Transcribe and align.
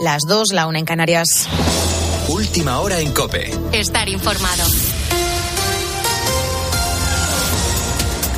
las 0.00 0.22
dos, 0.26 0.48
la 0.52 0.66
una 0.66 0.78
en 0.78 0.86
Canarias. 0.86 1.26
Última 2.28 2.80
hora 2.80 3.00
en 3.00 3.12
Cope. 3.12 3.50
Estar 3.72 4.08
informado. 4.08 4.64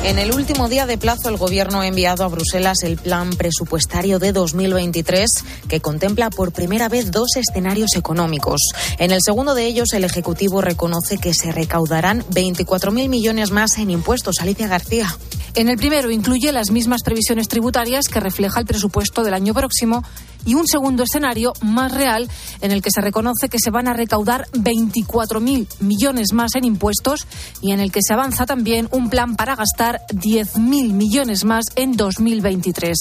En 0.03 0.19
el 0.19 0.33
último 0.33 0.67
día 0.67 0.85
de 0.85 0.97
plazo, 0.97 1.29
el 1.29 1.37
Gobierno 1.37 1.79
ha 1.79 1.87
enviado 1.87 2.25
a 2.25 2.27
Bruselas 2.27 2.83
el 2.83 2.97
plan 2.97 3.29
presupuestario 3.29 4.19
de 4.19 4.33
2023, 4.33 5.29
que 5.69 5.79
contempla 5.79 6.29
por 6.29 6.51
primera 6.51 6.89
vez 6.89 7.11
dos 7.11 7.37
escenarios 7.37 7.95
económicos. 7.95 8.59
En 8.97 9.11
el 9.11 9.21
segundo 9.23 9.55
de 9.55 9.65
ellos, 9.65 9.93
el 9.93 10.03
Ejecutivo 10.03 10.59
reconoce 10.59 11.17
que 11.17 11.33
se 11.33 11.53
recaudarán 11.53 12.23
24.000 12.25 13.07
millones 13.07 13.51
más 13.51 13.77
en 13.77 13.91
impuestos. 13.91 14.41
Alicia 14.41 14.67
García. 14.67 15.15
En 15.55 15.69
el 15.69 15.77
primero 15.77 16.09
incluye 16.09 16.51
las 16.51 16.71
mismas 16.71 17.03
previsiones 17.03 17.47
tributarias 17.47 18.07
que 18.09 18.19
refleja 18.19 18.59
el 18.59 18.65
presupuesto 18.65 19.23
del 19.23 19.35
año 19.35 19.53
próximo 19.53 20.03
y 20.45 20.55
un 20.55 20.67
segundo 20.67 21.03
escenario 21.03 21.53
más 21.61 21.91
real 21.91 22.29
en 22.61 22.71
el 22.71 22.81
que 22.81 22.91
se 22.91 23.01
reconoce 23.01 23.49
que 23.49 23.59
se 23.59 23.71
van 23.71 23.87
a 23.87 23.93
recaudar 23.93 24.47
24.000 24.51 25.67
millones 25.79 26.33
más 26.33 26.55
en 26.55 26.65
impuestos 26.65 27.27
y 27.61 27.71
en 27.71 27.79
el 27.79 27.91
que 27.91 27.99
se 28.05 28.13
avanza 28.13 28.45
también 28.45 28.87
un 28.91 29.09
plan 29.09 29.35
para 29.35 29.55
gastar 29.55 30.01
10.000 30.09 30.93
millones 30.93 31.45
más 31.45 31.65
en 31.75 31.93
2023. 31.93 32.97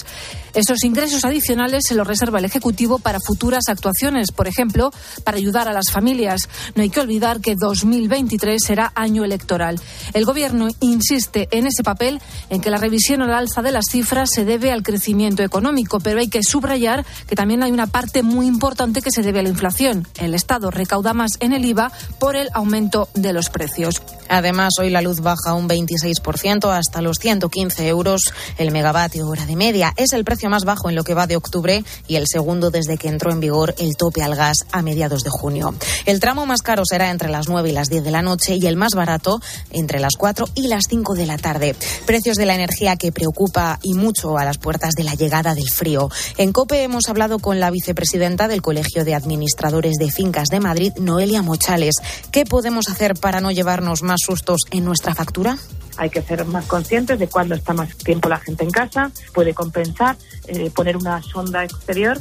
Esos 0.55 0.85
ingresos 0.85 1.25
adicionales 1.25 1.85
se 1.87 1.95
los 1.95 2.07
reserva 2.07 2.39
el 2.39 2.45
Ejecutivo 2.45 2.99
para 2.99 3.21
futuras 3.21 3.65
actuaciones, 3.69 4.33
por 4.33 4.49
ejemplo, 4.49 4.91
para 5.25 5.39
ayudar 5.39 5.69
a 5.69 5.73
las 5.73 5.91
familias. 5.91 6.43
No 6.75 6.83
hay 6.83 6.91
que 6.91 7.01
olvidar 7.01 7.41
que 7.41 7.57
2023 7.57 8.63
será 8.63 8.93
año 8.95 9.25
electoral. 9.25 9.81
El 10.13 10.25
Gobierno 10.25 10.69
insiste 10.81 11.49
en 11.53 11.67
ese 11.67 11.83
papel 11.83 12.21
en 12.51 12.61
que 12.61 12.71
la 12.71 12.77
revisión 12.77 13.23
al 13.23 13.33
alza 13.33 13.63
de 13.63 13.73
las 13.73 13.87
cifras 13.91 14.31
se 14.31 14.45
debe 14.45 14.73
al 14.73 14.83
crecimiento 14.83 15.43
económico, 15.43 16.01
pero 16.01 16.21
hay 16.21 16.29
que 16.29 16.43
subrayar 16.43 17.07
que 17.27 17.37
también 17.37 17.63
hay 17.63 17.71
una 17.71 17.87
parte 17.87 18.23
muy 18.23 18.47
importante 18.47 19.01
que 19.01 19.11
se 19.11 19.23
debe 19.23 19.41
a 19.41 19.43
la 19.43 19.49
inflación. 19.49 20.07
El 20.19 20.35
Estado 20.35 20.71
recauda 20.71 21.15
más 21.15 21.33
en 21.41 21.53
el 21.53 21.65
IVA 21.65 21.93
por 22.19 22.37
el 22.37 22.51
aumento 22.53 23.09
de 23.15 23.33
los 23.33 23.49
precios. 23.49 24.03
Además, 24.29 24.75
hoy 24.81 24.91
la 24.91 25.03
luz 25.03 25.21
baja 25.21 25.55
un 25.55 25.69
26% 25.69 26.71
hasta 26.71 27.03
los 27.03 27.19
115 27.19 27.89
euros 27.89 28.33
el 28.59 28.71
megavatio 28.71 29.27
hora 29.27 29.47
de 29.47 29.57
media. 29.57 29.93
Es 29.97 30.13
el 30.13 30.25
precio 30.25 30.42
más 30.49 30.65
bajo 30.65 30.89
en 30.89 30.95
lo 30.95 31.05
que 31.05 31.15
va 31.15 31.27
de 31.27 31.37
octubre 31.37 31.85
y 32.07 32.17
el 32.17 32.27
segundo 32.27 32.71
desde 32.71 32.99
que 32.99 33.09
entró 33.09 33.33
en 33.33 33.41
vigor 33.41 33.75
el 33.79 33.97
tope 33.97 34.23
al 34.23 34.35
gas 34.35 34.67
a 34.73 34.83
mediados 34.83 35.23
de 35.25 35.31
junio. 35.31 35.75
El 36.07 36.21
tramo 36.21 36.47
más 36.47 36.63
caro 36.63 36.83
será 36.85 37.11
entre 37.11 37.29
las 37.29 37.49
9 37.49 37.71
y 37.71 37.73
las 37.73 37.89
10 37.89 38.05
de 38.05 38.11
la 38.11 38.23
noche 38.23 38.57
y 38.57 38.67
el 38.67 38.77
más 38.77 38.95
barato 38.95 39.41
entre 39.71 40.01
las 40.01 40.17
4 40.17 40.47
y 40.55 40.69
las 40.69 40.85
5 40.89 41.15
de 41.15 41.27
la 41.27 41.39
tarde. 41.39 41.77
Precios 42.07 42.37
de 42.37 42.47
la 42.47 42.55
energía 42.55 42.97
que 42.97 43.13
preocupa 43.13 43.79
y 43.83 43.95
mucho 43.95 44.39
a 44.39 44.45
las 44.45 44.59
puertas 44.59 44.95
de 44.95 45.05
la 45.05 45.15
llegada 45.15 45.55
del 45.55 45.71
frío. 45.71 46.11
En 46.37 46.53
COPE 46.53 46.83
hemos 46.83 47.09
hablado 47.09 47.39
con 47.39 47.61
la 47.61 47.71
vicepresidenta 47.71 48.49
del 48.49 48.63
Colegio 48.63 49.05
de 49.05 49.15
Administradores 49.15 49.97
de 49.97 50.11
Fincas 50.11 50.49
de 50.49 50.61
Madrid, 50.61 50.93
Noelia 50.99 51.43
Mochales. 51.43 51.97
¿Qué 52.31 52.45
podemos 52.45 52.89
hacer 52.89 53.15
para 53.15 53.41
no 53.41 53.51
llevarnos 53.51 54.03
más 54.03 54.21
sustos 54.25 54.63
en 54.71 54.85
nuestra 54.85 55.15
factura? 55.15 55.59
Hay 55.97 56.11
que 56.11 56.23
ser 56.23 56.45
más 56.45 56.67
conscientes 56.67 57.19
de 57.19 57.29
cuándo 57.29 57.55
está 57.55 57.73
más 57.73 57.97
tiempo 57.97 58.29
la 58.29 58.39
gente 58.39 58.65
en 58.65 58.71
casa, 58.71 59.11
puede 59.33 59.55
compensar, 59.55 60.17
eh, 60.47 60.71
poner 60.75 60.97
una 60.97 61.23
sonda 61.23 61.65
exterior 61.65 62.21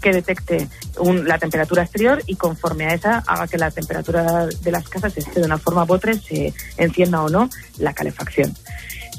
que 0.00 0.12
detecte 0.12 0.68
la 1.24 1.38
temperatura 1.38 1.82
exterior 1.82 2.22
y 2.26 2.36
conforme 2.36 2.86
a 2.86 2.94
esa 2.94 3.18
haga 3.26 3.46
que 3.46 3.58
la 3.58 3.70
temperatura 3.70 4.46
de 4.46 4.72
las 4.72 4.88
casas 4.88 5.16
esté 5.16 5.40
de 5.40 5.46
una 5.46 5.58
forma 5.58 5.84
u 5.84 5.92
otra, 5.92 6.14
se 6.14 6.54
encienda 6.78 7.22
o 7.22 7.28
no 7.28 7.50
la 7.78 7.92
calefacción. 7.92 8.54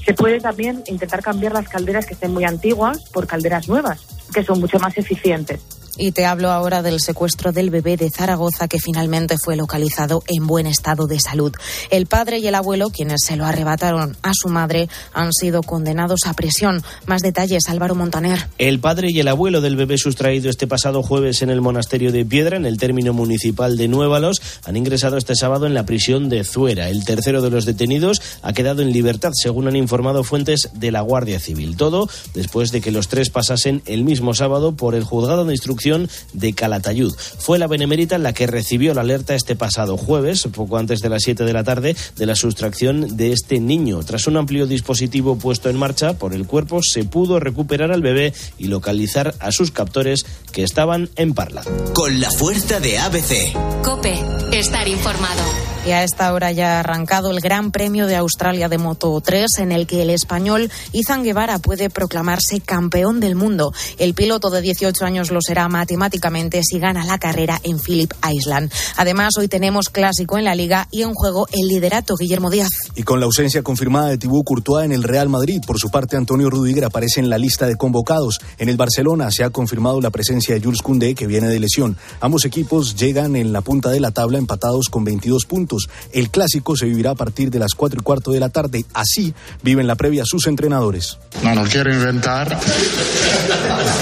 Se 0.03 0.15
puede 0.15 0.39
también 0.39 0.83
intentar 0.87 1.21
cambiar 1.21 1.53
las 1.53 1.69
calderas 1.69 2.07
que 2.07 2.15
estén 2.15 2.33
muy 2.33 2.45
antiguas 2.45 2.99
por 3.11 3.27
calderas 3.27 3.67
nuevas 3.67 4.07
que 4.31 4.43
son 4.43 4.59
mucho 4.59 4.79
más 4.79 4.97
eficientes. 4.97 5.59
Y 6.03 6.13
te 6.13 6.25
hablo 6.25 6.49
ahora 6.49 6.81
del 6.81 6.99
secuestro 6.99 7.51
del 7.51 7.69
bebé 7.69 7.95
de 7.95 8.09
Zaragoza 8.09 8.67
que 8.67 8.79
finalmente 8.79 9.35
fue 9.37 9.55
localizado 9.55 10.23
en 10.25 10.47
buen 10.47 10.65
estado 10.65 11.05
de 11.05 11.19
salud. 11.19 11.53
El 11.91 12.07
padre 12.07 12.39
y 12.39 12.47
el 12.47 12.55
abuelo, 12.55 12.89
quienes 12.89 13.21
se 13.23 13.35
lo 13.35 13.45
arrebataron 13.45 14.17
a 14.23 14.31
su 14.33 14.49
madre, 14.49 14.89
han 15.13 15.31
sido 15.31 15.61
condenados 15.61 16.21
a 16.25 16.33
prisión. 16.33 16.81
Más 17.05 17.21
detalles, 17.21 17.69
Álvaro 17.69 17.93
Montaner. 17.93 18.47
El 18.57 18.79
padre 18.79 19.09
y 19.11 19.19
el 19.19 19.27
abuelo 19.27 19.61
del 19.61 19.75
bebé 19.75 19.99
sustraído 19.99 20.49
este 20.49 20.65
pasado 20.65 21.03
jueves 21.03 21.43
en 21.43 21.51
el 21.51 21.61
monasterio 21.61 22.11
de 22.11 22.25
Piedra, 22.25 22.57
en 22.57 22.65
el 22.65 22.79
término 22.79 23.13
municipal 23.13 23.77
de 23.77 23.87
Nuévalos, 23.87 24.41
han 24.65 24.77
ingresado 24.77 25.17
este 25.17 25.35
sábado 25.35 25.67
en 25.67 25.75
la 25.75 25.85
prisión 25.85 26.29
de 26.29 26.43
Zuera. 26.43 26.89
El 26.89 27.05
tercero 27.05 27.43
de 27.43 27.51
los 27.51 27.65
detenidos 27.65 28.23
ha 28.41 28.53
quedado 28.53 28.81
en 28.81 28.91
libertad, 28.91 29.33
según 29.35 29.67
han 29.67 29.75
informado 29.75 30.23
fuentes 30.23 30.71
de 30.73 30.89
la 30.89 31.01
Guardia 31.01 31.39
Civil. 31.39 31.77
Todo 31.77 32.09
después 32.33 32.71
de 32.71 32.81
que 32.81 32.89
los 32.89 33.07
tres 33.07 33.29
pasasen 33.29 33.83
el 33.85 34.03
mismo 34.03 34.33
sábado 34.33 34.75
por 34.75 34.95
el 34.95 35.03
juzgado 35.03 35.45
de 35.45 35.53
instrucción 35.53 35.90
de 36.33 36.53
Calatayud. 36.53 37.13
Fue 37.39 37.59
la 37.59 37.67
Benemérita 37.67 38.17
la 38.17 38.33
que 38.33 38.47
recibió 38.47 38.93
la 38.93 39.01
alerta 39.01 39.35
este 39.35 39.55
pasado 39.55 39.97
jueves, 39.97 40.47
poco 40.53 40.77
antes 40.77 40.99
de 40.99 41.09
las 41.09 41.23
7 41.23 41.43
de 41.43 41.53
la 41.53 41.63
tarde, 41.63 41.95
de 42.15 42.25
la 42.25 42.35
sustracción 42.35 43.17
de 43.17 43.31
este 43.31 43.59
niño. 43.59 44.01
Tras 44.03 44.27
un 44.27 44.37
amplio 44.37 44.67
dispositivo 44.67 45.37
puesto 45.37 45.69
en 45.69 45.77
marcha 45.77 46.13
por 46.13 46.33
el 46.33 46.47
cuerpo, 46.47 46.81
se 46.81 47.03
pudo 47.03 47.39
recuperar 47.39 47.91
al 47.91 48.01
bebé 48.01 48.33
y 48.57 48.67
localizar 48.67 49.35
a 49.39 49.51
sus 49.51 49.71
captores 49.71 50.25
que 50.51 50.63
estaban 50.63 51.09
en 51.15 51.33
Parla. 51.33 51.63
Con 51.93 52.19
la 52.19 52.31
fuerza 52.31 52.79
de 52.79 52.97
ABC. 52.97 53.53
Cope, 53.83 54.19
estar 54.51 54.87
informado. 54.87 55.41
Y 55.83 55.91
a 55.91 56.03
esta 56.03 56.31
hora 56.31 56.51
ya 56.51 56.77
ha 56.77 56.79
arrancado 56.81 57.31
el 57.31 57.39
Gran 57.39 57.71
Premio 57.71 58.05
de 58.05 58.15
Australia 58.15 58.69
de 58.69 58.77
Moto 58.77 59.19
3, 59.19 59.47
en 59.59 59.71
el 59.71 59.87
que 59.87 60.03
el 60.03 60.11
español 60.11 60.69
Izan 60.91 61.23
Guevara 61.23 61.57
puede 61.57 61.89
proclamarse 61.89 62.59
campeón 62.59 63.19
del 63.19 63.33
mundo. 63.33 63.73
El 63.97 64.13
piloto 64.13 64.51
de 64.51 64.61
18 64.61 65.03
años 65.05 65.31
lo 65.31 65.41
será 65.41 65.67
matemáticamente 65.81 66.61
si 66.63 66.77
gana 66.77 67.03
la 67.05 67.17
carrera 67.17 67.59
en 67.63 67.79
Phillip 67.79 68.13
Island. 68.31 68.71
Además, 68.97 69.33
hoy 69.39 69.47
tenemos 69.47 69.89
clásico 69.89 70.37
en 70.37 70.45
la 70.45 70.53
liga 70.53 70.87
y 70.91 71.01
en 71.01 71.15
juego 71.15 71.47
el 71.51 71.67
liderato 71.67 72.15
Guillermo 72.15 72.51
Díaz. 72.51 72.69
Y 72.95 73.01
con 73.01 73.19
la 73.19 73.25
ausencia 73.25 73.63
confirmada 73.63 74.09
de 74.09 74.19
Tibú 74.19 74.43
Courtois 74.43 74.85
en 74.85 74.91
el 74.91 75.01
Real 75.01 75.27
Madrid, 75.27 75.59
por 75.65 75.79
su 75.79 75.89
parte 75.89 76.17
Antonio 76.17 76.51
Rudiger 76.51 76.85
aparece 76.85 77.19
en 77.19 77.31
la 77.31 77.39
lista 77.39 77.65
de 77.65 77.77
convocados. 77.77 78.41
En 78.59 78.69
el 78.69 78.77
Barcelona 78.77 79.31
se 79.31 79.43
ha 79.43 79.49
confirmado 79.49 80.01
la 80.01 80.11
presencia 80.11 80.53
de 80.53 80.61
Jules 80.61 80.83
Koundé 80.83 81.15
que 81.15 81.25
viene 81.25 81.47
de 81.47 81.59
lesión. 81.59 81.97
Ambos 82.19 82.45
equipos 82.45 82.95
llegan 82.95 83.35
en 83.35 83.51
la 83.51 83.61
punta 83.61 83.89
de 83.89 83.99
la 83.99 84.11
tabla 84.11 84.37
empatados 84.37 84.87
con 84.87 85.03
22 85.03 85.45
puntos. 85.45 85.89
El 86.13 86.29
clásico 86.29 86.77
se 86.77 86.85
vivirá 86.85 87.11
a 87.11 87.15
partir 87.15 87.49
de 87.49 87.57
las 87.57 87.73
4 87.73 88.01
y 88.01 88.03
cuarto 88.03 88.31
de 88.31 88.39
la 88.39 88.49
tarde. 88.49 88.85
Así 88.93 89.33
viven 89.63 89.87
la 89.87 89.95
previa 89.95 90.25
sus 90.25 90.45
entrenadores. 90.45 91.17
No, 91.43 91.55
no 91.55 91.63
quiero 91.63 91.91
inventar, 91.91 92.59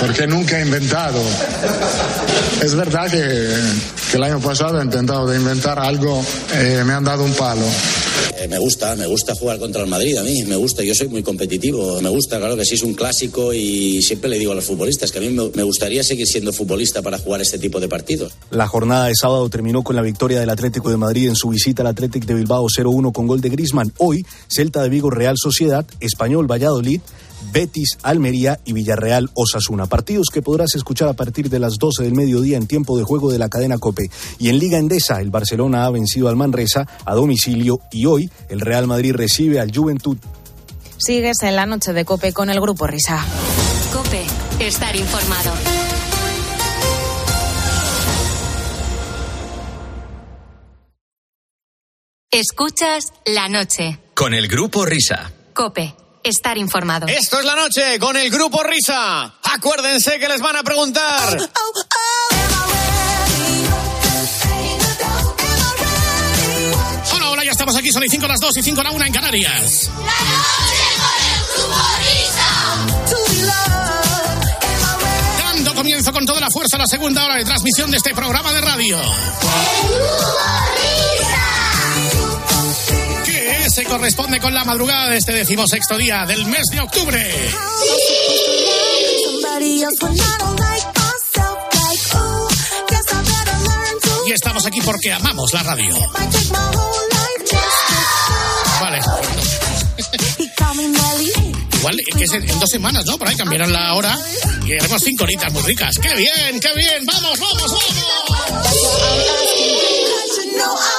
porque 0.02 0.28
nunca 0.28 0.60
he 0.60 0.66
inventado. 0.66 1.22
Es 2.62 2.76
verdad 2.76 3.10
que, 3.10 4.16
el 4.16 4.24
año 4.24 4.40
pasado 4.40 4.80
he 4.80 4.84
intentado 4.84 5.28
de 5.28 5.38
inventar 5.38 5.80
algo, 5.80 6.24
eh, 6.56 6.84
me 6.86 6.94
han 6.94 7.04
dado 7.04 7.24
un 7.24 7.34
palo. 7.34 7.66
Eh, 8.40 8.48
me 8.48 8.58
gusta, 8.58 8.96
me 8.96 9.06
gusta 9.06 9.36
jugar 9.36 9.60
contra 9.60 9.82
el 9.82 9.88
Madrid 9.88 10.18
a 10.18 10.24
mí, 10.24 10.44
me 10.44 10.56
gusta, 10.56 10.84
yo 10.84 10.94
soy 10.96 11.10
muy 11.10 11.24
competitivo, 11.24 12.00
me 12.02 12.10
gusta, 12.10 12.38
claro 12.38 12.56
que 12.56 12.64
sí 12.64 12.76
es 12.76 12.84
un 12.84 12.94
clásico 12.94 13.54
y 13.54 14.02
siempre 14.02 14.30
le 14.30 14.40
digo 14.40 14.54
a 14.54 14.56
los 14.56 14.64
futbolistas 14.64 15.12
que 15.12 15.18
a 15.18 15.22
mí 15.22 15.30
me, 15.30 15.64
gustaría 15.64 16.04
seguir 16.04 16.26
siendo 16.26 16.54
futbolista 16.54 17.02
para 17.02 17.18
jugar 17.18 17.42
este 17.42 17.60
tipo 17.60 17.80
de 17.80 17.90
partidos. 17.90 18.34
La 18.52 18.68
jornada 18.68 19.08
de 19.08 19.16
sábado 19.16 19.50
terminó 19.50 19.84
con 19.84 19.96
la 19.96 20.02
victoria 20.02 20.40
del 20.40 20.50
Atlético 20.50 20.90
de 20.90 20.98
Madrid 20.98 21.28
en 21.28 21.36
su 21.36 21.50
visita 21.50 21.82
al 21.82 21.88
Atlético 21.88 22.28
de 22.28 22.36
Bilbao 22.36 22.66
0-1 22.68 23.12
con 23.12 23.28
gol 23.28 23.42
de 23.42 23.50
Grisman. 23.50 23.94
Hoy, 23.98 24.26
Celta 24.48 24.84
de 24.84 24.90
Vigo 24.90 25.10
Real 25.10 25.36
Sociedad, 25.38 25.86
Español 26.00 26.50
Valladolid, 26.50 27.02
Betis, 27.52 27.98
Almería 28.04 28.60
y 28.66 28.74
Villarreal 28.74 29.30
Osasuna. 29.34 29.88
Partidos 29.88 30.28
que 30.32 30.42
podrás 30.42 30.76
escuchar 30.76 31.08
a 31.08 31.14
partir 31.14 31.50
de 31.50 31.60
las 31.60 31.78
12 31.78 32.04
del 32.04 32.14
mediodía 32.14 32.58
en 32.58 32.68
tiempo 32.68 32.98
de 32.98 33.04
juego 33.04 33.32
de 33.32 33.40
la 33.40 33.50
cadena 33.50 33.78
Cope. 33.78 34.10
Y 34.38 34.50
en 34.50 34.60
Liga 34.60 34.78
Endesa, 34.78 35.22
el 35.22 35.32
Barcelona 35.32 35.86
ha 35.86 35.90
vencido 35.92 36.30
al 36.30 36.36
Manresa 36.36 36.88
a 37.06 37.14
domicilio 37.16 37.80
y 37.92 38.06
hoy 38.06 38.30
el 38.50 38.62
Real 38.62 38.88
Madrid 38.88 39.14
recibe 39.14 39.60
al 39.60 39.76
Juventud. 39.76 40.18
Sigues 40.98 41.44
en 41.44 41.56
la 41.56 41.66
noche 41.66 41.94
de 41.94 42.06
Cope 42.06 42.34
con 42.34 42.50
el 42.50 42.60
Grupo 42.60 42.86
Risa. 42.86 43.26
Cope, 43.94 44.26
estar 44.60 44.96
informado. 44.96 45.54
Escuchas 52.32 53.12
la 53.26 53.50
noche. 53.50 54.00
Con 54.14 54.34
el 54.34 54.48
Grupo 54.48 54.86
Risa. 54.86 55.32
Cope 55.54 55.96
estar 56.24 56.58
informado. 56.58 57.08
Esto 57.08 57.40
es 57.40 57.46
la 57.46 57.56
noche 57.56 58.00
con 58.00 58.16
el 58.18 58.30
grupo 58.30 58.64
Risa. 58.64 59.34
Acuérdense 59.44 60.20
que 60.20 60.28
les 60.28 60.42
van 60.42 60.56
a 60.56 60.64
preguntar. 60.64 61.38
Hola, 67.14 67.30
hola, 67.32 67.44
ya 67.44 67.52
estamos 67.52 67.76
aquí. 67.76 67.92
Son 67.92 68.02
las 68.02 68.12
5 68.12 68.28
las 68.28 68.40
2 68.40 68.58
y 68.58 68.64
5 68.64 68.84
la 68.84 68.92
1 68.92 69.06
en 69.06 69.14
Canarias. 69.14 69.90
La 69.98 70.04
noche 70.04 70.84
con 71.00 71.18
el 71.26 71.44
grupo 71.54 71.80
Risa. 72.00 72.50
Dando 75.38 75.76
comienzo 75.76 76.12
con 76.14 76.26
toda 76.26 76.40
la 76.40 76.50
fuerza 76.50 76.76
a 76.78 76.80
la 76.80 76.88
segunda 76.88 77.26
hora 77.26 77.36
de 77.36 77.46
transmisión 77.46 77.92
de 77.92 77.98
este 77.98 78.14
programa 78.14 78.54
de 78.54 78.62
radio. 78.62 79.02
El 79.02 79.90
grupo 79.90 80.79
se 83.70 83.84
corresponde 83.86 84.40
con 84.40 84.54
la 84.54 84.64
madrugada 84.64 85.10
de 85.10 85.18
este 85.18 85.34
decimosexto 85.34 85.98
día 85.98 86.26
del 86.26 86.46
mes 86.46 86.66
de 86.72 86.80
octubre. 86.80 87.50
aquí 94.70 94.82
porque 94.82 95.12
amamos 95.12 95.54
la 95.54 95.64
radio. 95.64 95.96
Vale. 98.82 99.00
Igual 101.80 101.98
en 102.18 102.60
dos 102.60 102.70
semanas, 102.70 103.06
¿no? 103.06 103.18
Por 103.18 103.28
ahí 103.28 103.36
cambiarán 103.36 103.72
la 103.72 103.94
hora 103.94 104.18
y 104.66 104.74
haremos 104.74 105.02
cinco 105.02 105.24
horitas 105.24 105.52
muy 105.54 105.64
ricas. 105.64 105.96
¡Qué 105.98 106.14
bien, 106.16 106.60
qué 106.60 106.74
bien! 106.76 107.06
¡Vamos, 107.06 107.40
vamos, 107.40 107.74
Eh, 110.42 110.99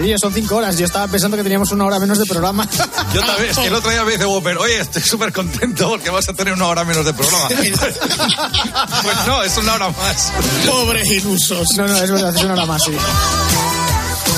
Sí, 0.00 0.14
son 0.18 0.32
cinco 0.32 0.56
horas. 0.56 0.78
Yo 0.78 0.86
estaba 0.86 1.06
pensando 1.08 1.36
que 1.36 1.42
teníamos 1.42 1.70
una 1.72 1.84
hora 1.84 1.98
menos 1.98 2.18
de 2.18 2.26
programa. 2.26 2.66
Yo 3.14 3.20
también, 3.20 3.50
es 3.50 3.58
que 3.58 3.66
el 3.66 3.74
otro 3.74 3.90
día 3.90 4.04
me 4.04 4.12
dice 4.12 4.24
Whopper, 4.24 4.56
oye, 4.58 4.80
estoy 4.80 5.02
súper 5.02 5.32
contento 5.32 5.88
porque 5.90 6.10
vas 6.10 6.28
a 6.28 6.32
tener 6.32 6.54
una 6.54 6.66
hora 6.66 6.84
menos 6.84 7.04
de 7.04 7.12
programa. 7.12 7.48
pues 7.48 9.26
no, 9.26 9.42
es 9.42 9.56
una 9.58 9.74
hora 9.74 9.88
más. 9.90 10.32
Pobres 10.66 11.10
ilusos. 11.10 11.68
No, 11.76 11.86
no, 11.86 11.96
es 11.96 12.10
verdad, 12.10 12.34
es 12.34 12.42
una 12.42 12.54
hora 12.54 12.66
más, 12.66 12.82
sí. 12.84 12.92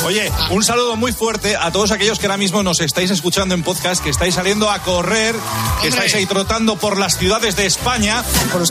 Oye, 0.04 0.30
un 0.50 0.64
saludo 0.64 0.96
muy 0.96 1.12
fuerte 1.12 1.56
a 1.56 1.70
todos 1.70 1.90
aquellos 1.92 2.18
que 2.18 2.26
ahora 2.26 2.36
mismo 2.36 2.62
nos 2.62 2.80
estáis 2.80 3.10
escuchando 3.10 3.54
en 3.54 3.62
podcast, 3.62 4.02
que 4.02 4.10
estáis 4.10 4.34
saliendo 4.34 4.70
a 4.70 4.80
correr, 4.82 5.34
que 5.80 5.88
estáis 5.88 6.14
ahí 6.14 6.26
trotando 6.26 6.76
por 6.76 6.98
las 6.98 7.16
ciudades 7.18 7.54
de 7.56 7.66
España. 7.66 8.24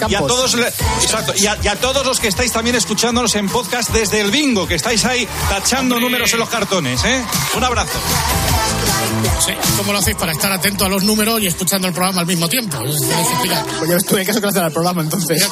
Y 0.09 0.15
a 0.15 0.19
todos, 0.27 0.53
le- 0.55 0.67
exacto, 1.01 1.33
y 1.37 1.45
a, 1.47 1.57
y 1.63 1.67
a 1.67 1.75
todos 1.77 2.05
los 2.05 2.19
que 2.19 2.27
estáis 2.27 2.51
también 2.51 2.75
escuchándonos 2.75 3.33
en 3.35 3.47
podcast 3.49 3.89
desde 3.91 4.19
el 4.21 4.31
bingo, 4.31 4.67
que 4.67 4.75
estáis 4.75 5.05
ahí 5.05 5.27
tachando 5.49 5.99
números 5.99 6.31
en 6.33 6.39
los 6.39 6.49
cartones, 6.49 7.03
¿eh? 7.05 7.23
Un 7.55 7.63
abrazo. 7.63 7.97
Sí, 9.45 9.53
¿Cómo 9.77 9.91
lo 9.93 9.99
hacéis 9.99 10.15
para 10.17 10.31
estar 10.33 10.51
atento 10.51 10.85
a 10.85 10.89
los 10.89 11.03
números 11.03 11.41
y 11.41 11.47
escuchando 11.47 11.87
el 11.87 11.93
programa 11.93 12.21
al 12.21 12.27
mismo 12.27 12.47
tiempo? 12.47 12.77
Pues 12.77 13.89
yo 13.89 13.97
estuve 13.97 14.25
caso 14.25 14.39
que 14.41 14.47
hacer 14.47 14.63
al 14.63 14.71
programa 14.71 15.01
entonces. 15.01 15.47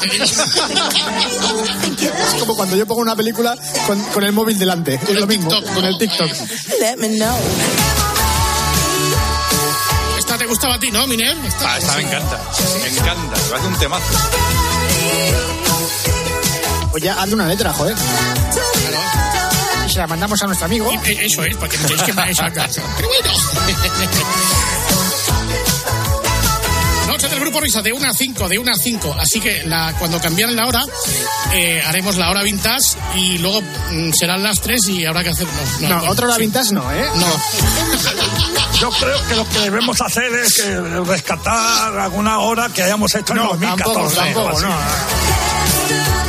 Es 2.00 2.34
como 2.40 2.56
cuando 2.56 2.76
yo 2.76 2.86
pongo 2.86 3.00
una 3.02 3.16
película 3.16 3.56
con, 3.86 4.00
con 4.04 4.24
el 4.24 4.32
móvil 4.32 4.58
delante. 4.58 4.94
Es 5.08 5.14
lo 5.20 5.26
mismo, 5.26 5.49
con 5.74 5.84
el 5.84 5.98
TikTok. 5.98 6.30
Esta 10.18 10.38
te 10.38 10.46
gustaba 10.46 10.74
a 10.74 10.78
ti, 10.80 10.90
¿no, 10.90 11.06
Miner? 11.06 11.36
Ah, 11.64 11.78
esta 11.78 11.96
me 11.96 12.02
encanta, 12.02 12.40
me 12.82 12.88
encanta, 12.88 13.36
me 13.50 13.56
hace 13.58 13.66
un 13.66 13.78
temazo. 13.78 14.04
Pues 16.90 17.02
ya 17.02 17.20
hazle 17.20 17.34
una 17.34 17.46
letra, 17.46 17.72
joder. 17.72 17.96
Y 19.86 19.92
se 19.92 19.98
la 19.98 20.06
mandamos 20.06 20.40
a 20.42 20.46
nuestro 20.46 20.66
amigo. 20.66 20.92
Y- 20.92 20.96
eh, 21.10 21.18
Eso 21.26 21.42
es, 21.44 21.56
porque 21.56 21.76
tenéis 21.78 22.02
que 22.02 22.12
sacar. 22.34 22.70
Pero 22.96 23.08
bueno. 23.08 23.30
Noche 27.20 27.34
del 27.34 27.40
grupo 27.40 27.60
Risa 27.60 27.82
de 27.82 27.92
1 27.92 28.08
a 28.08 28.14
5, 28.14 28.48
de 28.48 28.58
1 28.58 28.70
a 28.72 28.74
5. 28.74 29.16
Así 29.18 29.40
que 29.40 29.62
la, 29.66 29.92
cuando 29.98 30.18
cambian 30.22 30.56
la 30.56 30.66
hora, 30.66 30.82
eh, 31.52 31.82
haremos 31.86 32.16
la 32.16 32.30
hora 32.30 32.42
vintage 32.42 32.96
y 33.14 33.36
luego 33.36 33.60
mm, 33.60 34.10
serán 34.12 34.42
las 34.42 34.58
3 34.62 34.88
y 34.88 35.04
habrá 35.04 35.22
que 35.22 35.28
hacer. 35.28 35.46
No, 35.80 35.98
otra 36.08 36.28
hora 36.28 36.38
vintage 36.38 36.72
no, 36.72 36.90
¿eh? 36.90 37.04
No. 37.16 37.26
Yo 38.80 38.90
creo 38.92 39.26
que 39.28 39.36
lo 39.36 39.46
que 39.50 39.58
debemos 39.58 40.00
hacer 40.00 40.32
es 40.34 40.54
que 40.54 40.80
rescatar 41.04 41.98
alguna 41.98 42.38
hora 42.38 42.70
que 42.70 42.84
hayamos 42.84 43.14
hecho 43.14 43.34
No, 43.34 43.52
en 43.52 43.60
tampoco, 43.60 44.00
2014. 44.00 44.16
tampoco, 44.16 44.46
o 44.46 44.56
así. 44.56 44.64
no. 44.64 46.19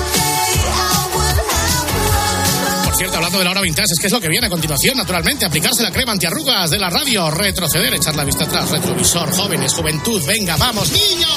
Hablando 3.09 3.39
de 3.39 3.45
la 3.45 3.51
hora 3.51 3.61
vintage, 3.61 3.87
es 3.93 3.99
que 3.99 4.07
es 4.07 4.13
lo 4.13 4.19
que 4.19 4.27
viene 4.27 4.47
a 4.47 4.49
continuación, 4.49 4.97
naturalmente. 4.97 5.45
Aplicarse 5.45 5.83
la 5.83 5.91
crema 5.91 6.11
antiarrugas 6.11 6.69
de 6.69 6.77
la 6.77 6.89
radio, 6.89 7.31
retroceder, 7.31 7.93
echar 7.95 8.15
la 8.15 8.23
vista 8.23 8.43
atrás, 8.43 8.69
retrovisor, 8.69 9.31
jóvenes, 9.31 9.73
juventud. 9.73 10.21
Venga, 10.25 10.55
vamos, 10.57 10.91
niños. 10.91 11.29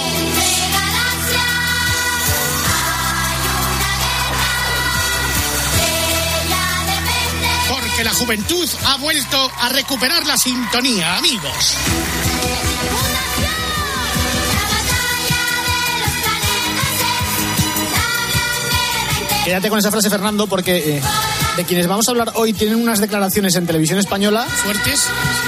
Porque 7.69 8.05
la 8.05 8.13
juventud 8.13 8.69
ha 8.87 8.97
vuelto 8.97 9.51
a 9.61 9.69
recuperar 9.71 10.27
la 10.27 10.37
sintonía, 10.37 11.17
amigos. 11.17 11.77
Quédate 19.45 19.69
con 19.69 19.79
esa 19.79 19.91
frase, 19.91 20.09
Fernando, 20.09 20.47
porque 20.47 20.97
eh, 20.97 21.03
de 21.57 21.65
quienes 21.65 21.87
vamos 21.87 22.09
a 22.09 22.11
hablar 22.11 22.33
hoy 22.35 22.53
tienen 22.53 22.77
unas 22.77 23.01
declaraciones 23.01 23.55
en 23.57 23.67
televisión 23.67 23.99
española. 23.99 24.45
¿Fuertes? 24.47 25.01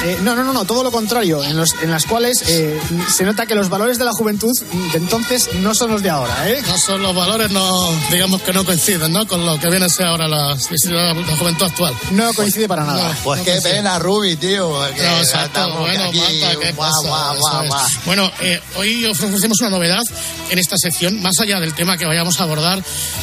Eh, 0.05 0.19
no, 0.23 0.35
no, 0.37 0.45
no, 0.45 0.53
no, 0.53 0.65
todo 0.65 0.83
lo 0.85 0.91
contrario, 0.93 1.43
en, 1.43 1.57
los, 1.57 1.71
en 1.83 1.91
las 1.91 2.05
cuales 2.07 2.43
eh, 2.49 2.79
se 3.15 3.25
nota 3.25 3.47
que 3.47 3.55
los 3.55 3.69
valores 3.69 3.99
de 3.99 4.05
la 4.05 4.13
juventud 4.13 4.53
de 4.93 4.99
entonces 4.99 5.51
no 5.61 5.75
son 5.75 5.91
los 5.91 6.03
de 6.03 6.11
ahora, 6.11 6.49
¿eh? 6.51 6.63
No 6.67 6.79
son 6.79 7.03
los 7.03 7.15
valores, 7.15 7.51
no, 7.51 7.89
digamos 8.11 8.43
que 8.43 8.53
no 8.53 8.65
coinciden, 8.65 9.13
¿no? 9.13 9.27
Con 9.27 9.45
lo 9.45 9.59
que 9.59 9.69
viene 9.69 9.87
a 9.87 9.89
ser 9.89 10.07
ahora 10.07 10.29
la, 10.29 10.57
la- 10.91 11.15
la 11.15 11.37
juventud 11.37 11.65
actual. 11.67 11.95
No 12.13 12.33
coincide 12.35 12.69
para 12.69 12.85
nada. 12.85 13.17
Pues 13.25 13.43
qué 13.43 13.59
pena, 13.63 13.99
Rubi, 13.99 14.37
tío. 14.37 14.69
No, 14.69 14.87
exacto. 15.19 15.71
Bueno, 15.79 16.05
aquí, 16.05 16.19
Marta, 16.19 16.61
¿qué 16.61 16.73
guau, 16.73 16.91
pasa? 17.03 17.37
guau, 17.39 17.67
guau. 17.67 17.87
Bueno, 18.05 18.31
eh, 18.41 18.61
hoy 18.77 19.05
ofrecemos 19.07 19.61
una 19.61 19.71
novedad 19.71 20.03
en 20.51 20.59
esta 20.59 20.77
sección, 20.77 21.21
más 21.23 21.39
allá 21.41 21.59
del 21.61 21.75
tema 21.75 21.97
que 21.97 22.07
vayamos 22.07 22.39
a 22.41 22.45
abordar, 22.45 22.83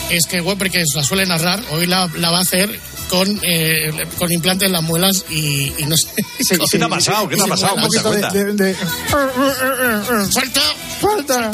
es 0.09 0.25
que 0.25 0.41
Weber, 0.41 0.69
que 0.69 0.83
la 0.95 1.03
suele 1.03 1.25
narrar, 1.25 1.61
hoy 1.71 1.85
la, 1.85 2.09
la 2.17 2.31
va 2.31 2.39
a 2.39 2.41
hacer 2.41 2.72
con, 3.09 3.39
eh, 3.43 3.91
con 4.17 4.31
implantes 4.31 4.65
en 4.67 4.71
las 4.73 4.83
muelas 4.83 5.25
y, 5.29 5.73
y 5.77 5.85
no 5.85 5.95
sé. 5.97 6.07
Sí, 6.39 6.57
¿Qué 6.71 6.77
te 6.77 6.83
ha 6.83 6.89
pasado? 6.89 7.29
¿Qué 7.29 7.35
te 7.37 7.43
ha 7.43 7.47
pasado? 7.47 7.75
Un 7.75 7.81
Cuenta, 7.81 8.03
poquito 8.03 8.11
de- 8.11 8.43
cuenta. 8.43 8.63
de- 8.63 8.73
de- 8.73 10.31
¡Falta! 10.31 10.61
¡Falta! 10.99 11.51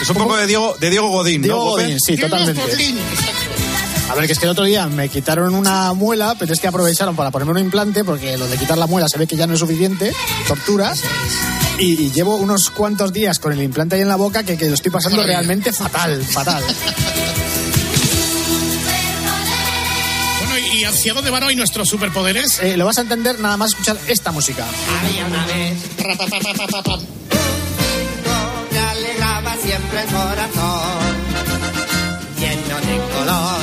Es 0.00 0.10
un 0.10 0.16
poco 0.16 0.36
de 0.36 0.46
Diego, 0.46 0.76
de 0.80 0.90
Diego 0.90 1.08
Godín, 1.08 1.42
Diego 1.42 1.58
¿no? 1.58 1.70
Godín, 1.72 1.98
sí, 2.00 2.16
totalmente. 2.16 2.60
A 4.10 4.14
ver, 4.14 4.26
que 4.26 4.32
es 4.32 4.38
que 4.38 4.44
el 4.44 4.50
otro 4.50 4.64
día 4.64 4.86
me 4.88 5.08
quitaron 5.08 5.54
una 5.54 5.92
muela, 5.94 6.34
pero 6.38 6.52
es 6.52 6.60
que 6.60 6.66
aprovecharon 6.66 7.14
para 7.16 7.30
ponerme 7.30 7.52
un 7.52 7.58
implante, 7.60 8.04
porque 8.04 8.36
lo 8.36 8.46
de 8.48 8.58
quitar 8.58 8.76
la 8.76 8.86
muela 8.86 9.08
se 9.08 9.16
ve 9.18 9.26
que 9.26 9.36
ya 9.36 9.46
no 9.46 9.54
es 9.54 9.60
suficiente, 9.60 10.12
tortura. 10.48 10.92
Y, 11.78 11.92
y 12.06 12.10
llevo 12.10 12.36
unos 12.36 12.68
cuantos 12.70 13.12
días 13.12 13.38
con 13.38 13.52
el 13.52 13.62
implante 13.62 13.94
ahí 13.96 14.02
en 14.02 14.08
la 14.08 14.16
boca 14.16 14.42
que, 14.42 14.58
que 14.58 14.68
lo 14.68 14.74
estoy 14.74 14.90
pasando 14.90 15.16
Maravilla. 15.18 15.38
realmente 15.38 15.72
fatal, 15.72 16.22
fatal. 16.24 16.62
hacia 20.92 21.14
dónde 21.14 21.30
van 21.30 21.42
hoy 21.42 21.56
nuestros 21.56 21.88
superpoderes? 21.88 22.60
Eh, 22.60 22.76
lo 22.76 22.84
vas 22.84 22.98
a 22.98 23.00
entender 23.00 23.40
nada 23.40 23.56
más 23.56 23.70
escuchar 23.70 23.96
esta 24.08 24.30
música. 24.30 24.66
Había 25.00 25.26
una 25.26 25.46
vez 25.46 25.78
Rapapapapapam. 25.98 27.00
me 28.70 28.78
alegraba 28.78 29.56
siempre 29.56 30.02
el 30.02 30.06
corazón, 30.06 31.14
lleno 32.38 32.76
de 32.80 32.96
color, 33.14 33.60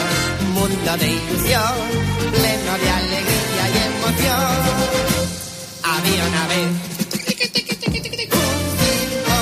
mundo 0.54 0.98
de 0.98 1.08
ilusión, 1.08 1.74
pleno 2.32 2.78
de 2.84 2.90
alegría 2.90 3.64
y 3.70 3.78
emoción. 3.94 4.58
Había 5.84 6.26
una 6.26 6.48
vez 6.48 6.68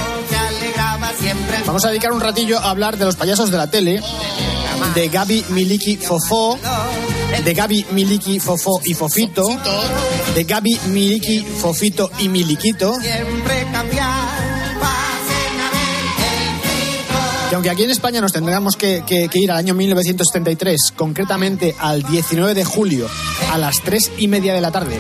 un 0.10 0.27
que 0.27 0.36
alegraba 0.36 1.13
siempre 1.20 1.58
el 1.58 1.63
Vamos 1.63 1.86
a 1.86 1.89
dedicar 1.89 2.12
un 2.12 2.20
ratillo 2.20 2.60
a 2.60 2.70
hablar 2.70 2.98
de 2.98 3.06
los 3.06 3.15
payasos 3.15 3.50
de 3.50 3.58
la 3.58 3.72
tele, 3.72 4.01
de 4.94 5.08
Gaby, 5.10 5.46
Miliki, 5.50 5.96
Fofó, 5.98 6.60
de 7.43 7.53
Gaby, 7.53 7.86
Miliki, 7.91 8.39
Fofó 8.39 8.81
y 8.84 8.93
Fofito, 8.93 9.43
de 10.36 10.43
Gaby, 10.43 10.79
Miliki, 10.88 11.39
Fofito 11.43 12.10
y 12.19 12.29
Miliquito. 12.29 12.93
Y 17.51 17.55
aunque 17.55 17.69
aquí 17.69 17.84
en 17.84 17.91
España 17.91 18.19
nos 18.22 18.34
tendríamos 18.34 18.75
que, 18.75 19.03
que- 19.07 19.29
que 19.29 19.39
ir 19.39 19.51
al 19.51 19.57
año 19.57 19.74
1973, 19.74 20.91
concretamente 20.96 21.75
al 21.79 22.03
19 22.03 22.53
de 22.53 22.65
julio, 22.65 23.07
a 23.51 23.57
las 23.57 23.81
3 23.81 24.12
y 24.17 24.27
media 24.27 24.53
de 24.53 24.62
la 24.62 24.72
tarde, 24.72 25.00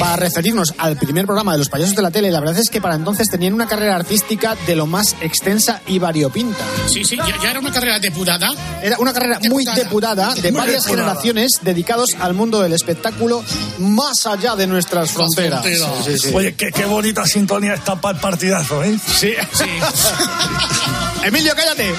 para 0.00 0.16
referirnos 0.16 0.74
al 0.78 0.96
primer 0.96 1.26
programa 1.26 1.52
de 1.52 1.58
los 1.58 1.68
payasos 1.68 1.94
de 1.94 2.02
la 2.02 2.10
tele, 2.10 2.30
la 2.30 2.40
verdad 2.40 2.58
es 2.58 2.70
que 2.70 2.80
para 2.80 2.94
entonces 2.96 3.28
tenían 3.30 3.54
una 3.54 3.66
carrera 3.66 3.96
artística 3.96 4.56
de 4.66 4.74
lo 4.74 4.86
más 4.86 5.14
extensa 5.20 5.80
y 5.86 5.98
variopinta. 5.98 6.64
Sí, 6.86 7.04
sí, 7.04 7.16
ya, 7.16 7.36
ya 7.42 7.50
era 7.50 7.60
una 7.60 7.70
carrera 7.70 7.98
depurada. 8.00 8.50
Era 8.82 8.98
una 8.98 9.12
carrera 9.12 9.38
muy 9.48 9.64
depurada 9.64 10.34
de 10.34 10.50
Muy 10.50 10.60
varias 10.60 10.84
depurada. 10.84 11.08
generaciones 11.10 11.52
dedicados 11.62 12.10
al 12.18 12.34
mundo 12.34 12.60
del 12.62 12.72
espectáculo 12.72 13.44
más 13.78 14.26
allá 14.26 14.56
de 14.56 14.66
nuestras 14.66 15.10
fronteras. 15.12 15.60
fronteras. 15.62 16.04
Sí, 16.04 16.12
sí, 16.18 16.28
sí. 16.28 16.34
Oye, 16.34 16.54
qué, 16.54 16.72
qué 16.72 16.84
bonita 16.86 17.24
sintonía 17.26 17.74
está 17.74 18.00
para 18.00 18.16
el 18.16 18.20
partidazo, 18.20 18.82
¿eh? 18.82 18.98
Sí. 19.06 19.32
Sí. 19.52 19.64
Emilio, 21.24 21.52
cállate. 21.54 21.92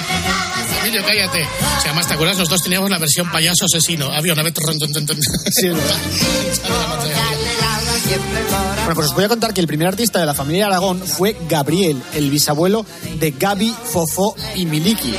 Emilio, 0.82 1.02
cállate. 1.06 1.42
O 1.44 1.80
sea, 1.80 1.90
además, 1.90 2.08
¿te 2.08 2.14
acuerdas? 2.14 2.38
Los 2.38 2.48
dos 2.48 2.62
teníamos 2.62 2.90
la 2.90 2.98
versión 2.98 3.30
payaso 3.30 3.66
asesino. 3.66 4.10
Había 4.12 4.32
una 4.32 4.42
vez... 4.42 4.54
Sí. 5.60 5.68
Bueno, 8.04 8.94
pues 8.94 9.08
os 9.08 9.14
voy 9.14 9.24
a 9.24 9.28
contar 9.28 9.54
que 9.54 9.60
el 9.60 9.66
primer 9.66 9.88
artista 9.88 10.18
de 10.18 10.26
la 10.26 10.34
familia 10.34 10.66
Aragón 10.66 11.00
fue 11.00 11.36
Gabriel, 11.48 12.02
el 12.14 12.30
bisabuelo 12.30 12.84
de 13.18 13.30
Gaby, 13.32 13.74
Fofó 13.84 14.34
y 14.54 14.66
Miliki, 14.66 15.14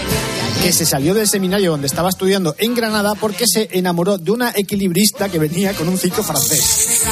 que 0.62 0.74
se 0.74 0.86
salió 0.86 1.14
del 1.14 1.28
seminario 1.28 1.72
donde 1.72 1.88
estaba 1.88 2.10
estudiando 2.10 2.56
en 2.58 2.76
Granada 2.76 3.16
porque 3.16 3.46
se 3.48 3.70
enamoró 3.72 4.18
de 4.18 4.32
una 4.32 4.52
equilibrista 4.56 5.30
que 5.30 5.40
venía 5.40 5.74
con 5.74 5.88
un 5.88 5.98
circo 5.98 6.24
francés. 6.24 7.04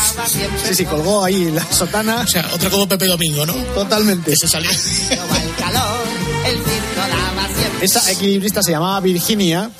Sí, 0.68 0.76
sí, 0.76 0.86
colgó 0.86 1.24
ahí 1.24 1.52
la 1.52 1.66
sotana. 1.72 2.22
O 2.22 2.28
sea, 2.28 2.50
otra 2.54 2.70
como 2.70 2.88
Pepe 2.88 3.08
Domingo, 3.08 3.46
¿no? 3.46 3.54
Totalmente. 3.74 4.36
Se 4.36 4.48
salió. 4.48 4.70
el 4.70 5.56
calor, 5.58 6.06
el 6.46 6.56
circo 6.58 6.96
daba 6.96 7.48
siempre 7.48 7.86
Esa 7.86 8.12
equilibrista 8.12 8.62
se 8.62 8.72
llamaba 8.72 9.00
Virginia 9.00 9.72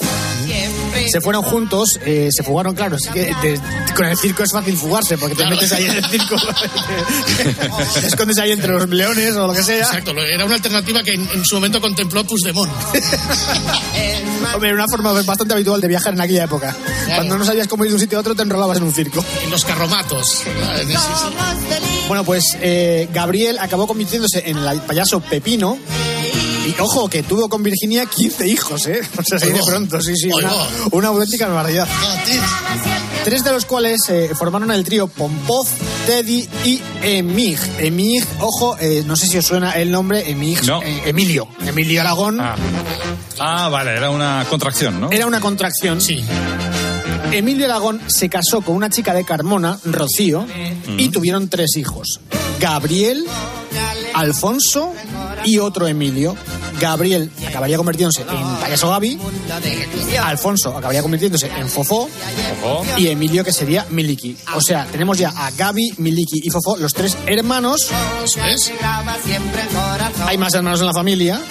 se 1.10 1.22
fueron 1.22 1.44
juntos, 1.44 2.00
eh, 2.06 2.30
se 2.32 2.44
fugaron, 2.44 2.76
claro, 2.76 2.96
así 2.96 3.10
que 3.12 3.34
de- 3.42 3.60
con 3.96 4.06
el 4.06 4.18
circo 4.18 4.44
es 4.44 4.52
fácil 4.52 4.76
fugarse, 4.78 5.18
porque 5.18 5.36
te 5.36 5.46
metes 5.48 5.72
ahí 5.72 5.86
en 5.86 5.92
el 5.98 6.06
circo, 6.06 6.36
te 8.02 8.08
escondes 8.08 8.38
ahí 8.40 8.52
entre 8.52 8.72
los 8.72 8.88
leones 8.90 9.36
o 9.36 9.48
lo 9.48 9.54
que 9.54 9.64
sea. 9.64 9.80
Exacto, 9.86 10.12
era 10.12 10.46
una 10.46 10.56
alternativa 10.56 11.04
que 11.04 11.14
en, 11.14 11.28
en 11.34 11.46
su 11.46 11.56
momento 11.56 11.80
contempló 11.82 12.24
Puigdemont. 12.26 12.72
Hombre, 14.54 14.70
era 14.70 14.76
una 14.84 14.88
forma 14.90 15.14
bastante 15.24 15.54
habitual 15.54 15.80
de 15.82 15.88
viajar 15.88 16.14
en 16.14 16.22
aquella 16.22 16.44
época. 16.46 16.76
Cuando 17.16 17.38
no 17.38 17.46
sabías 17.46 17.68
cómo 17.68 17.84
ir 17.86 17.90
de 17.92 17.96
un 17.96 18.00
sitio 18.02 18.18
a 18.18 18.22
otro, 18.22 18.36
te 18.36 18.42
enrolabas 18.44 18.78
en 18.78 18.84
un 18.84 18.94
circo. 18.94 19.24
En 19.44 19.50
los 19.52 19.64
carromatos. 19.64 20.44
Bueno, 22.08 22.24
pues 22.24 22.44
eh, 22.62 23.08
Gabriel 23.14 23.58
acabó 23.60 23.88
convirtiéndose 23.88 24.44
en 24.50 24.58
el 24.58 24.82
payaso 24.82 25.20
Pepino. 25.22 25.78
Y 26.66 26.76
ojo, 26.80 27.10
que 27.10 27.24
tuvo 27.24 27.50
con 27.50 27.64
Virginia 27.64 28.06
15 28.06 28.48
hijos, 28.48 28.86
¿eh? 28.88 29.02
O 29.18 29.24
sea, 29.24 29.38
así 29.38 29.50
de 29.50 29.60
pronto, 29.66 30.02
sí, 30.02 30.16
sí. 30.16 30.30
Una, 30.92 31.08
auténtica 31.10 31.48
barbaridad. 31.48 31.88
Tres 33.24 33.44
de 33.44 33.52
los 33.52 33.66
cuales 33.66 34.02
eh, 34.10 34.32
formaron 34.38 34.72
el 34.72 34.84
trío 34.84 35.08
Pompov, 35.08 35.68
Teddy 36.06 36.48
y 36.66 36.82
Emig. 37.04 37.60
Emig, 37.80 38.24
ojo, 38.40 38.78
eh, 38.80 39.04
no 39.06 39.16
sé 39.16 39.28
si 39.28 39.38
os 39.38 39.46
suena 39.46 39.72
el 39.74 39.92
nombre, 39.92 40.30
Emig, 40.30 40.64
No. 40.66 40.82
eh, 40.82 41.04
Emilio. 41.06 41.48
Emilio 41.66 42.02
Aragón. 42.02 42.40
Ah. 42.42 42.56
Ah, 43.40 43.70
vale, 43.70 43.92
era 43.92 44.10
una 44.10 44.46
contracción, 44.50 45.00
¿no? 45.02 45.12
Era 45.12 45.26
una 45.26 45.40
contracción. 45.40 46.00
Sí. 46.02 46.24
Emilio 47.32 47.66
Aragón 47.66 48.02
se 48.08 48.30
casó 48.30 48.62
con 48.62 48.76
una 48.76 48.90
chica 48.90 49.14
de 49.14 49.24
Carmona, 49.24 49.80
Rocío, 49.86 50.46
y 50.98 51.10
tuvieron 51.10 51.48
tres 51.48 51.78
hijos. 51.78 52.20
Gabriel, 52.60 53.26
Alfonso 54.14 54.94
y 55.46 55.60
otro 55.60 55.88
Emilio. 55.88 56.36
Gabriel 56.80 57.30
acabaría 57.48 57.78
convirtiéndose 57.78 58.22
en 58.22 58.56
payaso 58.60 58.90
Gaby, 58.90 59.20
Alfonso 60.24 60.70
acabaría 60.76 61.02
convirtiéndose 61.02 61.48
en 61.48 61.70
Fofó 61.70 62.10
y 62.98 63.08
Emilio 63.08 63.44
que 63.44 63.52
sería 63.52 63.86
Miliki. 63.90 64.36
O 64.56 64.62
sea, 64.62 64.88
tenemos 64.92 65.18
ya 65.18 65.30
a 65.30 65.52
Gaby, 65.52 65.96
Miliki 65.98 66.42
y 66.44 66.50
Fofó, 66.50 66.78
los 66.78 66.94
tres 66.94 67.18
hermanos. 67.28 67.92
Eso 68.24 68.46
es. 68.46 68.72
Hay 70.26 70.38
más 70.38 70.54
hermanos 70.54 70.80
en 70.80 70.88
la 70.88 70.94
familia. 70.94 71.42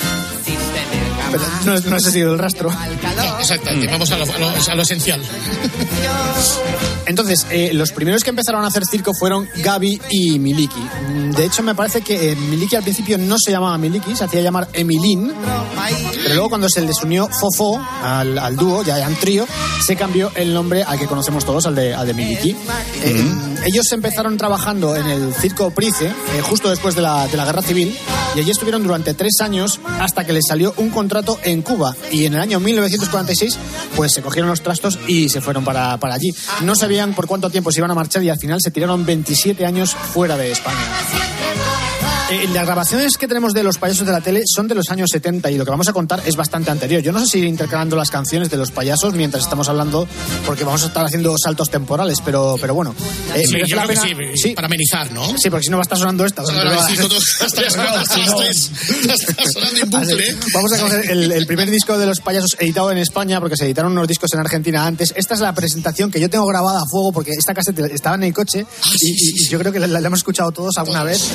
Pero 1.31 1.43
no, 1.65 1.79
no 1.91 1.97
he 1.97 2.01
seguido 2.01 2.33
el 2.33 2.39
rastro. 2.39 2.71
No, 2.71 3.39
exactamente, 3.39 3.87
vamos 3.89 4.11
a 4.11 4.17
lo, 4.19 4.25
a 4.25 4.39
lo- 4.39 4.73
a 4.73 4.75
lo 4.75 4.83
esencial. 4.83 5.21
Entonces, 7.07 7.47
eh, 7.51 7.71
los 7.75 7.93
primeros 7.93 8.23
que 8.23 8.31
empezaron 8.31 8.65
a 8.65 8.69
hacer 8.69 8.83
circo 8.89 9.13
fueron 9.15 9.49
Gaby 9.57 10.01
y 10.11 10.39
Miliki. 10.39 10.79
Mm, 10.81 11.31
De 11.33 11.45
hecho, 11.47 11.63
me 11.63 11.75
parece 11.75 12.03
que 12.03 12.33
eh, 12.33 12.37
Miliki 12.37 12.77
al 12.77 12.83
principio 12.83 13.19
no 13.19 13.37
se 13.39 13.51
llamaba 13.51 13.77
Miliki, 13.79 14.15
se 14.15 14.25
hacía 14.25 14.41
llamar 14.43 14.69
Emilín. 14.73 15.33
Pero 16.23 16.35
luego, 16.35 16.49
cuando 16.49 16.69
se 16.69 16.83
les 16.83 16.97
unió 17.03 17.29
Fofó 17.41 17.81
al, 18.03 18.39
al 18.39 18.57
dúo, 18.57 18.83
ya 18.85 18.99
en 19.07 19.15
trío, 19.17 19.47
se 19.85 19.97
cambió 19.97 20.31
el 20.35 20.53
nombre 20.55 20.83
al 20.85 20.99
que 20.99 21.07
conocemos 21.07 21.45
todos, 21.45 21.67
al 21.67 21.75
de, 21.75 21.95
al 21.95 22.07
de 22.07 22.15
Miliki. 22.15 22.51
Eh, 23.03 23.25
Ellos 23.67 23.91
empezaron 23.93 24.37
trabajando 24.37 24.95
en 24.97 25.07
el 25.09 25.35
circo 25.35 25.71
Price, 25.71 26.07
eh, 26.07 26.13
justo 26.43 26.71
después 26.71 26.95
de 26.95 27.03
la, 27.03 27.27
de 27.29 27.37
la 27.37 27.45
guerra 27.45 27.63
civil, 27.63 27.97
y 28.37 28.41
allí 28.41 28.51
estuvieron 28.51 28.83
durante 28.83 29.15
tres 29.15 29.41
años 29.41 29.81
hasta 29.99 30.25
que 30.25 30.33
les 30.33 30.45
salió 30.47 30.73
un 30.77 30.91
contrato 30.91 31.20
en 31.45 31.63
Cuba. 31.63 31.95
Y 32.11 32.27
en 32.27 32.35
el 32.35 32.41
año 32.41 32.61
1946, 32.61 33.59
pues 33.97 34.13
se 34.13 34.23
cogieron 34.23 34.51
los 34.51 34.63
trastos 34.63 34.99
y 35.07 35.29
se 35.29 35.41
fueron 35.41 35.65
para, 35.65 35.99
allí. 36.03 36.33
No 36.63 36.75
sabían 36.75 37.15
por 37.15 37.27
cuánto 37.27 37.51
tiempo 37.51 37.73
se 37.73 37.81
iban 37.81 37.91
a 37.91 37.95
marchar 37.95 38.23
y 38.23 38.31
al 38.31 38.39
final 38.39 38.59
se 38.63 38.71
tiraron 38.71 39.05
27 39.05 39.65
años 39.67 39.95
fuera 39.95 40.37
de 40.37 40.53
España. 40.53 40.79
Eh, 42.31 42.49
las 42.55 42.65
grabaciones 42.65 43.17
que 43.19 43.27
tenemos 43.27 43.53
de 43.55 43.65
los 43.65 43.79
payasos 43.79 44.07
de 44.07 44.13
la 44.13 44.21
tele 44.21 44.43
son 44.47 44.69
de 44.69 44.77
los 44.77 44.89
años 44.91 45.11
70 45.11 45.51
y 45.51 45.57
lo 45.59 45.65
que 45.65 45.71
vamos 45.73 45.89
a 45.89 45.93
contar 45.93 46.23
es 46.25 46.37
bastante 46.37 46.71
anterior. 46.71 47.03
Yo 47.03 47.11
no 47.11 47.19
sé 47.19 47.27
si 47.27 47.39
ir 47.41 47.45
intercalando 47.47 47.97
las 47.97 48.09
canciones 48.11 48.49
de 48.51 48.57
los 48.57 48.71
payasos 48.71 49.15
mientras 49.15 49.43
estamos 49.43 49.69
hablando, 49.69 50.07
porque 50.47 50.63
vamos 50.63 50.85
a 50.85 50.87
estar 50.87 51.05
haciendo 51.05 51.35
saltos 51.37 51.71
temporales, 51.71 52.21
pero, 52.25 52.57
pero 52.61 52.75
bueno. 52.75 52.95
eh, 53.35 53.45
Sí, 53.47 53.57
yo 53.67 53.75
la 53.77 53.83
creo 53.85 53.97
que 54.07 54.15
pena- 54.15 54.33
sí, 54.37 54.51
para 54.55 54.67
amenizar, 54.67 55.11
¿no? 55.13 55.37
Sí, 55.39 55.51
porque 55.51 55.65
si 55.65 55.71
no 55.71 55.77
va 55.79 55.83
a 55.83 55.85
estar 55.85 55.99
sonando 55.99 56.25
esta. 56.25 56.45
Sí. 60.05 60.23
Vamos 60.55 60.73
a 60.73 60.79
coger 60.79 61.11
el, 61.11 61.33
el 61.33 61.47
primer 61.47 61.69
disco 61.69 61.99
de 61.99 62.07
los 62.07 62.21
payasos 62.21 62.55
editado 62.61 62.93
en 62.93 62.99
España, 62.99 63.41
porque 63.41 63.57
se 63.57 63.65
editaron 63.65 63.91
unos 63.93 64.07
discos 64.07 64.33
en 64.35 64.39
Argentina 64.41 64.87
antes. 64.87 65.13
Esta 65.17 65.35
es 65.35 65.41
la 65.41 65.53
presentación 65.53 66.13
que 66.13 66.21
yo 66.21 66.31
tengo 66.31 66.47
grabada 66.47 66.79
a 66.79 66.85
fuego, 66.89 67.13
porque 67.13 67.33
esta 67.33 67.55
caseta 67.55 67.87
estaba 67.87 68.15
en 68.15 68.23
el 68.23 68.33
coche 68.35 68.65
y, 69.01 69.11
y- 69.11 69.43
y 69.45 69.49
yo 69.49 69.59
creo 69.59 69.73
que 69.73 69.81
la, 69.81 69.89
la 69.89 69.99
hemos 70.07 70.21
escuchado 70.21 70.53
todos 70.53 70.79
alguna 70.79 71.03
vez. 71.03 71.29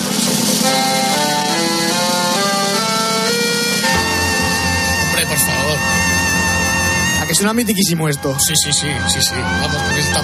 Hombre, 5.07 5.25
por 5.27 5.37
favor. 5.37 5.77
A 7.21 7.25
que 7.27 7.35
suena 7.35 7.53
mitiquísimo 7.53 8.09
esto. 8.09 8.37
Sí, 8.39 8.53
sí, 8.55 8.71
sí, 8.73 8.87
sí, 9.07 9.21
sí. 9.21 9.35
Vamos, 9.61 9.81
porque 9.81 10.01
está 10.01 10.21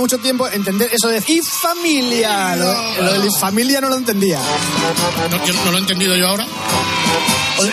costó 0.00 0.16
mucho 0.16 0.18
tiempo 0.18 0.48
entender 0.48 0.88
eso 0.92 1.08
de 1.08 1.22
y 1.26 1.40
familia. 1.42 2.56
Lo, 2.56 3.02
lo 3.02 3.20
de 3.20 3.30
familia 3.38 3.80
no 3.80 3.88
lo 3.88 3.96
entendía. 3.96 4.38
No, 5.30 5.46
yo 5.46 5.52
no 5.64 5.72
lo 5.72 5.78
he 5.78 5.80
entendido 5.80 6.16
yo 6.16 6.28
ahora. 6.28 6.46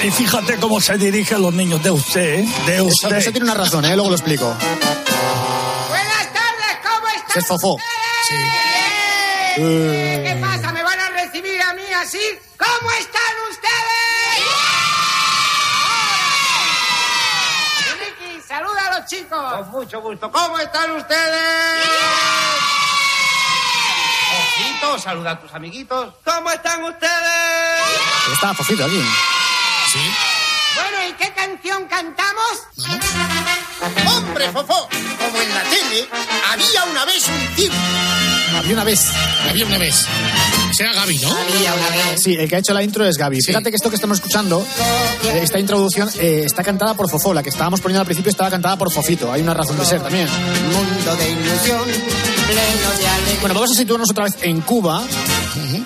Y 0.03 0.11
fíjate 0.11 0.57
cómo 0.57 0.81
se 0.81 0.97
dirigen 0.97 1.41
los 1.41 1.53
niños 1.53 1.81
de 1.81 1.91
usted, 1.91 2.39
¿eh? 2.39 2.47
De 2.65 2.81
usted. 2.81 3.15
eso 3.17 3.31
tiene 3.31 3.45
una 3.45 3.53
razón, 3.53 3.85
¿eh? 3.85 3.95
luego 3.95 4.09
lo 4.09 4.15
explico. 4.15 4.45
Buenas 5.89 6.33
tardes, 6.33 6.77
¿cómo 6.83 7.07
están? 7.07 7.37
Es 7.37 7.47
fofó. 7.47 7.77
¿Qué 9.55 10.37
pasa? 10.41 10.71
¿Me 10.73 10.83
van 10.83 10.99
a 10.99 11.09
recibir 11.09 11.61
a 11.61 11.73
mí 11.73 11.83
así? 12.01 12.19
¿Cómo 12.57 12.91
están 12.91 13.33
ustedes? 13.49 14.43
Miliki, 17.93 18.41
saluda 18.47 18.81
a 18.85 18.89
los 18.89 18.95
chicos. 19.07 19.53
Con 19.53 19.71
mucho 19.71 20.01
gusto. 20.01 20.31
¿Cómo 20.31 20.59
están 20.59 20.91
ustedes? 20.91 21.85
Fofito, 24.29 24.99
saluda 24.99 25.31
a 25.31 25.39
tus 25.39 25.53
amiguitos. 25.53 26.13
¿Cómo 26.23 26.51
están 26.51 26.83
ustedes? 26.83 27.11
Estaba 28.33 28.53
Fofito 28.53 28.85
aquí. 28.85 29.01
Sí. 29.91 29.99
Bueno, 30.75 31.09
¿y 31.09 31.13
qué 31.13 31.33
canción 31.33 31.87
cantamos? 31.87 32.67
Hombre, 34.07 34.51
Fofó, 34.51 34.87
como 34.89 35.41
en 35.41 35.53
la 35.53 35.61
tele, 35.63 36.09
había 36.51 36.83
una 36.83 37.05
vez 37.05 37.27
un 37.27 37.55
tipo. 37.55 37.75
Había 38.57 38.73
una 38.73 38.83
vez. 38.83 39.07
Había 39.49 39.65
una 39.65 39.77
vez. 39.77 40.05
Será 40.77 40.93
Gaby, 40.93 41.17
¿no? 41.17 41.31
Había 41.31 41.73
una 41.73 41.89
vez. 41.89 42.21
Sí, 42.23 42.35
el 42.35 42.47
que 42.47 42.55
ha 42.55 42.59
hecho 42.59 42.71
la 42.71 42.83
intro 42.83 43.03
es 43.03 43.17
Gaby. 43.17 43.41
Fíjate 43.41 43.71
que 43.71 43.77
esto 43.77 43.89
que 43.89 43.95
estamos 43.95 44.19
escuchando, 44.19 44.63
eh, 45.23 45.39
esta 45.41 45.57
introducción, 45.57 46.07
eh, 46.19 46.43
está 46.45 46.63
cantada 46.63 46.93
por 46.93 47.09
Fofó. 47.09 47.33
La 47.33 47.41
que 47.41 47.49
estábamos 47.49 47.81
poniendo 47.81 48.01
al 48.01 48.05
principio 48.05 48.29
estaba 48.29 48.51
cantada 48.51 48.77
por 48.77 48.91
Fofito. 48.91 49.31
Hay 49.31 49.41
una 49.41 49.55
razón 49.55 49.75
de 49.79 49.85
ser 49.85 50.01
también. 50.01 50.27
Mundo 50.27 51.15
de 51.15 51.31
ilusión, 51.31 51.81
pleno 51.83 52.97
de 52.99 53.07
alegría. 53.07 53.39
Bueno, 53.41 53.55
vamos 53.55 53.71
a 53.71 53.73
situarnos 53.73 54.11
otra 54.11 54.25
vez 54.25 54.35
en 54.41 54.61
Cuba, 54.61 55.03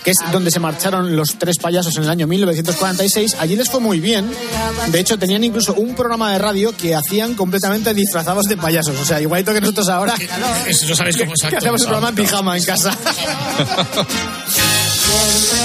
que 0.04 0.12
es 0.12 0.18
donde 0.30 0.52
se 0.52 0.60
marcharon 0.60 1.16
los 1.16 1.36
tres 1.40 1.58
payasos 1.58 1.96
en 1.96 2.04
el 2.04 2.10
año 2.10 2.28
1946. 2.28 3.38
Allí 3.40 3.56
les 3.56 3.70
fue 3.70 3.80
muy 3.80 4.02
bien. 4.02 4.30
De 4.88 5.00
hecho, 5.00 5.18
tenían 5.18 5.46
incluso 5.46 5.74
un 5.74 5.96
programa 5.96 6.34
de 6.34 6.40
radio 6.40 6.76
que 6.76 6.96
hacían 6.96 7.36
completamente 7.36 7.94
disfrazados 7.94 8.46
de 8.48 8.58
payasos. 8.58 9.00
O 9.00 9.06
sea, 9.06 9.22
igualito 9.22 9.54
que 9.54 9.62
nosotros 9.62 9.88
ahora. 9.88 10.16
Eso 10.68 10.86
no 10.86 10.96
sabéis 10.96 11.16
cómo 11.16 11.32
Que 11.42 11.46
exacto. 11.46 11.58
hacemos 11.60 11.82
el 11.82 11.88
programa 11.88 12.10
en 12.10 12.16
pijama 12.16 12.58
en 12.58 12.64
casa. 12.66 12.98
Yeah. 15.12 15.61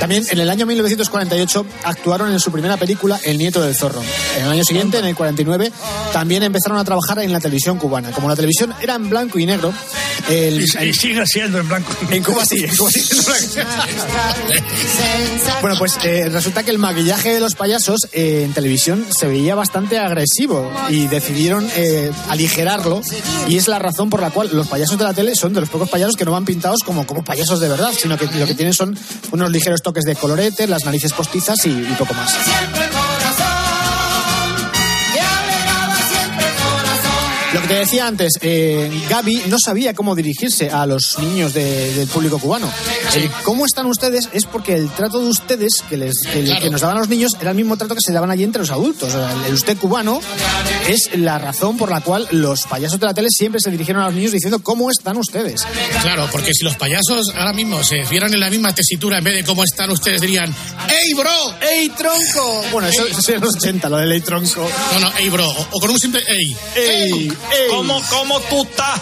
También 0.00 0.24
en 0.30 0.38
el 0.38 0.50
año 0.50 0.66
1948 0.66 1.66
actuaron 1.84 2.32
en 2.32 2.40
su 2.40 2.50
primera 2.50 2.76
película 2.76 3.18
El 3.24 3.38
nieto 3.38 3.62
del 3.62 3.74
zorro. 3.74 4.02
En 4.36 4.44
el 4.44 4.50
año 4.50 4.64
siguiente, 4.64 4.98
en 4.98 5.06
el 5.06 5.14
49, 5.14 5.72
también 6.12 6.42
empezaron 6.42 6.78
a 6.78 6.84
trabajar 6.84 7.18
en 7.20 7.32
la 7.32 7.40
televisión 7.40 7.78
cubana. 7.78 8.10
Como 8.12 8.28
la 8.28 8.36
televisión 8.36 8.74
era 8.80 8.94
en 8.94 9.08
blanco 9.08 9.38
y 9.38 9.46
negro, 9.46 9.72
el, 10.28 10.60
Y, 10.60 10.64
y 10.64 10.94
sigue 10.94 11.26
siendo 11.26 11.58
en 11.58 11.68
blanco. 11.68 11.92
en 12.10 12.22
Cuba 12.22 12.44
sí, 12.44 12.64
en 12.64 12.76
Cuba 12.76 12.90
sí. 12.90 13.02
Bueno, 15.60 15.76
pues 15.78 15.98
eh, 16.04 16.28
resulta 16.30 16.62
que 16.62 16.70
el 16.70 16.78
maquillaje 16.78 17.32
de 17.32 17.40
los 17.40 17.54
payasos 17.54 18.08
eh, 18.12 18.42
en 18.44 18.52
televisión 18.52 19.06
se 19.10 19.26
veía 19.26 19.54
bastante 19.54 19.98
agresivo 19.98 20.70
y 20.88 21.06
decidieron 21.06 21.66
eh, 21.76 22.10
aligerarlo 22.28 23.00
y 23.48 23.56
es 23.56 23.68
la 23.68 23.78
razón 23.78 24.10
por 24.10 24.20
la 24.20 24.30
cual 24.30 24.50
los 24.52 24.68
payasos 24.68 24.98
de 24.98 25.04
la 25.04 25.14
tele 25.14 25.34
son 25.34 25.54
de 25.54 25.60
los 25.60 25.70
pocos 25.70 25.88
payasos 25.88 26.16
que 26.16 26.24
no 26.24 26.32
van 26.32 26.44
pintados 26.44 26.80
como, 26.84 27.06
como 27.06 27.24
payasos 27.24 27.60
de 27.60 27.68
verdad, 27.68 27.92
sino 27.96 28.18
que 28.18 28.26
lo 28.26 28.46
que 28.46 28.54
tienen 28.54 28.74
son 28.74 28.96
unos 29.32 29.50
ligeros 29.50 29.82
toques 29.82 30.04
de 30.04 30.14
colorete, 30.14 30.66
las 30.66 30.84
narices 30.84 31.12
postizas 31.12 31.64
y, 31.66 31.70
y 31.70 31.94
poco 31.98 32.14
más. 32.14 32.34
Que 37.68 37.74
te 37.74 37.80
decía 37.80 38.06
antes, 38.06 38.34
eh, 38.42 38.90
Gaby 39.08 39.42
no 39.48 39.56
sabía 39.58 39.94
cómo 39.94 40.14
dirigirse 40.14 40.70
a 40.70 40.86
los 40.86 41.18
niños 41.18 41.54
de- 41.54 41.94
del 41.94 42.06
público 42.08 42.38
cubano. 42.38 42.70
El 43.14 43.30
cómo 43.42 43.64
están 43.66 43.86
ustedes 43.86 44.28
es 44.32 44.44
porque 44.46 44.74
el 44.74 44.90
trato 44.90 45.20
de 45.20 45.28
ustedes 45.28 45.72
que, 45.88 45.96
les, 45.96 46.14
que, 46.30 46.44
que 46.60 46.70
nos 46.70 46.80
daban 46.80 46.98
los 46.98 47.08
niños 47.08 47.32
era 47.40 47.50
el 47.50 47.56
mismo 47.56 47.76
trato 47.76 47.94
que 47.94 48.00
se 48.04 48.12
daban 48.12 48.30
allí 48.30 48.44
entre 48.44 48.60
los 48.60 48.70
adultos. 48.70 49.08
O 49.08 49.12
sea, 49.12 49.32
el, 49.32 49.44
el 49.46 49.54
usted 49.54 49.76
cubano 49.78 50.20
es 50.88 51.10
la 51.16 51.38
razón 51.38 51.76
por 51.76 51.90
la 51.90 52.00
cual 52.00 52.26
los 52.32 52.62
payasos 52.64 53.00
de 53.00 53.06
la 53.06 53.14
tele 53.14 53.28
siempre 53.30 53.60
se 53.60 53.70
dirigieron 53.70 54.02
a 54.02 54.06
los 54.06 54.14
niños 54.14 54.32
diciendo 54.32 54.58
cómo 54.62 54.90
están 54.90 55.16
ustedes. 55.16 55.62
Claro, 56.02 56.28
porque 56.30 56.52
si 56.52 56.64
los 56.64 56.76
payasos 56.76 57.30
ahora 57.36 57.52
mismo 57.52 57.82
se 57.82 58.02
vieran 58.10 58.32
en 58.34 58.40
la 58.40 58.50
misma 58.50 58.74
tesitura, 58.74 59.18
en 59.18 59.24
vez 59.24 59.34
de 59.34 59.44
cómo 59.44 59.64
están 59.64 59.90
ustedes, 59.90 60.20
dirían 60.20 60.54
¡Ey, 60.88 61.14
bro! 61.14 61.30
¡Ey, 61.62 61.88
tronco! 61.90 62.62
Bueno, 62.72 62.88
eso, 62.88 63.06
eso 63.06 63.20
es 63.20 63.28
en 63.30 63.40
los 63.40 63.56
80, 63.56 63.88
lo 63.88 63.96
del 63.98 64.12
ey, 64.12 64.20
tronco. 64.20 64.68
No, 64.92 65.00
no, 65.00 65.16
¡Ey, 65.18 65.28
bro! 65.30 65.48
O, 65.48 65.66
o 65.70 65.80
con 65.80 65.90
un 65.90 65.98
simple 65.98 66.22
¡Ey! 66.28 66.56
¡Ey! 66.76 67.32
¿Cómo, 67.70 68.02
cómo 68.10 68.40
tú 68.40 68.62
estás? 68.62 69.00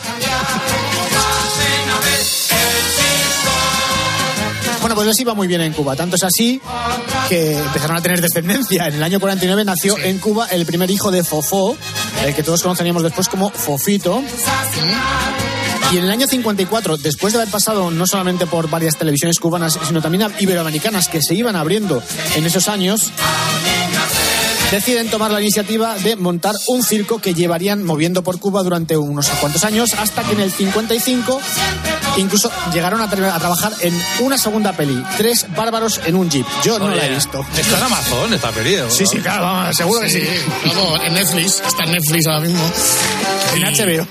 Bueno, 4.81 4.97
pues 4.97 5.07
les 5.07 5.21
iba 5.21 5.33
muy 5.35 5.47
bien 5.47 5.61
en 5.61 5.73
Cuba. 5.73 5.95
Tanto 5.95 6.17
es 6.17 6.25
así 6.25 6.61
que 7.29 7.57
empezaron 7.57 7.97
a 7.97 8.03
tener 8.03 8.21
descendencia. 8.21 8.89
En 8.89 8.95
el 8.95 9.03
año 9.03 9.21
49 9.21 9.65
nació 9.65 9.97
en 9.97 10.19
Cuba 10.19 10.49
el 10.51 10.67
primer 10.67 10.91
hijo 10.91 11.13
de 11.13 11.23
Fofó, 11.23 11.77
el 12.25 12.35
que 12.35 12.43
todos 12.43 12.63
conoceríamos 12.63 13.05
después 13.05 13.29
como 13.29 13.51
Fofito. 13.51 14.23
Y 15.93 15.99
en 15.99 16.05
el 16.05 16.11
año 16.11 16.27
54, 16.27 16.97
después 16.97 17.33
de 17.33 17.41
haber 17.41 17.53
pasado 17.53 17.93
no 17.93 18.07
solamente 18.09 18.47
por 18.47 18.69
varias 18.69 18.97
televisiones 18.97 19.39
cubanas, 19.39 19.79
sino 19.87 20.03
también 20.03 20.33
iberoamericanas 20.41 21.07
que 21.07 21.21
se 21.23 21.35
iban 21.35 21.55
abriendo 21.55 22.03
en 22.35 22.45
esos 22.45 22.67
años, 22.69 23.13
deciden 24.73 25.11
tomar 25.11 25.31
la 25.31 25.39
iniciativa 25.39 25.99
de 25.99 26.17
montar 26.17 26.55
un 26.67 26.83
circo 26.83 27.19
que 27.19 27.35
llevarían 27.35 27.85
moviendo 27.85 28.23
por 28.23 28.41
Cuba 28.41 28.63
durante 28.63 28.97
unos 28.97 29.29
cuantos 29.39 29.65
años, 29.65 29.93
hasta 29.99 30.23
que 30.23 30.33
en 30.33 30.41
el 30.41 30.51
55 30.51 31.41
incluso 32.17 32.51
llegaron 32.73 33.01
a, 33.01 33.11
tra- 33.11 33.33
a 33.35 33.39
trabajar 33.39 33.73
en 33.81 34.01
una 34.21 34.39
segunda 34.39 34.73
peli, 34.73 35.03
Tres 35.17 35.47
bárbaros 35.55 36.01
en 36.05 36.17
un 36.17 36.29
jeep. 36.31 36.47
Yo 36.65 36.79
no 36.79 36.89
la 36.89 37.03
he 37.03 37.07
Oye, 37.07 37.15
visto. 37.17 37.45
Está 37.57 37.79
en 37.79 37.85
Amazon 37.85 38.35
esta 38.35 38.51
peli. 38.51 38.77
¿no? 38.77 38.91
Sí, 38.91 39.07
sí, 39.07 39.19
claro, 39.19 39.45
vamos, 39.45 39.77
seguro 39.77 40.01
que 40.01 40.11
sí. 40.11 40.23
Vamos, 40.67 41.01
en 41.05 41.15
Netflix, 41.15 41.63
está 41.67 41.85
en 41.85 41.93
Netflix 41.93 42.27
ahora 42.27 42.41
mismo. 42.41 42.71
En 43.55 43.63
HBO. 43.63 44.07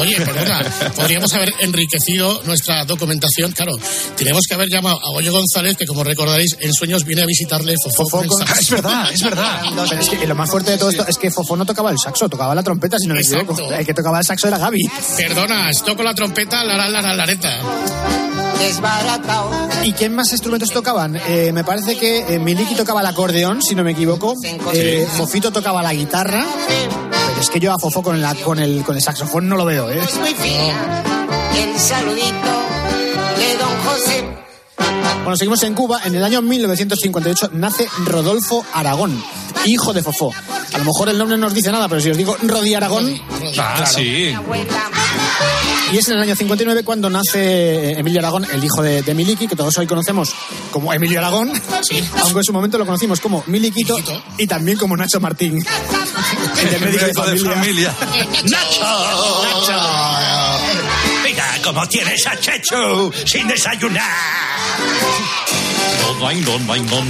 Oye, 0.00 0.16
perdona, 0.20 0.62
podríamos 0.94 1.32
haber 1.32 1.52
enriquecido 1.60 2.42
nuestra 2.44 2.84
documentación. 2.84 3.50
Claro, 3.52 3.72
tenemos 4.16 4.42
que 4.46 4.54
haber 4.54 4.68
llamado 4.68 4.96
a 5.04 5.10
Goyo 5.10 5.32
González, 5.32 5.76
que 5.76 5.86
como 5.86 6.04
recordaréis, 6.04 6.56
en 6.60 6.72
sueños 6.72 7.04
viene 7.04 7.22
a 7.22 7.26
visitarle 7.26 7.74
Fofó. 7.96 8.22
Es 8.60 8.70
verdad, 8.70 9.10
es 9.12 9.22
verdad. 9.22 9.62
No, 9.76 9.84
pero 9.88 10.00
es 10.00 10.08
que 10.08 10.26
lo 10.26 10.34
más 10.34 10.48
fuerte 10.50 10.70
de 10.72 10.78
todo 10.78 10.90
esto 10.90 11.04
es 11.06 11.18
que 11.18 11.30
Fofó 11.30 11.56
no 11.56 11.66
tocaba 11.66 11.90
el 11.90 11.98
saxo, 11.98 12.28
tocaba 12.28 12.54
la 12.54 12.62
trompeta, 12.62 12.98
si 12.98 13.06
no 13.06 13.14
me 13.14 13.20
equivoco. 13.20 13.70
El 13.72 13.84
que 13.84 13.92
tocaba 13.94 14.18
el 14.18 14.24
saxo 14.24 14.48
era 14.48 14.58
Gaby. 14.58 14.80
Perdona, 15.16 15.70
toco 15.84 16.02
la 16.02 16.14
trompeta, 16.14 16.62
la 16.64 16.76
la 16.76 16.88
la 17.02 17.14
la 17.14 17.26
¿Y 19.84 19.92
quién 19.92 20.14
más 20.14 20.32
instrumentos 20.32 20.70
tocaban? 20.70 21.16
Eh, 21.28 21.50
me 21.52 21.62
parece 21.64 21.96
que 21.96 22.34
eh, 22.34 22.38
Miliki 22.38 22.74
tocaba 22.74 23.00
el 23.00 23.06
acordeón, 23.06 23.62
si 23.62 23.74
no 23.74 23.84
me 23.84 23.92
equivoco. 23.92 24.34
Eh, 24.72 25.06
Fofito 25.16 25.50
tocaba 25.52 25.82
la 25.82 25.92
guitarra. 25.92 26.44
Pero 26.66 27.40
es 27.40 27.50
que 27.50 27.60
yo 27.60 27.72
a 27.72 27.78
Fofó 27.78 28.02
con 28.02 28.16
el, 28.16 28.36
con 28.42 28.58
el, 28.58 28.82
con 28.82 28.96
el 28.96 29.02
saxofón 29.02 29.48
no 29.48 29.56
lo 29.56 29.64
veo, 29.64 29.90
¿eh? 29.90 30.00
Muy 30.20 30.34
fina. 30.34 31.02
El 31.56 31.78
saludito 31.78 32.52
de 33.38 33.56
don 33.58 33.78
José. 33.84 34.24
Bueno, 35.22 35.36
seguimos 35.36 35.62
en 35.64 35.74
Cuba. 35.74 36.00
En 36.04 36.14
el 36.14 36.24
año 36.24 36.40
1958 36.40 37.50
nace 37.52 37.88
Rodolfo 38.04 38.64
Aragón, 38.72 39.22
hijo 39.66 39.92
de 39.92 40.02
Fofó. 40.02 40.32
A 40.72 40.78
lo 40.78 40.84
mejor 40.84 41.08
el 41.08 41.18
nombre 41.18 41.36
no 41.36 41.48
os 41.48 41.54
dice 41.54 41.70
nada, 41.72 41.88
pero 41.88 42.00
si 42.00 42.10
os 42.10 42.16
digo 42.16 42.36
Rodi 42.42 42.74
Aragón, 42.74 43.20
Ah, 43.58 43.84
sí. 43.86 44.34
Y 45.92 45.98
es 45.98 46.08
en 46.08 46.16
el 46.16 46.22
año 46.22 46.34
59 46.34 46.82
cuando 46.84 47.08
nace 47.08 47.92
Emilio 47.92 48.18
Aragón, 48.20 48.44
el 48.52 48.62
hijo 48.62 48.82
de, 48.82 49.02
de 49.02 49.14
Miliki, 49.14 49.46
que 49.46 49.54
todos 49.54 49.76
hoy 49.78 49.86
conocemos 49.86 50.34
como 50.70 50.92
Emilio 50.92 51.18
Aragón, 51.20 51.52
aunque 52.22 52.38
en 52.38 52.44
su 52.44 52.52
momento 52.52 52.76
lo 52.78 52.86
conocimos 52.86 53.20
como 53.20 53.44
Miliquito 53.46 53.96
y 54.36 54.46
también 54.46 54.78
como 54.78 54.96
Nacho 54.96 55.20
Martín. 55.20 55.64
el 56.58 56.80
médico 56.80 57.06
de 57.06 57.12
Médico 57.12 57.24
de 57.24 57.38
familia. 57.38 57.92
familia. 57.92 58.26
¡Nacho! 58.44 59.66
Mira 61.24 61.58
cómo 61.62 61.86
tienes 61.88 62.26
a 62.26 62.38
Chechu 62.38 63.12
sin 63.24 63.46
desayunar. 63.46 64.02
Don, 66.18 66.44
doing, 66.44 66.44
don, 66.88 67.06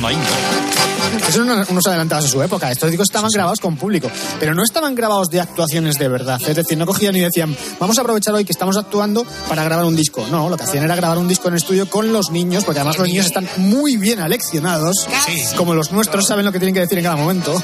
Son 1.30 1.48
unos, 1.48 1.86
adelantados 1.86 2.26
a 2.26 2.28
su 2.28 2.42
época. 2.42 2.70
Estos 2.70 2.90
discos 2.90 3.08
estaban 3.08 3.30
grabados 3.30 3.60
con 3.60 3.76
público, 3.76 4.10
pero 4.38 4.54
no 4.54 4.62
estaban 4.62 4.94
grabados 4.94 5.28
de 5.28 5.40
actuaciones 5.40 5.98
de 5.98 6.08
verdad. 6.08 6.40
Es 6.46 6.56
decir, 6.56 6.78
no 6.78 6.86
cogían 6.86 7.16
y 7.16 7.20
decían, 7.20 7.56
vamos 7.78 7.98
a 7.98 8.02
aprovechar 8.02 8.34
hoy 8.34 8.44
que 8.44 8.52
estamos 8.52 8.76
actuando 8.76 9.26
para 9.48 9.64
grabar 9.64 9.84
un 9.84 9.96
disco. 9.96 10.26
No, 10.30 10.48
lo 10.48 10.56
que 10.56 10.64
hacían 10.64 10.84
era 10.84 10.96
grabar 10.96 11.18
un 11.18 11.28
disco 11.28 11.48
en 11.48 11.54
estudio 11.54 11.88
con 11.88 12.12
los 12.12 12.30
niños, 12.30 12.64
porque 12.64 12.80
además 12.80 12.98
los 12.98 13.08
niños 13.08 13.26
están 13.26 13.48
muy 13.58 13.96
bien 13.96 14.20
aleccionados, 14.20 15.06
como 15.56 15.74
los 15.74 15.92
nuestros 15.92 16.26
saben 16.26 16.44
lo 16.44 16.52
que 16.52 16.58
tienen 16.58 16.74
que 16.74 16.80
decir 16.80 16.98
en 16.98 17.04
cada 17.04 17.16
momento. 17.16 17.62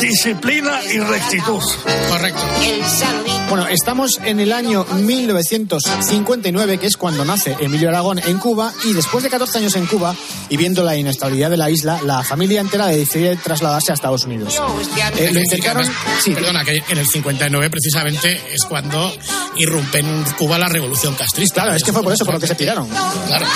Disciplina 0.00 0.80
y 0.92 0.98
rectitud. 0.98 1.62
Correcto. 2.10 2.42
El. 2.62 2.84
Bueno, 3.48 3.68
estamos 3.68 4.20
en 4.24 4.40
el 4.40 4.52
año 4.52 4.84
1959, 4.84 6.78
que 6.78 6.86
es 6.86 6.96
cuando 6.96 7.24
nace 7.24 7.56
Emilio 7.60 7.88
Aragón 7.88 8.18
en 8.18 8.38
Cuba, 8.38 8.72
y 8.84 8.92
después 8.94 9.22
de 9.22 9.30
14 9.30 9.58
años 9.58 9.76
en 9.76 9.86
Cuba, 9.86 10.14
y 10.48 10.56
viendo 10.56 10.82
la 10.82 10.96
inestabilidad 10.96 11.50
de 11.50 11.56
la 11.56 11.70
isla, 11.70 12.00
la 12.02 12.22
familia 12.24 12.60
entera 12.60 12.83
decide 12.88 13.36
trasladarse 13.36 13.92
a 13.92 13.94
Estados 13.94 14.24
Unidos. 14.24 14.60
Eh, 15.16 15.30
lo 15.32 15.40
intentaron... 15.40 15.86
Sí, 16.20 16.32
Perdona, 16.32 16.64
que 16.64 16.82
en 16.88 16.98
el 16.98 17.06
59 17.06 17.70
precisamente 17.70 18.40
es 18.52 18.64
cuando 18.64 19.12
irrumpe 19.56 19.98
en 19.98 20.24
Cuba 20.38 20.58
la 20.58 20.68
revolución 20.68 21.14
castrista. 21.14 21.62
claro, 21.62 21.76
es 21.76 21.84
que 21.84 21.92
fue 21.92 22.02
por 22.02 22.12
eso 22.12 22.24
por 22.24 22.34
lo 22.34 22.40
que 22.40 22.46
se 22.46 22.54
tiraron. 22.54 22.88
Claro. 23.26 23.46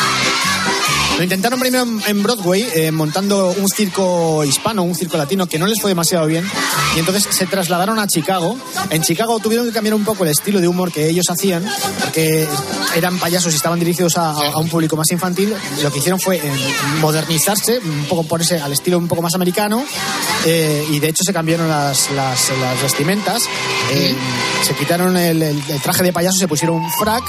Lo 1.19 1.25
intentaron 1.25 1.59
primero 1.59 1.85
en- 2.07 2.23
Broadway, 2.23 2.65
eh, 2.75 2.93
montando 2.93 3.51
un 3.59 3.69
circo 3.69 4.45
hispano, 4.45 4.85
un 4.85 4.95
circo 4.95 5.17
latino, 5.17 5.47
que 5.49 5.59
no 5.59 5.67
les 5.67 5.81
fue 5.81 5.91
demasiado 5.91 6.27
bien. 6.27 6.49
Y 6.95 7.01
entonces 7.01 7.27
se 7.29 7.45
trasladaron 7.47 7.99
a 7.99 8.07
Chicago. 8.07 8.57
En 8.91 9.03
Chicago 9.03 9.41
tuvieron 9.41 9.67
que 9.67 9.73
cambiar 9.73 9.95
un 9.95 10.05
poco 10.05 10.23
el 10.25 10.31
estilo 10.31 10.61
de 10.61 10.69
humor 10.69 10.93
que 10.93 11.09
ellos 11.09 11.27
hacían, 11.29 11.65
porque 12.03 12.47
eran 12.95 13.19
payasos 13.19 13.53
y 13.53 13.57
estaban 13.57 13.81
dirigidos 13.81 14.17
a, 14.17 14.31
a- 14.31 14.53
a 14.53 14.59
un 14.59 14.69
público 14.69 14.97
más 14.97 15.11
infantil. 15.11 15.53
Lo 15.83 15.91
que 15.93 15.99
hicieron 15.99 16.21
fue 16.21 16.37
eh, 16.37 16.75
modernizarse, 17.01 17.81
un 17.81 18.05
poco 18.09 18.23
ponerse 18.23 18.61
al 18.61 18.73
estilo 18.73 18.97
un 18.99 19.09
poco 19.09 19.21
más 19.23 19.35
americano. 19.35 19.85
eh, 20.47 20.87
y 20.93 21.01
de 21.01 21.09
hecho 21.09 21.25
se 21.27 21.33
cambiaron 21.33 21.69
las, 21.69 22.13
las- 22.13 22.51
las 22.61 22.81
vestimentas. 22.81 23.43
eh, 23.91 24.15
se 24.63 24.75
quitaron 24.75 25.17
el, 25.17 25.43
el- 25.43 25.63
el 25.69 25.81
traje 25.83 26.05
de 26.05 26.13
payaso, 26.13 26.39
se 26.39 26.47
pusieron 26.47 26.77
un 26.77 26.91
frac. 26.93 27.25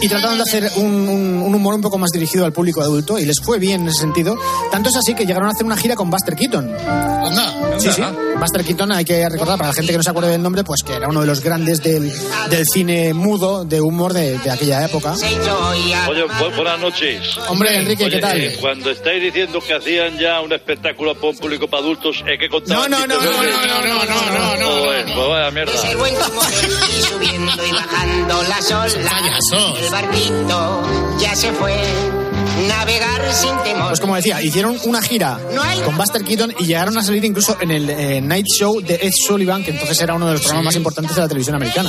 Y 0.00 0.08
trataron 0.08 0.36
de 0.36 0.42
hacer 0.44 0.70
un, 0.76 1.08
un- 1.08 1.42
un 1.42 1.54
humor 1.54 1.74
un 1.74 1.80
poco 1.80 1.98
más 1.98 2.10
dirigido 2.10 2.44
al 2.44 2.52
público 2.52 2.80
adulto 2.80 3.18
y 3.18 3.24
les 3.26 3.40
fue 3.42 3.58
bien 3.58 3.82
en 3.82 3.88
ese 3.88 4.00
sentido. 4.00 4.36
Tanto 4.70 4.90
es 4.90 4.96
así 4.96 5.14
que 5.14 5.26
llegaron 5.26 5.48
a 5.48 5.52
hacer 5.52 5.66
una 5.66 5.76
gira 5.76 5.96
con 5.96 6.08
Buster 6.10 6.36
Keaton. 6.36 6.70
Anda. 6.88 7.54
Sí, 7.78 7.90
sí. 7.92 8.02
Buster 8.38 8.64
Keaton, 8.64 8.92
hay 8.92 9.04
que 9.04 9.28
recordar 9.28 9.56
para 9.58 9.68
la 9.70 9.74
gente 9.74 9.90
que 9.90 9.96
no 9.96 10.02
se 10.04 10.10
acuerde 10.10 10.30
del 10.30 10.42
nombre, 10.42 10.62
pues 10.62 10.82
que 10.84 10.94
era 10.94 11.08
uno 11.08 11.20
de 11.22 11.26
los 11.26 11.40
grandes 11.42 11.82
del, 11.82 12.12
del 12.50 12.66
cine 12.66 13.12
mudo, 13.12 13.64
de 13.64 13.80
humor 13.80 14.12
de, 14.12 14.38
de 14.38 14.50
aquella 14.50 14.84
época. 14.84 15.14
Oye, 15.14 16.24
bu- 16.26 16.54
buenas 16.56 16.78
noches. 16.80 17.20
Hombre, 17.48 17.76
Enrique, 17.78 18.08
¿qué 18.08 18.18
tal? 18.20 18.40
eh, 18.40 18.56
cuando 18.60 18.90
estáis 18.90 19.20
diciendo 19.22 19.58
que 19.60 19.74
hacían 19.74 20.16
ya 20.18 20.40
un 20.40 20.52
espectáculo 20.52 21.14
para 21.16 21.28
un 21.30 21.38
público 21.38 21.66
para 21.68 21.82
adultos, 21.82 22.22
¿es 22.26 22.38
que 22.38 22.48
contaban 22.48 22.88
No, 22.90 22.98
no, 23.00 23.06
no, 23.06 23.14
chistes 23.16 23.36
no, 23.36 23.42
de- 23.42 23.50
no, 23.50 23.58
no, 23.58 24.04
no, 24.04 24.38
no, 24.38 24.56
no, 24.56 24.84
Joder, 24.84 25.04
pues 25.04 25.28
vaya 25.28 25.50
mierda. 25.50 25.72
Es 25.74 25.84
el 25.84 25.96
El 29.88 29.92
barquito 29.92 30.82
ya 31.18 31.34
se 31.34 31.50
fue. 31.52 31.74
Navegar 32.68 33.32
sin 33.32 33.56
temor. 33.62 33.88
Pues 33.88 34.00
como 34.00 34.16
decía, 34.16 34.42
hicieron 34.42 34.78
una 34.84 35.00
gira 35.00 35.38
con 35.84 35.96
Buster 35.96 36.24
Keaton 36.24 36.54
y 36.58 36.66
llegaron 36.66 36.98
a 36.98 37.02
salir 37.04 37.24
incluso 37.24 37.56
en 37.60 37.70
el 37.70 37.88
eh, 37.88 38.20
Night 38.20 38.46
Show 38.46 38.80
de 38.80 38.96
Ed 38.96 39.12
Sullivan, 39.26 39.62
que 39.62 39.70
entonces 39.70 40.00
era 40.00 40.14
uno 40.14 40.26
de 40.26 40.32
los 40.32 40.42
programas 40.42 40.66
más 40.66 40.76
importantes 40.76 41.14
de 41.14 41.22
la 41.22 41.28
televisión 41.28 41.54
americana. 41.56 41.88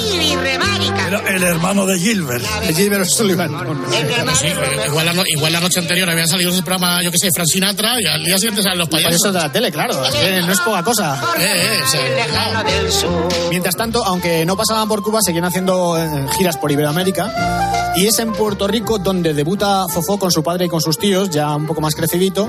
Era 1.07 1.19
el 1.27 1.43
hermano 1.43 1.85
de 1.87 1.97
Gilbert. 1.99 2.43
De 2.67 2.73
Gilbert 2.73 3.05
Sullivan. 3.05 3.49
Sí, 4.39 4.45
eh, 4.47 4.55
igual, 4.87 5.05
la, 5.07 5.13
no- 5.13 5.23
igual 5.25 5.51
la 5.53 5.59
noche 5.59 5.79
anterior 5.79 6.07
había 6.09 6.27
salido 6.27 6.51
ese 6.51 6.61
programa, 6.61 7.01
yo 7.01 7.11
que 7.11 7.17
sé, 7.17 7.29
Frank 7.33 7.47
Sinatra, 7.51 7.95
y 7.99 8.05
al 8.05 8.23
día 8.23 8.35
siguiente 8.37 8.61
salen 8.61 8.77
los 8.77 8.89
payasos. 8.89 9.19
Payasos 9.21 9.33
de 9.33 9.39
la 9.39 9.51
tele, 9.51 9.71
claro. 9.71 9.95
no 10.45 10.53
es 10.53 10.59
poca 10.59 10.83
cosa. 10.83 11.19
Eh, 11.39 11.79
eh, 11.95 13.49
Mientras 13.49 13.75
tanto, 13.75 14.03
aunque 14.05 14.45
no 14.45 14.55
pasaban 14.55 14.87
por 14.87 15.01
Cuba, 15.01 15.19
seguían 15.21 15.45
haciendo 15.45 15.97
eh, 15.97 16.27
giras 16.37 16.57
por 16.57 16.71
Iberoamérica. 16.71 17.78
Y 17.95 18.07
es 18.07 18.19
en 18.19 18.31
Puerto 18.31 18.67
Rico 18.67 18.97
donde 18.97 19.33
debuta 19.33 19.87
Fofó 19.87 20.17
con 20.17 20.31
su 20.31 20.43
padre 20.43 20.65
y 20.65 20.69
con 20.69 20.81
sus 20.81 20.97
tíos, 20.97 21.29
ya 21.29 21.55
un 21.55 21.65
poco 21.65 21.81
más 21.81 21.95
crecidito. 21.95 22.47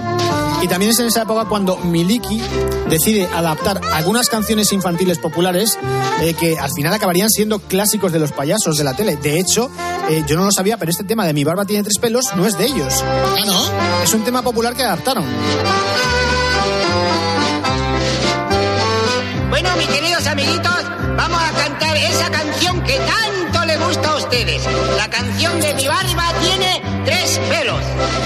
Y 0.62 0.68
también 0.68 0.90
es 0.90 0.98
en 1.00 1.06
esa 1.06 1.22
época 1.22 1.46
cuando 1.46 1.76
Miliki 1.76 2.40
decide 2.88 3.26
adaptar 3.34 3.80
algunas 3.92 4.28
canciones 4.28 4.72
infantiles 4.72 5.18
populares 5.18 5.78
eh, 6.20 6.34
que 6.34 6.58
al 6.58 6.70
final 6.72 6.92
acabarían 6.92 7.30
siendo 7.30 7.58
clásicos 7.60 8.12
de 8.12 8.18
los 8.18 8.32
payasos 8.32 8.76
de 8.76 8.84
la 8.84 8.94
tele. 8.94 9.16
De 9.16 9.40
hecho, 9.40 9.70
eh, 10.08 10.22
yo 10.26 10.36
no 10.36 10.44
lo 10.44 10.52
sabía, 10.52 10.76
pero 10.76 10.90
este 10.90 11.04
tema 11.04 11.26
de 11.26 11.32
Mi 11.32 11.44
barba 11.44 11.64
tiene 11.64 11.82
tres 11.82 11.98
pelos 11.98 12.26
no 12.36 12.46
es 12.46 12.58
de 12.58 12.66
ellos. 12.66 13.02
¿Ah, 13.02 13.44
no? 13.46 14.02
Es 14.02 14.12
un 14.12 14.22
tema 14.22 14.42
popular 14.42 14.74
que 14.74 14.82
adaptaron. 14.82 15.24
Bueno, 19.48 19.76
mis 19.76 19.88
queridos 19.88 20.26
amiguitos, 20.26 20.84
vamos 21.16 21.40
a 21.40 21.52
cantar 21.52 21.90
que 22.84 22.98
tanto 22.98 23.20
le 23.20 23.29
gusta 23.90 24.08
a 24.10 24.16
ustedes. 24.16 24.62
La 24.96 25.08
canción 25.10 25.60
de 25.60 25.74
mi 25.74 25.88
barba 25.88 26.32
tiene 26.40 26.80
tres 27.04 27.40
pelos. 27.48 27.80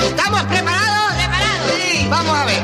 ¿Estamos 0.09 0.43
preparados? 0.43 1.15
¿Preparados? 1.15 1.73
Sí. 1.75 2.07
Vamos 2.11 2.37
a 2.37 2.45
ver. 2.45 2.63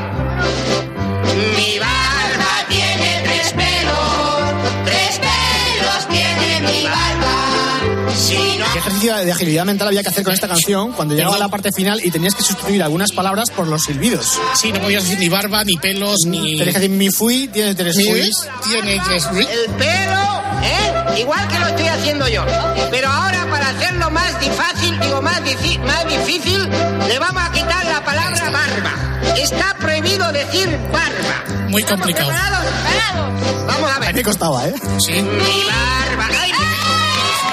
Mi 1.57 1.79
barba 1.79 2.53
tiene 2.69 3.23
tres 3.25 3.53
pelos, 3.55 4.85
tres 4.85 5.19
pelos 5.19 6.09
tiene 6.11 6.61
mi 6.61 6.85
barba. 6.85 8.15
Si 8.15 8.59
no 8.59 8.67
¿Qué 8.73 8.79
ejercicio 8.81 9.17
de 9.17 9.33
agilidad 9.33 9.65
mental 9.65 9.89
había 9.89 10.03
que 10.03 10.11
hacer 10.11 10.23
con 10.23 10.35
esta 10.35 10.49
canción 10.49 10.93
cuando 10.93 11.15
llegaba 11.15 11.37
a 11.37 11.39
la 11.39 11.49
parte 11.49 11.73
final 11.73 12.01
y 12.05 12.11
tenías 12.11 12.35
que 12.35 12.43
sustituir 12.43 12.83
algunas 12.83 13.13
palabras 13.13 13.51
por 13.51 13.67
los 13.67 13.81
silbidos? 13.83 14.39
Sí, 14.55 14.73
no 14.73 14.81
podías 14.81 15.05
decir 15.05 15.19
ni 15.19 15.31
barba, 15.31 15.65
ni 15.65 15.77
pelos, 15.79 16.17
ni... 16.27 16.59
Tenías 16.59 16.75
que 16.75 16.81
decir 16.81 16.91
mi 16.91 17.09
fui, 17.11 17.49
tiene 17.49 17.75
tres 17.75 17.97
Mi 17.97 18.05
fuis. 18.05 18.37
tiene 18.69 19.01
tres 19.07 19.27
fui. 19.27 19.41
El 19.41 19.71
pelo, 19.77 20.43
¿eh? 20.65 21.21
Igual 21.21 21.49
que 21.49 21.59
lo 21.59 21.67
estoy 21.69 21.87
haciendo 21.89 22.29
yo. 22.29 22.45
Pero 22.91 23.09
ahora 23.09 23.47
para 23.51 23.69
hacerlo 23.71 24.11
más 24.11 24.39
difícil, 24.41 24.99
digo 25.01 25.23
más, 25.23 25.43
difícil, 25.45 26.69
le 27.09 27.19
vamos 27.19 27.43
a 27.43 27.53
quitar 27.53 27.85
la 27.87 28.05
palabra 28.05 28.51
barba. 28.51 28.93
Está 29.37 29.75
prohibido 29.79 30.31
decir 30.33 30.69
barba. 30.93 31.69
Muy 31.69 31.83
complicado. 31.85 32.29
¿Preparados? 32.31 32.67
¿Preparados? 32.67 33.67
Vamos 33.67 33.91
a 33.91 33.95
A 33.97 34.01
mí 34.01 34.07
ver. 34.07 34.15
me 34.17 34.23
costaba, 34.23 34.67
¿eh? 34.67 34.75
Sí. 35.07 35.13
Mi 35.13 35.65
barba. 35.67 36.29
¡Ay! 36.41 36.53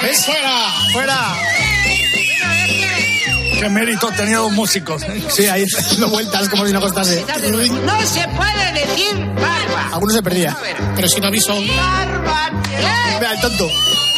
¿Ves? 0.02 0.24
¡Fuera! 0.24 0.72
¡Fuera! 0.92 1.18
Qué 3.60 3.68
mérito 3.68 4.08
tenido 4.12 4.44
los 4.44 4.52
músicos. 4.52 5.02
¿eh? 5.02 5.24
Sí, 5.30 5.46
ahí 5.46 5.64
dando 5.90 6.08
vueltas 6.10 6.48
como 6.48 6.66
si 6.66 6.72
no 6.72 6.80
costase. 6.80 7.24
No 7.84 8.00
se 8.06 8.26
puede 8.28 8.72
decir 8.72 9.16
barba. 9.34 9.88
Alguno 9.92 10.12
se 10.12 10.22
perdía. 10.22 10.50
A. 10.52 10.94
Pero 10.94 11.08
sin 11.08 11.24
aviso. 11.24 11.54
Barba. 11.54 12.50
Vea, 13.20 13.32
el 13.32 13.40
tonto. 13.40 13.68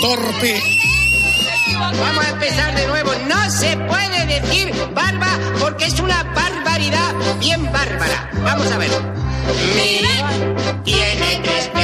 Torpe. 0.00 0.79
Vamos 1.98 2.24
a 2.24 2.30
empezar 2.30 2.74
de 2.74 2.86
nuevo. 2.86 3.10
No 3.26 3.50
se 3.50 3.76
puede 3.76 4.26
decir 4.26 4.72
barba 4.94 5.38
porque 5.60 5.86
es 5.86 5.98
una 6.00 6.22
barbaridad 6.34 7.14
bien 7.38 7.64
bárbara. 7.72 8.30
Vamos 8.44 8.70
a 8.70 8.78
ver. 8.78 8.90
Mi 9.74 10.00
tiene 10.84 11.40
tres. 11.42 11.79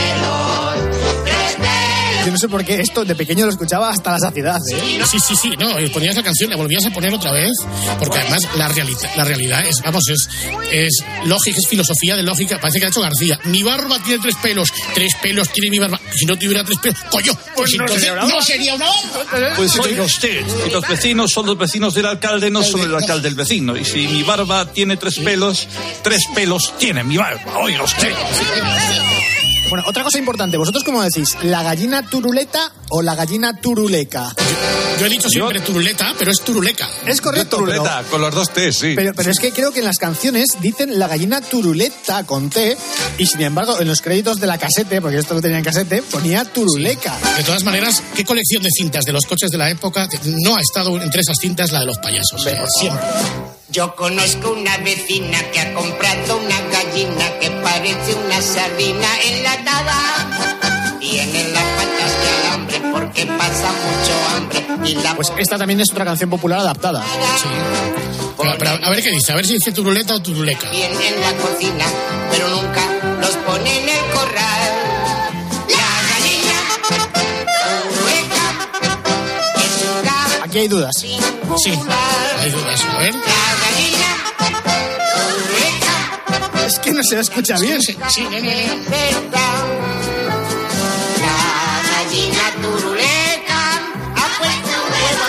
Yo 2.27 2.33
no 2.33 2.39
sé 2.39 2.49
por 2.49 2.65
qué 2.65 2.81
esto 2.81 3.05
de 3.05 3.15
pequeño 3.15 3.45
lo 3.45 3.53
escuchaba 3.53 3.89
hasta 3.89 4.11
la 4.11 4.19
saciedad, 4.19 4.59
¿eh? 4.73 5.01
Sí, 5.09 5.19
sí, 5.21 5.37
sí, 5.37 5.51
no, 5.61 5.79
y 5.79 5.89
ponías 5.91 6.17
la 6.17 6.25
canción, 6.25 6.51
la 6.51 6.57
volvías 6.57 6.85
a 6.85 6.91
poner 6.91 7.15
otra 7.15 7.31
vez, 7.31 7.53
porque 8.01 8.19
además 8.19 8.49
la, 8.57 8.67
realidad 8.67 9.11
la 9.17 9.23
realidad 9.23 9.65
es, 9.65 9.81
vamos, 9.85 10.03
es, 10.09 10.29
es 10.73 11.05
lógica, 11.25 11.57
es 11.57 11.69
filosofía 11.69 12.17
de 12.17 12.25
lógica, 12.25 12.59
parece 12.61 12.81
que 12.81 12.87
ha 12.87 12.89
hecho 12.89 13.01
García. 13.01 13.39
Mi 13.45 13.63
barba 13.63 14.01
tiene 14.01 14.21
tres 14.21 14.35
pelos, 14.43 14.69
tres 14.93 15.13
pelos 15.23 15.51
tiene 15.51 15.71
mi 15.71 15.79
barba, 15.79 16.01
si 16.17 16.27
no 16.27 16.37
tuviera 16.37 16.65
tres 16.65 16.79
pelos, 16.79 16.99
coño, 17.13 17.33
pues, 17.55 17.77
no 17.77 17.85
entonces 17.85 18.09
sería 18.09 18.25
una 18.25 18.35
no 18.35 18.43
sería 18.43 18.75
una 18.75 18.87
barba. 18.87 19.55
Pues 19.55 19.79
oiga 19.79 20.03
usted, 20.03 20.45
y 20.67 20.71
los 20.71 20.89
vecinos 20.89 21.31
son 21.31 21.47
los 21.47 21.57
vecinos 21.57 21.95
del 21.95 22.07
alcalde, 22.07 22.51
no 22.51 22.65
son 22.65 22.81
el 22.81 22.93
alcalde 22.93 23.29
del 23.29 23.37
vecino. 23.37 23.77
Y 23.77 23.85
si 23.85 24.09
mi 24.09 24.25
barba 24.25 24.73
tiene 24.73 24.97
tres 24.97 25.21
pelos, 25.21 25.69
tres 26.03 26.25
pelos 26.35 26.75
tiene 26.77 27.05
mi 27.05 27.19
barba. 27.19 27.61
Oiga 27.61 27.85
usted. 27.85 28.13
Bueno, 29.69 29.85
otra 29.89 30.05
cosa 30.05 30.19
importante. 30.19 30.57
¿Vosotros 30.57 30.85
cómo 30.85 31.03
decís? 31.03 31.37
¿La 31.43 31.63
gallina 31.63 32.09
turuleta 32.09 32.73
o 32.91 33.03
la 33.03 33.15
gallina 33.17 33.61
turuleca? 33.61 34.33
Yo 35.01 35.07
he 35.07 35.09
dicho 35.11 35.29
siempre 35.29 35.61
turuleta, 35.61 36.15
pero 36.19 36.31
es 36.31 36.41
turuleca. 36.41 36.89
Es 37.07 37.21
correcto, 37.21 37.59
pero- 37.59 37.83
Turuleta, 37.83 38.05
con 38.11 38.21
los 38.21 38.35
dos 38.35 38.51
T, 38.51 38.73
sí. 38.73 38.93
Pero, 38.97 39.13
pero 39.15 39.31
es 39.31 39.39
que 39.41 39.53
creo 39.53 39.73
que 39.73 39.81
en 39.81 39.85
las 39.85 39.99
canciones 39.99 40.47
dicen 40.61 40.99
la 40.99 41.09
gallina 41.09 41.41
turuleta 41.41 42.25
con 42.25 42.49
T 42.49 42.77
y 43.19 43.27
sin 43.27 43.43
embargo 43.43 43.79
en 43.81 43.89
los 43.89 44.01
créditos 44.01 44.41
de 44.41 44.47
la 44.47 44.57
casete, 44.57 45.01
porque 45.03 45.19
esto 45.19 45.35
lo 45.35 45.43
tenía 45.43 45.59
en 45.59 45.65
casete, 45.65 46.01
ponía 46.03 46.45
turuleca. 46.45 47.15
De 47.37 47.43
todas 47.45 47.65
maneras, 47.65 48.03
¿qué 48.15 48.25
colección 48.25 48.63
de 48.63 48.71
cintas 48.71 49.05
de 49.05 49.13
los 49.13 49.27
coches 49.27 49.51
de 49.51 49.59
la 49.59 49.69
época 49.69 50.09
no 50.25 50.57
ha 50.57 50.61
estado 50.61 50.97
entre 51.03 51.21
esas 51.21 51.37
cintas 51.41 51.73
la 51.73 51.81
de 51.81 51.87
los 51.87 51.99
payasos? 51.99 52.47
eh? 52.47 52.57
Siempre. 52.81 53.05
Yo 53.69 53.97
conozco 53.97 54.53
una 54.53 54.77
vecina 54.79 55.43
que 55.51 55.59
ha 55.59 55.75
comprado 55.75 56.39
una 56.39 56.61
gallina 56.71 57.39
que 57.41 57.51
parece 57.51 58.15
una 58.15 58.41
sardina 58.41 59.09
enlatada. 59.25 60.99
Tiene 61.01 61.45
las 61.51 61.65
patas 61.65 62.13
de 62.23 62.29
alambre 62.29 62.81
porque 62.93 63.27
pasa 63.27 63.73
mucho 63.73 64.37
hambre 64.37 64.89
y 64.89 64.95
la 65.03 65.17
Pues 65.17 65.33
esta 65.37 65.59
también 65.59 65.81
es 65.81 65.91
otra 65.91 66.05
canción 66.05 66.31
popular 66.31 66.61
adaptada. 66.61 67.03
Pero, 68.39 68.55
pero 68.57 68.71
a 68.71 68.91
ver 68.91 69.03
qué 69.03 69.11
dice, 69.11 69.33
a 69.33 69.35
ver 69.35 69.47
si 69.47 69.55
dice 69.55 69.73
turuleta 69.73 70.15
o 70.15 70.21
turuleca. 70.23 70.71
tiene 70.71 71.09
en 71.09 71.21
la 71.21 71.33
cocina, 71.33 71.85
pero 72.31 72.49
nunca 72.49 72.83
los 73.21 73.35
pone 73.39 73.79
en 73.81 74.06
Aquí 80.57 80.63
hay 80.63 80.69
dudas. 80.69 80.93
Sí, 80.99 81.19
hay 82.39 82.51
dudas. 82.51 82.85
A 82.85 82.99
ver. 83.01 83.15
Es 86.67 86.79
que 86.79 86.93
no 86.93 87.03
se 87.03 87.21
escucha 87.21 87.59
bien. 87.59 87.83
Sí, 87.83 87.95
sí, 88.09 88.23
no, 88.23 89.76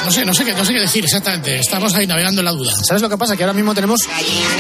No 0.08 0.14
sé, 0.14 0.24
no 0.24 0.34
sé 0.34 0.46
qué, 0.46 0.54
no 0.54 0.64
sé 0.64 0.72
qué 0.74 0.80
decir 0.80 1.04
exactamente. 1.04 1.60
Estamos 1.60 1.94
ahí 1.94 2.08
navegando 2.08 2.40
en 2.40 2.46
la 2.46 2.52
duda. 2.52 2.72
¿Sabes 2.82 3.02
lo 3.02 3.10
que 3.10 3.18
pasa? 3.18 3.36
Que 3.36 3.44
ahora 3.44 3.52
mismo 3.52 3.76
tenemos, 3.76 4.00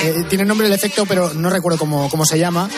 eh, 0.03 0.25
tiene 0.27 0.43
nombre 0.43 0.67
el 0.67 0.73
efecto, 0.73 1.05
pero 1.05 1.33
no 1.33 1.49
recuerdo 1.49 1.79
cómo, 1.79 2.09
cómo 2.09 2.25
se 2.25 2.37
llama, 2.37 2.69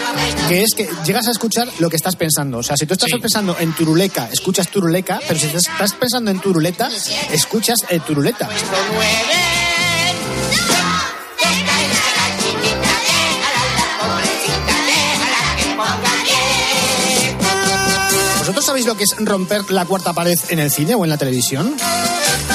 que 0.47 0.62
es 0.62 0.75
que 0.77 0.88
llegas 1.03 1.27
a 1.27 1.32
escuchar 1.32 1.67
lo 1.79 1.89
que 1.89 1.95
estás 1.95 2.15
pensando. 2.15 2.60
O 2.60 2.63
sea, 2.63 2.77
si 2.77 2.86
tú 2.86 2.93
estás 2.93 3.10
Sí. 3.12 3.17
pensando 3.17 3.58
en 3.60 3.73
turuleca, 3.73 4.29
escuchas 4.32 4.67
turuleca, 4.69 5.19
pero 5.27 5.39
si 5.39 5.47
estás- 5.47 5.93
pensando 5.93 6.29
en 6.29 6.39
turuleta, 6.39 6.91
escuchas 7.32 7.79
eh, 7.89 7.99
turuleta. 8.05 8.47
¿Vosotros 18.39 18.65
sabéis 18.65 18.86
lo 18.86 18.95
que 18.95 19.03
es 19.03 19.15
romper 19.19 19.69
la 19.71 19.86
cuarta 19.86 20.13
pared 20.13 20.38
en 20.49 20.60
el 20.60 20.71
cine 20.71 20.95
o 20.95 21.03
en 21.03 21.10
la 21.10 21.17
televisión? 21.17 21.75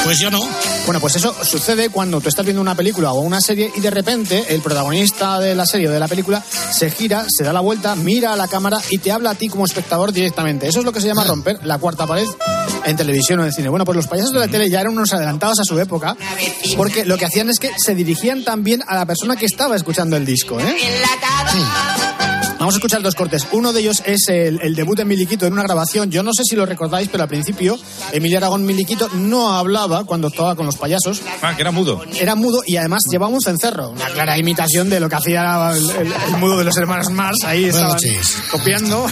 Pues 0.05 0.19
yo 0.19 0.31
no. 0.31 0.41
Bueno, 0.85 1.01
pues 1.01 1.17
eso 1.17 1.35
sucede 1.43 1.89
cuando 1.89 2.21
tú 2.21 2.29
estás 2.29 2.45
viendo 2.45 2.61
una 2.61 2.75
película 2.75 3.13
o 3.13 3.21
una 3.21 3.41
serie 3.41 3.73
y 3.75 3.81
de 3.81 3.91
repente 3.91 4.45
el 4.51 4.61
protagonista 4.61 5.41
de 5.41 5.55
la 5.55 5.65
serie 5.65 5.89
o 5.89 5.91
de 5.91 5.99
la 5.99 6.09
película 6.09 6.45
se 6.45 6.91
gira, 6.91 7.25
se 7.27 7.43
da 7.43 7.55
la 7.55 7.61
vuelta, 7.61 7.97
mira 7.97 8.35
a 8.35 8.37
la 8.37 8.47
cámara 8.47 8.79
y 8.91 8.99
te 8.99 9.11
habla 9.11 9.31
a 9.31 9.35
ti 9.35 9.49
como 9.49 9.65
espectador 9.65 10.13
directamente. 10.13 10.69
Eso 10.69 10.81
es 10.81 10.85
lo 10.85 10.93
que 10.93 11.01
se 11.01 11.07
llama 11.07 11.25
romper 11.25 11.59
la 11.65 11.79
cuarta 11.79 12.07
pared 12.07 12.27
en 12.85 12.97
televisión 12.97 13.41
o 13.41 13.47
en 13.47 13.53
cine. 13.53 13.71
Bueno, 13.71 13.87
pues 13.87 13.97
los 13.97 14.07
payasos 14.07 14.33
de 14.33 14.41
la 14.41 14.49
tele 14.49 14.69
ya 14.69 14.81
eran 14.81 14.93
unos 14.93 15.11
adelantados 15.15 15.61
a 15.61 15.65
su 15.65 15.79
época 15.81 16.17
porque 16.77 17.07
lo 17.07 17.17
que 17.17 17.25
hacían 17.25 17.49
es 17.49 17.59
que 17.59 17.71
se 17.79 17.95
dirigían 17.95 18.45
también 18.45 18.83
a 18.87 18.97
la 18.97 19.07
persona 19.07 19.37
que 19.37 19.47
estaba 19.47 19.75
escuchando 19.75 20.17
el 20.17 20.27
disco. 20.27 20.61
¿eh? 20.61 20.77
Vamos 22.65 22.77
a 22.77 22.79
escuchar 22.79 23.03
dos 23.03 23.15
cortes. 23.15 23.47
Uno 23.53 23.75
de 23.75 23.81
ellos 23.81 24.03
es 24.07 24.27
el, 24.29 24.59
el 24.63 24.75
debut 24.75 24.97
de 24.97 25.05
Miliquito 25.05 25.45
en 25.45 25.53
una 25.53 25.65
grabación. 25.65 26.11
Yo 26.11 26.23
no 26.23 26.33
sé 26.33 26.45
si 26.49 26.57
lo 26.57 26.65
recordáis, 26.65 27.11
pero 27.13 27.23
al 27.25 27.29
principio 27.29 27.79
Emilia 28.11 28.39
Aragón 28.39 28.65
Miliquito 28.65 29.07
no 29.13 29.53
hablaba 29.53 30.05
cuando 30.05 30.29
estaba 30.29 30.57
con 30.57 30.65
los 30.65 30.77
payasos. 30.77 31.21
Ah, 31.43 31.55
que 31.55 31.61
era 31.61 31.73
mudo. 31.73 32.03
Era 32.19 32.35
mudo 32.35 32.63
y 32.67 32.79
además 32.79 33.03
llevaba 33.11 33.31
un 33.31 33.43
cencerro. 33.43 33.91
Una 33.91 34.07
clara 34.07 34.39
imitación 34.39 34.89
de 34.89 34.99
lo 34.99 35.11
que 35.11 35.15
hacía 35.17 35.73
el, 35.77 35.91
el- 35.91 36.13
el 36.13 36.37
mudo 36.39 36.57
de 36.57 36.65
los 36.65 36.75
hermanos 36.79 37.11
Mars. 37.11 37.37
Ahí 37.45 37.67
estaban 37.67 37.99
copiando. 38.51 39.07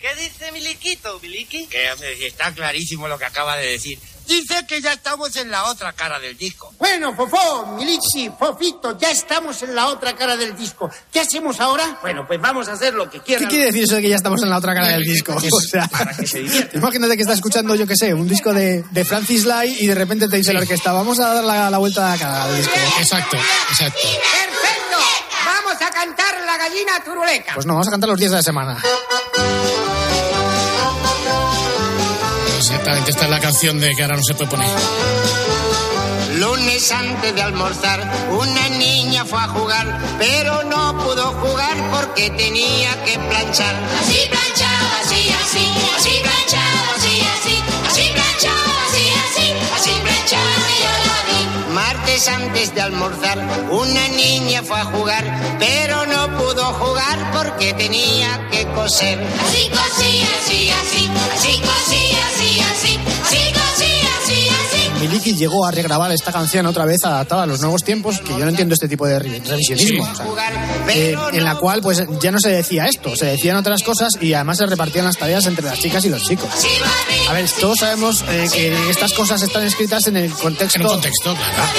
¿Qué 0.00 0.22
dice 0.22 0.50
Miliquito? 0.52 1.20
Que 1.20 1.90
si 2.18 2.24
está 2.24 2.52
clarísimo 2.52 3.06
lo 3.06 3.18
que 3.18 3.26
acaba 3.26 3.56
de 3.58 3.66
decir. 3.72 3.98
Dice 4.26 4.66
que 4.66 4.80
ya 4.80 4.92
estamos 4.92 5.34
en 5.36 5.50
la 5.50 5.64
otra 5.64 5.92
cara 5.92 6.18
del 6.18 6.36
disco. 6.36 6.74
Bueno, 6.78 7.14
Fofó, 7.14 7.66
Miliki, 7.76 8.30
Fofito, 8.38 8.98
ya 8.98 9.10
estamos 9.10 9.62
en 9.62 9.74
la 9.74 9.86
otra 9.88 10.16
cara 10.16 10.36
del 10.36 10.56
disco. 10.56 10.90
¿Qué 11.12 11.20
hacemos 11.20 11.60
ahora? 11.60 11.98
Bueno, 12.02 12.26
pues 12.26 12.40
vamos 12.40 12.68
a 12.68 12.72
hacer 12.72 12.94
lo 12.94 13.08
que 13.08 13.18
¿Qué 13.20 13.24
quieran. 13.24 13.48
quiere 13.48 13.66
decir 13.66 13.84
eso 13.84 13.94
de 13.96 14.02
que 14.02 14.08
ya 14.08 14.16
estamos 14.16 14.42
en 14.42 14.50
la 14.50 14.56
otra 14.58 14.74
cara 14.74 14.88
del 14.88 15.04
disco? 15.04 15.36
O 15.56 15.60
sea, 15.60 15.88
imagínate 16.74 17.14
que 17.16 17.22
estás 17.22 17.36
escuchando, 17.36 17.74
yo 17.76 17.86
qué 17.86 17.96
sé, 17.96 18.12
un 18.14 18.28
disco 18.28 18.52
de, 18.52 18.84
de 18.90 19.04
Francis 19.04 19.44
Lai 19.44 19.76
y 19.80 19.86
de 19.86 19.94
repente 19.94 20.28
te 20.28 20.36
dice 20.36 20.52
la 20.52 20.60
orquesta, 20.60 20.92
vamos 20.92 21.18
a 21.20 21.32
dar 21.34 21.44
la, 21.44 21.70
la 21.70 21.78
vuelta 21.78 22.06
a 22.06 22.16
la 22.16 22.18
cara 22.18 22.46
del 22.48 22.56
disco. 22.58 22.74
Exacto, 22.98 23.36
exacto. 23.70 24.00
¡Perfecto! 24.02 24.98
Vamos 25.44 25.80
a 25.82 25.90
cantar 25.90 26.44
la 26.44 26.56
gallina 26.58 27.02
turuleca. 27.04 27.54
Pues 27.54 27.64
no, 27.66 27.74
vamos 27.74 27.88
a 27.88 27.90
cantar 27.92 28.10
los 28.10 28.18
días 28.18 28.32
de 28.32 28.36
la 28.38 28.42
semana. 28.42 28.82
Exactamente, 32.68 33.12
esta 33.12 33.26
es 33.26 33.30
la 33.30 33.38
canción 33.38 33.78
de 33.78 33.90
que 33.94 34.02
ahora 34.02 34.16
no 34.16 34.22
se 34.24 34.34
puede 34.34 34.50
poner. 34.50 34.68
Lunes 36.34 36.90
antes 36.90 37.32
de 37.32 37.40
almorzar, 37.40 38.28
una 38.28 38.68
niña 38.70 39.24
fue 39.24 39.38
a 39.38 39.46
jugar, 39.46 40.00
pero 40.18 40.64
no 40.64 40.98
pudo 40.98 41.30
jugar 41.34 41.76
porque 41.92 42.28
tenía 42.30 43.04
que 43.04 43.20
planchar. 43.20 43.72
Así 44.00 44.18
planchaba, 44.28 44.98
así, 45.00 45.32
así, 45.44 45.68
así 45.96 46.10
planchaba, 46.22 46.96
así, 46.96 47.20
así, 47.38 47.62
así 47.88 48.12
planchaba, 48.12 48.86
así, 48.88 49.12
así, 49.30 49.52
así 49.76 50.00
planchaba 50.02 50.70
y 50.76 50.82
yo. 50.82 51.25
Martes 51.86 52.26
antes 52.26 52.74
de 52.74 52.80
almorzar, 52.80 53.38
una 53.70 54.08
niña 54.08 54.60
fue 54.64 54.76
a 54.76 54.86
jugar, 54.86 55.24
pero 55.60 56.04
no 56.06 56.36
pudo 56.36 56.64
jugar 56.74 57.30
porque 57.32 57.74
tenía 57.74 58.48
que 58.50 58.66
coser. 58.74 59.16
Así 59.40 59.70
cosía, 59.70 60.26
así, 60.42 60.68
así, 60.68 61.08
así 61.32 61.60
cosía, 61.60 62.26
así, 62.26 62.60
así, 62.60 62.98
así 63.22 63.52
cosía. 63.52 64.05
Miliki 65.00 65.34
llegó 65.34 65.66
a 65.66 65.70
regrabar 65.70 66.10
esta 66.12 66.32
canción 66.32 66.66
otra 66.66 66.84
vez 66.84 66.98
adaptada 67.04 67.42
a 67.42 67.46
los 67.46 67.60
nuevos 67.60 67.82
tiempos, 67.82 68.20
que 68.20 68.30
yo 68.30 68.38
no 68.38 68.48
entiendo 68.48 68.74
este 68.74 68.88
tipo 68.88 69.06
de 69.06 69.18
re- 69.18 69.40
revisionismo. 69.46 70.04
o 70.10 70.14
sea, 70.16 70.26
eh, 70.88 71.14
en 71.32 71.44
la 71.44 71.56
cual 71.56 71.80
pues 71.82 72.02
ya 72.20 72.30
no 72.30 72.38
se 72.40 72.48
decía 72.50 72.86
esto, 72.86 73.14
se 73.16 73.26
decían 73.26 73.56
otras 73.56 73.82
cosas 73.82 74.12
y 74.20 74.32
además 74.34 74.58
se 74.58 74.66
repartían 74.66 75.04
las 75.04 75.16
tareas 75.16 75.44
entre 75.46 75.64
las 75.66 75.78
chicas 75.78 76.04
y 76.04 76.08
los 76.08 76.22
chicos. 76.24 76.48
A 77.28 77.32
ver, 77.32 77.48
todos 77.60 77.78
sabemos 77.78 78.24
eh, 78.28 78.48
que 78.52 78.90
estas 78.90 79.12
cosas 79.12 79.42
están 79.42 79.64
escritas 79.64 80.06
en 80.06 80.16
el 80.16 80.30
contexto. 80.32 80.78
En 80.78 80.86
un 80.86 80.92
contexto, 80.92 81.34
claro. 81.34 81.70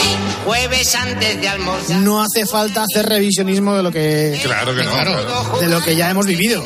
Jueves 0.45 0.95
antes 0.95 1.41
de 1.41 1.47
almorzar. 1.47 1.97
No 1.97 2.21
hace 2.21 2.45
falta 2.45 2.83
hacer 2.83 3.07
revisionismo 3.07 3.75
de 3.75 3.83
lo 3.83 3.91
que 3.91 4.39
Claro 4.43 4.75
que 4.75 4.83
no. 4.83 4.91
claro. 4.91 5.57
de 5.59 5.67
lo 5.67 5.81
que 5.81 5.95
ya 5.95 6.09
hemos 6.09 6.25
vivido. 6.25 6.63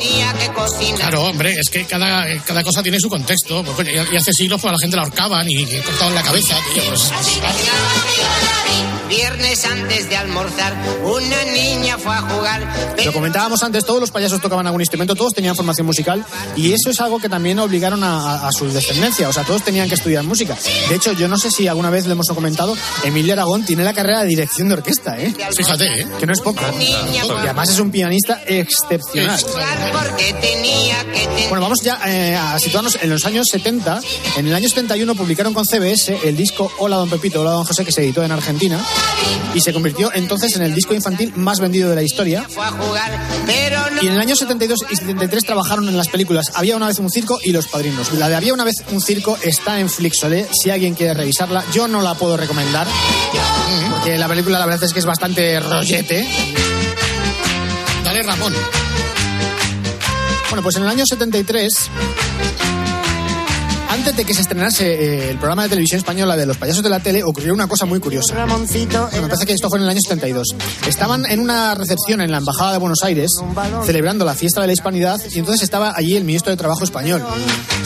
Claro, 0.96 1.24
hombre, 1.24 1.54
es 1.58 1.68
que 1.70 1.84
cada, 1.84 2.24
cada 2.44 2.62
cosa 2.62 2.82
tiene 2.82 2.98
su 3.00 3.08
contexto. 3.08 3.62
Pues, 3.64 3.88
y 3.88 4.16
hace 4.16 4.32
siglos 4.32 4.60
pues, 4.60 4.70
a 4.70 4.72
la 4.74 4.78
gente 4.80 4.96
la 4.96 5.02
ahorcaban 5.02 5.48
y 5.48 5.64
cortaban 5.82 6.14
la 6.14 6.22
cabeza. 6.22 6.41
Tío, 6.44 6.82
pues, 6.88 7.12
Viernes 9.08 9.64
antes 9.66 10.08
de 10.08 10.16
almorzar, 10.16 10.74
una 11.04 11.44
niña 11.52 11.98
fue 11.98 12.14
a 12.14 12.22
jugar. 12.22 12.66
Lo 13.04 13.12
comentábamos 13.12 13.62
antes, 13.62 13.84
todos 13.84 14.00
los 14.00 14.10
payasos 14.10 14.40
tocaban 14.40 14.66
algún 14.66 14.80
instrumento, 14.80 15.14
todos 15.14 15.34
tenían 15.34 15.54
formación 15.54 15.86
musical 15.86 16.24
y 16.56 16.72
eso 16.72 16.88
es 16.90 16.98
algo 17.00 17.18
que 17.18 17.28
también 17.28 17.58
obligaron 17.58 18.02
a, 18.04 18.20
a- 18.36 18.48
a 18.48 18.52
su 18.52 18.70
descendencia, 18.72 19.28
o 19.28 19.32
sea, 19.32 19.44
todos 19.44 19.62
tenían 19.62 19.88
que 19.88 19.96
estudiar 19.96 20.24
música. 20.24 20.56
De 20.88 20.94
hecho, 20.94 21.12
yo 21.12 21.28
no 21.28 21.36
sé 21.36 21.50
si 21.50 21.68
alguna 21.68 21.90
vez 21.90 22.06
lo 22.06 22.12
hemos 22.12 22.28
comentado, 22.28 22.74
Emilio 23.04 23.34
Aragón 23.34 23.64
tiene 23.66 23.84
la 23.84 23.92
carrera 23.92 24.22
de 24.22 24.28
dirección 24.28 24.68
de 24.68 24.74
orquesta, 24.74 25.20
¿eh? 25.20 25.34
Fíjate, 25.54 26.00
¿eh? 26.00 26.06
Que 26.18 26.24
no 26.26 26.32
es 26.32 26.40
poco. 26.40 26.62
Y 26.80 27.28
además 27.46 27.68
es 27.68 27.78
un 27.80 27.90
pianista 27.90 28.40
excepcional. 28.46 29.38
Bueno, 31.48 31.62
vamos 31.62 31.80
ya 31.82 32.00
eh, 32.06 32.34
a 32.34 32.58
situarnos 32.58 32.96
en 33.02 33.10
los 33.10 33.24
años 33.26 33.46
70. 33.50 34.00
En 34.36 34.46
el 34.46 34.54
año 34.54 34.68
71 34.68 35.14
publicaron 35.14 35.52
con 35.52 35.66
CBS 35.66 36.18
el 36.24 36.36
disco 36.36 36.72
Hola 36.78 36.96
Don 36.96 37.10
Pepito, 37.10 37.42
Hola 37.42 37.50
Don 37.50 37.64
José, 37.64 37.84
que 37.84 37.92
se 37.92 38.02
editó 38.02 38.22
en 38.22 38.32
Argentina 38.32 38.61
y 39.54 39.60
se 39.60 39.72
convirtió 39.72 40.12
entonces 40.14 40.54
en 40.54 40.62
el 40.62 40.74
disco 40.74 40.94
infantil 40.94 41.32
más 41.34 41.58
vendido 41.58 41.88
de 41.90 41.96
la 41.96 42.02
historia. 42.02 42.46
Y 44.00 44.06
en 44.06 44.12
el 44.12 44.20
año 44.20 44.36
72 44.36 44.78
y 44.88 44.96
73 44.96 45.44
trabajaron 45.44 45.88
en 45.88 45.96
las 45.96 46.08
películas 46.08 46.52
Había 46.54 46.76
una 46.76 46.86
vez 46.86 46.98
un 46.98 47.10
circo 47.10 47.38
y 47.42 47.50
Los 47.52 47.66
Padrinos. 47.66 48.12
La 48.12 48.28
de 48.28 48.36
Había 48.36 48.54
una 48.54 48.64
vez 48.64 48.76
un 48.92 49.00
circo 49.00 49.36
está 49.42 49.80
en 49.80 49.88
Flixolé, 49.88 50.46
si 50.52 50.70
alguien 50.70 50.94
quiere 50.94 51.14
revisarla. 51.14 51.64
Yo 51.72 51.88
no 51.88 52.02
la 52.02 52.14
puedo 52.14 52.36
recomendar, 52.36 52.86
porque 53.90 54.16
la 54.16 54.28
película 54.28 54.58
la 54.58 54.66
verdad 54.66 54.84
es 54.84 54.92
que 54.92 55.00
es 55.00 55.06
bastante 55.06 55.58
rollete. 55.58 56.26
Dale, 58.04 58.22
Ramón. 58.22 58.54
Bueno, 60.50 60.62
pues 60.62 60.76
en 60.76 60.82
el 60.82 60.88
año 60.90 61.04
73, 61.06 61.90
antes 63.92 64.16
de 64.16 64.24
que 64.24 64.32
se 64.32 64.40
estrenase 64.40 64.86
eh, 64.86 65.30
el 65.30 65.36
programa 65.36 65.64
de 65.64 65.68
televisión 65.68 65.98
española 65.98 66.34
de 66.34 66.46
los 66.46 66.56
payasos 66.56 66.82
de 66.82 66.88
la 66.88 67.00
tele, 67.00 67.22
ocurrió 67.22 67.52
una 67.52 67.66
cosa 67.66 67.84
muy 67.84 68.00
curiosa. 68.00 68.34
Bueno, 69.10 69.22
me 69.22 69.28
parece 69.28 69.44
que 69.44 69.52
esto 69.52 69.68
fue 69.68 69.78
en 69.78 69.84
el 69.84 69.90
año 69.90 70.00
72. 70.00 70.48
Estaban 70.86 71.26
en 71.26 71.40
una 71.40 71.74
recepción 71.74 72.22
en 72.22 72.30
la 72.30 72.38
Embajada 72.38 72.72
de 72.72 72.78
Buenos 72.78 73.02
Aires, 73.02 73.30
celebrando 73.84 74.24
la 74.24 74.34
fiesta 74.34 74.62
de 74.62 74.68
la 74.68 74.72
hispanidad, 74.72 75.20
y 75.30 75.38
entonces 75.38 75.62
estaba 75.62 75.92
allí 75.94 76.16
el 76.16 76.24
ministro 76.24 76.50
de 76.50 76.56
Trabajo 76.56 76.84
español. 76.84 77.22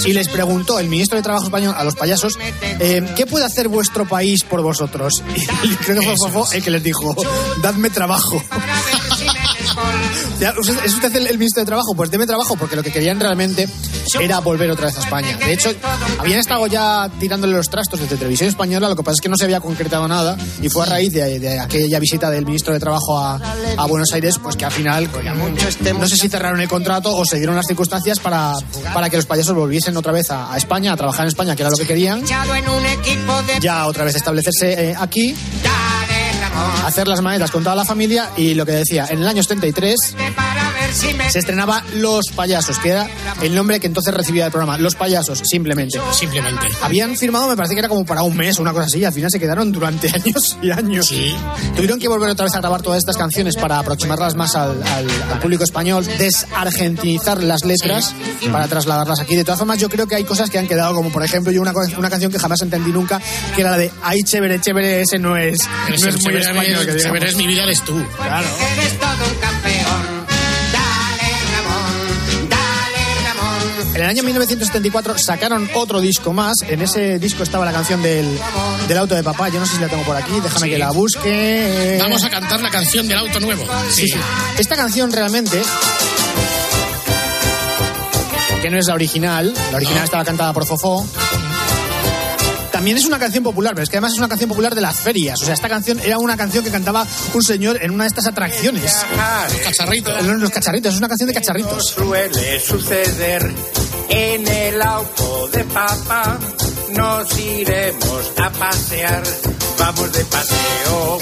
Y 0.05 0.13
les 0.13 0.29
preguntó 0.29 0.79
el 0.79 0.89
ministro 0.89 1.17
de 1.17 1.25
Trabajo 1.25 1.47
español 1.47 1.75
a 1.77 1.83
los 1.83 1.97
payasos, 1.97 2.39
eh, 2.63 3.03
¿qué 3.17 3.27
puede 3.27 3.45
hacer 3.45 3.69
vuestro 3.69 4.07
país 4.07 4.45
por 4.45 4.63
vosotros? 4.63 5.13
Y 5.65 5.75
creo 5.77 6.01
que 6.01 6.15
fue 6.31 6.57
el 6.57 6.63
que 6.63 6.71
les 6.71 6.83
dijo, 6.83 7.17
dadme 7.63 7.91
trabajo. 7.91 8.41
Ya, 10.41 10.55
¿usted- 10.59 10.77
¿Es 10.85 10.95
usted 10.95 11.15
el, 11.17 11.27
el 11.27 11.39
ministro 11.39 11.63
de 11.63 11.67
Trabajo? 11.67 11.95
Pues 11.95 12.11
deme 12.11 12.27
trabajo, 12.27 12.57
porque 12.57 12.77
lo 12.77 12.83
que 12.83 12.93
querían 12.93 13.19
realmente 13.21 13.69
era 14.21 14.39
volver 14.41 14.71
otra 14.71 14.87
vez 14.87 14.97
a 14.97 15.01
España. 15.01 15.37
De 15.39 15.53
hecho, 15.53 15.73
habían 16.19 16.39
estado 16.39 16.67
ya 16.67 17.11
tirándole 17.19 17.55
los 17.57 17.69
trastos 17.71 18.01
desde 18.01 18.17
Televisión 18.17 18.49
Española, 18.49 18.89
lo 18.89 18.97
que 18.97 19.03
pasa 19.03 19.15
es 19.15 19.21
que 19.21 19.29
no 19.29 19.37
se 19.37 19.45
había 19.45 19.61
concretado 19.61 20.07
nada, 20.09 20.37
y 20.61 20.69
fue 20.69 20.83
a 20.85 20.87
raíz 20.87 21.13
de, 21.13 21.39
de 21.41 21.59
aquella 21.61 21.99
visita 21.99 22.31
del 22.31 22.45
ministro 22.45 22.73
de 22.75 22.81
Trabajo 22.81 23.19
a, 23.19 23.41
a 23.77 23.87
Buenos 23.87 24.09
Aires, 24.13 24.39
pues 24.43 24.57
que 24.57 24.65
al 24.65 24.73
final, 24.73 25.09
pues, 25.09 25.25
no 25.99 26.07
sé 26.09 26.17
si 26.17 26.29
cerraron 26.29 26.61
el 26.61 26.69
contrato 26.69 27.15
o 27.17 27.25
se 27.25 27.37
dieron 27.39 27.57
las 27.57 27.67
circunstancias 27.67 28.19
para, 28.21 28.53
para 28.95 29.09
que 29.11 29.17
los 29.17 29.27
payasos 29.27 29.55
volviesen 29.55 29.97
otra 29.97 30.13
vez 30.13 30.31
a, 30.31 30.53
a 30.53 30.57
España, 30.57 30.93
a 30.93 30.97
trabajar 30.97 31.23
en 31.25 31.29
España, 31.29 31.57
que 31.57 31.63
era 31.63 31.71
lo 31.71 31.77
que 31.77 31.87
querían. 31.87 32.25
Ya 33.61 33.87
otra 33.87 34.05
vez 34.05 34.15
establecerse 34.17 34.91
eh, 34.91 34.95
aquí, 34.99 35.35
hacer 36.85 37.09
las 37.09 37.21
maletas 37.21 37.51
con 37.51 37.63
toda 37.63 37.77
la 37.77 37.85
familia, 37.85 38.31
y 38.37 38.55
lo 38.55 38.65
que 38.65 38.73
decía, 38.73 39.07
en 39.11 39.19
el 39.19 39.29
año 39.29 39.43
73 39.43 40.17
Se 40.93 41.39
estrenaba 41.41 41.83
Los 41.95 42.27
Payasos, 42.35 42.79
que 42.79 42.91
era 42.91 43.07
el 43.43 43.55
nombre 43.55 43.81
que 43.81 43.87
entonces 43.87 44.13
recibía 44.15 44.47
el 44.47 44.51
programa. 44.53 44.79
Los 44.79 44.95
Payasos, 44.95 45.43
simplemente. 45.45 45.99
Simplemente. 46.13 46.67
Habían 46.83 47.17
firmado, 47.17 47.49
me 47.49 47.57
parece 47.57 47.75
que 47.75 47.81
era 47.81 47.89
como 47.89 48.05
para 48.05 48.23
un 48.23 48.37
mes 48.37 48.59
o 48.59 48.63
una 48.63 48.73
cosa 48.73 48.87
así, 48.87 48.99
y 48.99 49.05
al 49.05 49.13
final 49.13 49.31
se 49.31 49.39
quedaron 49.41 49.73
durante 49.73 50.09
años 50.15 50.57
y 50.63 50.71
años. 50.71 51.13
Tuvieron 51.75 51.99
que 51.99 52.09
volver 52.09 52.31
otra 52.31 52.45
vez 52.45 52.55
a 52.55 52.59
grabar 52.61 52.83
todas 52.83 52.99
estas 52.99 53.17
canciones 53.17 53.57
para 53.57 53.79
aproximarlas 53.79 54.35
más 54.35 54.55
al, 54.57 54.83
al- 54.83 55.11
al 55.33 55.39
público 55.41 55.65
español, 55.65 56.07
desargentinizar 56.19 57.43
las 57.43 57.65
letras 57.65 58.15
para 58.51 58.69
trasladarlas 58.69 59.21
aquí. 59.21 59.37
De 59.37 59.45
todas 59.45 59.59
formas, 59.59 59.79
yo 59.79 59.89
creo 59.89 60.07
que 60.07 60.15
hay 60.15 60.25
cosas 60.25 60.51
que 60.51 60.59
han 60.59 60.67
quedado, 60.67 60.95
como 60.95 61.11
por 61.11 61.23
ejemplo, 61.25 61.53
yo 61.53 61.61
una, 61.61 61.73
una 61.99 62.11
canción 62.11 62.31
que 62.33 62.39
jamás 62.39 62.61
entendí 62.63 62.91
nunca, 62.93 63.21
que 63.55 63.61
era 63.61 63.73
la 63.73 63.79
de 63.79 63.91
Ay, 64.03 64.23
chévere, 64.23 64.61
chévere, 64.61 65.03
ese 65.03 65.19
no 65.19 65.37
es, 65.37 65.61
Eres 65.89 66.03
no 66.03 66.09
es 66.09 66.15
muy 66.17 66.23
chévere, 66.25 66.41
español. 66.41 66.87
que 66.87 66.97
chévere 67.03 67.29
es 67.29 67.37
mi 67.37 67.47
vida, 67.47 67.63
eres 67.65 67.81
tú. 67.83 67.95
Claro. 68.17 68.47
Eres 68.79 68.99
todo 68.99 69.11
un 69.11 69.41
En 73.97 74.03
el 74.03 74.09
año 74.11 74.23
1974 74.25 75.17
sacaron 75.17 75.71
otro 75.75 76.03
disco 76.03 76.35
más. 76.35 76.57
En 76.69 76.83
ese 76.83 77.19
disco 77.19 77.43
estaba 77.43 77.65
la 77.65 77.73
canción 77.73 78.03
del, 78.03 78.29
del 78.89 78.99
auto 78.99 79.15
de 79.15 79.23
papá. 79.23 79.49
Yo 79.49 79.59
no 79.59 79.65
sé 79.65 79.77
si 79.77 79.81
la 79.81 79.89
tengo 79.89 80.03
por 80.03 80.15
aquí. 80.15 80.33
Déjame 80.39 80.67
Sí. 80.67 80.71
que 80.73 80.79
la 80.79 80.91
busque. 80.91 81.97
Vamos 81.99 82.23
a 82.23 82.29
cantar 82.29 82.61
la 82.61 82.69
canción 82.69 83.09
del 83.09 83.17
auto 83.17 83.41
nuevo. 83.41 83.65
Sí, 83.91 84.07
sí. 84.07 84.19
Esta 84.59 84.77
canción 84.77 85.11
realmente. 85.11 85.63
Que 88.61 88.69
no 88.69 88.79
es 88.79 88.87
la 88.87 88.93
original. 88.95 89.55
La 89.71 89.77
original 89.79 90.05
estaba 90.05 90.27
cantada 90.27 90.53
por 90.53 90.67
Fofó. 90.67 91.07
También 92.71 92.99
es 92.99 93.07
una 93.07 93.19
canción 93.19 93.43
popular, 93.43 93.73
pero 93.73 93.85
es 93.85 93.89
que 93.89 93.97
además 93.97 94.13
es 94.13 94.19
una 94.19 94.29
canción 94.29 94.51
popular 94.51 94.75
de 94.75 94.83
las 94.83 94.97
ferias. 94.97 95.41
O 95.41 95.47
sea, 95.47 95.55
esta 95.55 95.71
canción 95.71 95.99
era 96.01 96.19
una 96.19 96.37
canción 96.37 96.63
que 96.63 96.71
cantaba 96.71 97.07
un 97.33 97.43
señor 97.43 97.79
en 97.83 97.91
una 97.93 98.05
de 98.05 98.09
estas 98.09 98.27
atracciones. 98.27 98.95
Los 99.51 99.61
cacharritos. 99.63 100.23
Los 100.27 100.39
los 100.39 100.51
cacharritos, 100.51 100.93
es 100.93 100.99
una 100.99 101.09
canción 101.09 101.29
de 101.29 101.33
cacharritos. 101.35 101.87
Suele 101.97 102.61
suceder 102.61 103.51
en 104.09 104.49
el 104.49 104.83
auto 104.83 105.49
de 105.49 105.65
papá. 105.65 106.39
Nos 106.91 107.39
iremos 107.39 108.33
a 108.39 108.51
pasear. 108.51 109.23
Vamos 109.79 110.13
de 110.13 110.25
paseo 110.25 111.19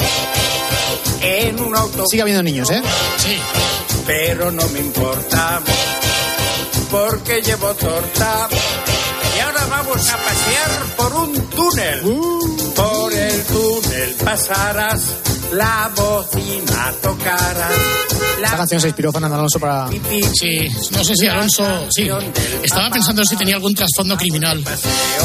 en 1.21 1.61
un 1.61 1.77
auto. 1.77 2.07
Sigue 2.07 2.23
habiendo 2.23 2.43
niños, 2.43 2.71
¿eh? 2.71 2.83
Sí. 3.19 3.39
Pero 4.07 4.51
no 4.51 4.67
me 4.69 4.81
importa 4.81 5.61
porque 6.91 7.43
llevo 7.43 7.75
torta. 7.75 8.49
Y 9.37 9.41
ahora 9.41 9.67
vamos 9.69 10.09
a 10.11 10.17
pasear 10.17 10.71
por 10.97 11.13
un 11.15 11.35
túnel. 11.51 12.01
Por 12.75 13.13
el 13.13 13.45
túnel 13.45 13.84
pasarás, 14.25 15.01
la 15.53 15.91
bocina 15.95 16.93
tocarás. 17.03 17.73
Esta 18.45 18.57
canción 18.59 18.81
se 18.81 18.89
inspiró 18.89 19.11
Fernando 19.13 19.37
Alonso 19.37 19.59
para. 19.59 19.89
Sí, 19.89 20.69
no 20.91 21.03
sé 21.05 21.15
si 21.17 21.27
Alonso. 21.27 21.65
Sí, 21.91 22.09
estaba 22.63 22.91
pensando 22.91 23.25
si 23.25 23.37
tenía 23.37 23.55
algún 23.55 23.75
trasfondo 23.75 24.17
criminal 24.19 24.63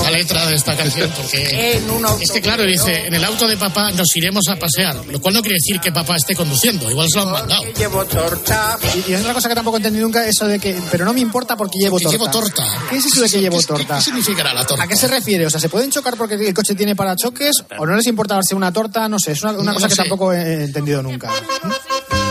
la 0.04 0.12
letra 0.12 0.46
de 0.46 0.56
esta 0.56 0.76
canción, 0.78 1.12
porque 1.18 1.82
es 2.22 2.32
que, 2.32 2.42
claro, 2.42 2.64
dice: 2.64 3.08
en 3.08 3.14
el 3.14 3.24
auto 3.26 3.48
de 3.48 3.58
papá 3.58 3.92
nos 3.92 4.16
iremos 4.16 4.48
a 4.50 4.56
pasear, 4.58 4.96
lo 5.06 5.20
cual 5.20 5.34
no 5.34 5.42
quiere 5.42 5.56
decir 5.56 5.82
que 5.82 5.92
papá 5.92 6.16
esté 6.16 6.36
conduciendo, 6.36 6.90
igual 6.90 7.08
se 7.10 7.18
lo 7.18 7.24
han 7.26 7.32
mandado. 7.34 7.64
Llevo 7.78 8.06
torta. 8.06 8.78
Y, 9.08 9.12
y 9.12 9.16
otra 9.16 9.34
cosa 9.34 9.50
que 9.50 9.56
tampoco 9.56 9.78
entendí 9.78 10.00
nunca, 10.00 10.26
eso 10.26 10.48
de 10.48 10.60
que. 10.60 10.80
Pero 10.92 11.04
no 11.04 11.12
me 11.14 11.20
importa 11.20 11.58
porque 11.58 11.78
llevo 11.80 12.00
torta. 12.00 12.12
llevo 12.12 12.30
torta. 12.32 12.64
¿Qué 12.90 12.98
es 12.98 13.06
eso 13.06 13.22
de 13.22 13.30
que 13.30 13.42
llevo 13.42 13.58
¿Qué- 13.60 13.66
torta? 13.66 13.98
¿Qué 13.98 14.04
significará 14.04 14.54
la 14.54 14.66
torta? 14.66 14.84
¿A 14.84 14.88
qué 14.88 14.96
se 14.96 15.08
refiere? 15.08 15.46
O 15.46 15.50
sea, 15.50 15.60
¿se 15.60 15.68
pueden 15.68 15.92
chocar 15.92 16.16
porque 16.16 16.36
el 16.36 16.54
coche 16.54 16.76
tiene 16.76 16.96
parachoques? 16.96 17.52
¿O 17.78 17.86
no 17.86 17.96
les 17.96 18.06
importa 18.08 18.36
darse 18.36 18.56
una 18.60 18.72
torta? 18.72 19.10
No 19.10 19.18
sé, 19.20 19.32
es 19.32 19.42
una, 19.44 19.54
una 19.54 19.64
No 19.72 19.74
cosa 19.74 19.88
que 19.88 19.96
sé. 19.96 20.02
tampoco 20.04 20.32
he 20.34 20.64
entendido 20.66 21.02
nunca. 21.02 21.30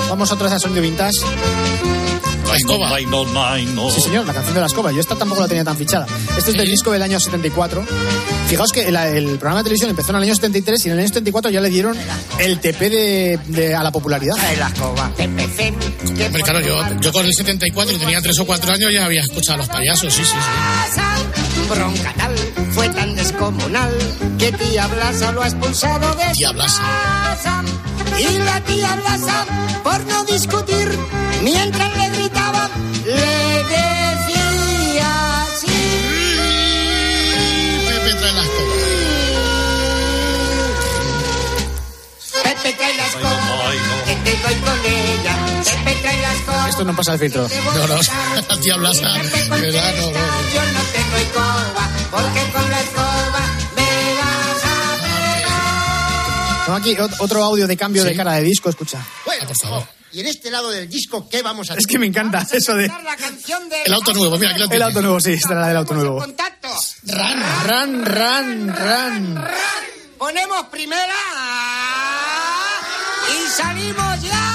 Vamos 0.09 0.31
otra 0.33 0.45
vez 0.45 0.55
a 0.55 0.59
sonido 0.61 0.83
vintage. 0.83 1.19
La 2.49 2.57
escoba. 2.57 2.88
Sí, 3.91 4.01
señor, 4.01 4.27
la 4.27 4.33
canción 4.33 4.55
de 4.55 4.61
la 4.61 4.67
escoba. 4.69 4.91
Yo 4.91 5.01
esta 5.01 5.14
tampoco 5.17 5.43
la 5.43 5.49
tenía 5.49 5.64
tan 5.64 5.77
fichada. 5.77 6.07
Este 6.37 6.53
es 6.53 6.57
del 6.57 6.67
disco 6.71 6.91
del 6.91 7.03
año 7.03 7.21
74. 7.21 7.85
Fijaos 8.49 8.73
que 8.73 8.88
el, 8.88 8.97
el 8.97 9.27
programa 9.38 9.59
de 9.59 9.64
televisión 9.64 9.91
empezó 9.91 10.11
en 10.12 10.17
el 10.17 10.23
año 10.23 10.35
73 10.35 10.87
y 10.87 10.88
en 10.88 10.93
el 10.95 10.99
año 11.01 11.09
74 11.09 11.51
ya 11.51 11.61
le 11.61 11.69
dieron 11.69 11.95
el 12.38 12.59
TP 12.59 12.81
de, 12.88 13.38
de- 13.49 13.75
a 13.75 13.83
la 13.83 13.91
popularidad. 13.93 14.35
La 14.59 14.69
escoba. 14.69 15.11
Hombre, 15.19 16.43
claro, 16.43 16.61
yo, 16.61 16.83
yo 17.01 17.12
con 17.12 17.27
el 17.27 17.33
74 17.35 17.95
y 17.95 17.99
tenía 17.99 18.23
3 18.23 18.38
o 18.38 18.47
4 18.47 18.73
años 18.73 18.91
ya 18.95 19.05
había 19.05 19.21
escuchado 19.21 19.57
a 19.57 19.59
los 19.59 19.69
payasos, 19.69 20.14
sí, 20.14 20.25
sí, 20.25 20.31
sí. 20.33 21.01
Bronca 21.69 22.14
tal 22.17 22.35
fue 22.73 22.88
tan 22.88 23.14
descomunal 23.38 23.96
que 24.38 24.51
tía 24.53 24.87
Blasa 24.88 25.33
lo 25.33 25.42
ha 25.42 25.46
expulsado 25.46 26.14
de 26.14 26.24
Tía 26.33 26.51
Blasa. 26.53 27.62
Y 28.18 28.38
la 28.38 28.61
tía 28.62 28.96
Blasa, 28.96 29.46
por 29.85 30.01
no 30.07 30.24
discutir, 30.24 30.88
mientras 31.42 31.96
le 31.96 32.09
gritaba, 32.11 32.68
le 33.05 33.64
decía 33.74 35.42
así. 35.42 35.66
Pepe 37.87 38.14
trae 38.18 38.33
las 38.35 38.48
cosas. 38.57 38.79
Pepe 42.42 42.72
trae 42.72 42.96
las 42.96 43.14
cosas, 43.14 44.08
te 44.37 44.43
doy 44.43 44.55
con 44.61 44.79
ella. 44.85 45.62
Pepe 45.64 45.99
trae 46.03 46.23
las 46.23 46.37
cosas. 46.43 46.69
Esto 46.71 46.85
no 46.85 46.97
pasa 46.97 47.12
el 47.14 47.19
filtro. 47.21 47.49
No, 47.75 47.87
no, 47.87 48.59
tía 48.61 48.77
Blasa, 48.79 49.12
¿verdad? 49.12 49.95
No, 49.97 50.07
no. 50.07 50.12
Yo 50.55 50.62
no 50.73 50.81
tengo 50.93 51.17
escoba, 51.17 51.88
porque 52.11 52.51
con 52.53 52.71
la 52.71 52.81
escoba 52.81 53.41
me 53.77 54.14
vas 54.21 54.64
a 54.64 55.03
pegar. 55.03 56.64
Tengo 56.64 56.79
aquí 56.79 56.97
ot- 56.97 57.17
otro 57.21 57.43
audio 57.45 57.67
de 57.67 57.77
cambio 57.77 58.05
de 58.05 58.14
cara 58.17 58.35
de 58.35 58.43
disco, 58.43 58.69
escucha. 58.71 58.99
Bueno, 59.25 59.47
por 59.47 59.57
favor. 59.57 59.85
Y 60.11 60.21
en 60.21 60.27
este 60.27 60.51
lado 60.51 60.71
del 60.71 60.88
disco, 60.88 61.29
¿qué 61.29 61.43
vamos 61.43 61.71
a 61.71 61.75
Es 61.75 61.87
que 61.87 61.99
me 61.99 62.07
encanta 62.07 62.47
eso 62.51 62.75
de... 62.75 62.88
La 62.88 63.14
canción 63.17 63.69
de 63.69 63.83
El 63.83 63.93
auto 63.93 64.14
nuevo, 64.14 64.38
mira, 64.38 64.51
aquí 64.53 64.59
lo 64.61 64.64
El 64.64 64.71
tiene. 64.71 64.85
auto 64.87 65.03
nuevo, 65.03 65.21
sí, 65.21 65.33
esta 65.35 65.53
era 65.53 65.61
la 65.61 65.69
del 65.69 65.77
auto 65.77 65.93
nuevo. 65.95 66.19
contacto. 66.19 66.69
Ran. 67.05 67.43
Ran, 67.67 68.07
ran, 68.07 68.69
ran. 68.75 69.49
Ponemos 70.17 70.64
primera 70.71 71.14
salimos 73.48 74.22
ya. 74.22 74.48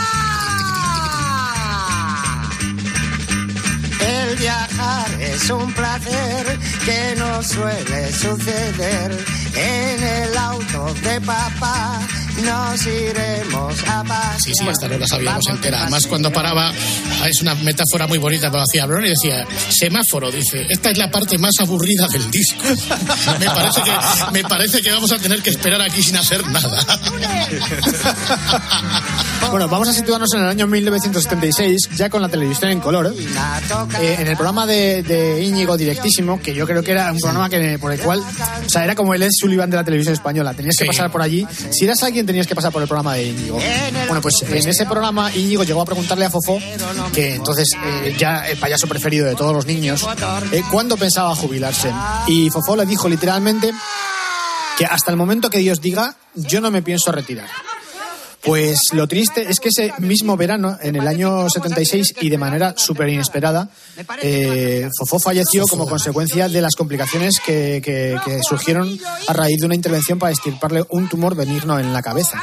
El 3.99 4.36
viajar 4.38 5.21
es 5.21 5.49
un 5.49 5.73
placer 5.73 6.60
que 6.86 7.15
no 7.17 7.41
suele 7.43 8.12
suceder. 8.12 9.25
En 9.56 10.03
el 10.03 10.38
auto 10.38 10.93
de 11.03 11.21
papá 11.21 11.99
nos 12.41 12.86
iremos 12.86 13.84
a 13.88 14.04
pasear. 14.04 14.41
Sí, 14.41 14.52
sí, 14.58 14.67
esta 14.67 14.88
no 14.88 14.98
la 14.98 15.08
sabíamos 15.08 15.46
entera. 15.50 15.82
Además, 15.82 16.08
cuando 16.08 16.32
paraba, 16.32 16.72
ah, 17.22 17.28
es 17.28 17.41
una 17.41 17.56
metáfora 17.56 18.08
muy 18.08 18.17
bonita, 18.17 18.50
pero 18.52 18.63
hacía 18.63 18.86
Brón 18.86 19.06
y 19.06 19.10
decía, 19.10 19.46
semáforo, 19.69 20.32
dice, 20.32 20.65
esta 20.69 20.91
es 20.91 20.98
la 20.98 21.12
parte 21.12 21.38
más 21.38 21.54
aburrida 21.60 22.08
del 22.08 22.30
disco. 22.32 22.63
Me 23.39 23.46
parece 23.46 23.82
que, 23.82 23.91
me 24.32 24.43
parece 24.43 24.82
que 24.82 24.91
vamos 24.91 25.12
a 25.12 25.17
tener 25.17 25.41
que 25.41 25.50
esperar 25.50 25.82
aquí 25.82 26.02
sin 26.02 26.15
hacer 26.17 26.46
nada. 26.48 26.80
Bueno, 29.54 29.68
vamos 29.68 29.88
a 29.88 29.94
situarnos 29.94 30.34
en 30.34 30.39
el 30.39 30.48
año 30.48 30.66
1976, 30.66 31.89
ya 31.96 32.10
con 32.10 32.24
la 32.24 32.28
televisión 32.28 32.72
en 32.72 32.80
color. 32.80 33.13
Eh, 34.02 34.16
en 34.18 34.28
el 34.28 34.36
programa 34.36 34.66
de, 34.66 35.04
de 35.04 35.44
Íñigo 35.44 35.78
Directísimo, 35.78 36.42
que 36.42 36.56
yo 36.56 36.66
creo 36.66 36.82
que 36.82 36.89
era 36.89 37.12
un 37.12 37.20
programa 37.20 37.52
que, 37.52 37.78
por 37.78 37.94
el 37.94 38.00
cual, 38.00 38.20
o 38.20 38.68
sea, 38.68 38.84
era 38.84 38.96
como 38.96 39.13
el 39.13 39.22
Ed 39.22 39.30
Sullivan 39.32 39.70
de 39.70 39.78
la 39.78 39.84
televisión 39.84 40.13
española. 40.13 40.56
Tenías 40.56 40.76
que 40.76 40.86
pasar 40.86 41.12
por 41.12 41.22
allí. 41.22 41.46
Si 41.70 41.86
eras 41.86 42.02
alguien, 42.02 42.26
tenías 42.26 42.48
que 42.48 42.56
pasar 42.56 42.72
por 42.72 42.82
el 42.82 42.88
programa 42.88 43.13
de 43.13 43.26
Íñigo. 43.26 43.60
Bueno, 44.08 44.22
pues 44.24 44.42
en 44.42 44.68
ese 44.68 44.88
programa 44.88 45.32
Íñigo 45.32 45.63
llegó 45.63 45.84
a 45.84 45.86
preguntarle 45.86 46.26
a 46.26 46.32
Fofó, 46.32 46.58
que 47.13 47.36
entonces 47.36 47.68
eh, 47.76 48.16
ya 48.18 48.50
el 48.50 48.58
payaso 48.58 48.88
preferido 48.88 49.28
de 49.28 49.36
todos 49.36 49.54
los 49.54 49.68
niños, 49.68 50.04
eh, 50.52 50.63
cuándo 50.72 50.98
pensaba 50.98 51.36
jubilarse. 51.36 51.94
Y 52.26 52.50
Fofó 52.50 52.76
le 52.76 52.88
dijo 52.88 53.08
literalmente 53.08 53.72
que 54.80 54.86
hasta 54.88 55.12
el 55.12 55.18
momento 55.18 55.52
que 55.52 55.60
Dios 55.60 55.80
diga, 55.80 56.16
yo 56.34 56.60
no 56.60 56.72
me 56.72 56.82
pienso 56.82 57.12
retirar. 57.12 57.50
Pues 58.43 58.77
lo 58.91 59.08
triste 59.08 59.49
es 59.49 59.60
que 59.62 59.69
ese 59.69 59.93
mismo 59.99 60.36
verano, 60.36 60.77
en 60.82 60.95
el 60.97 61.08
año 61.08 61.49
76 61.49 62.15
y 62.21 62.29
de 62.29 62.38
manera 62.38 62.73
súper 62.77 63.08
inesperada, 63.08 63.69
eh, 64.21 64.89
Fofó 64.99 65.17
falleció 65.19 65.65
como 65.65 65.88
consecuencia 65.88 66.49
de 66.49 66.62
las 66.62 66.75
complicaciones 66.75 67.36
que, 67.45 67.82
que- 67.84 68.17
que 68.25 68.39
surgieron 68.43 68.99
a 69.27 69.34
raíz 69.34 69.60
de 69.60 69.65
una 69.65 69.75
intervención 69.75 70.19
para 70.19 70.32
extirparle 70.34 70.84
un 70.89 71.08
tumor 71.08 71.36
benigno 71.36 71.79
en 71.79 71.93
la 71.93 72.01
cabeza. 72.01 72.38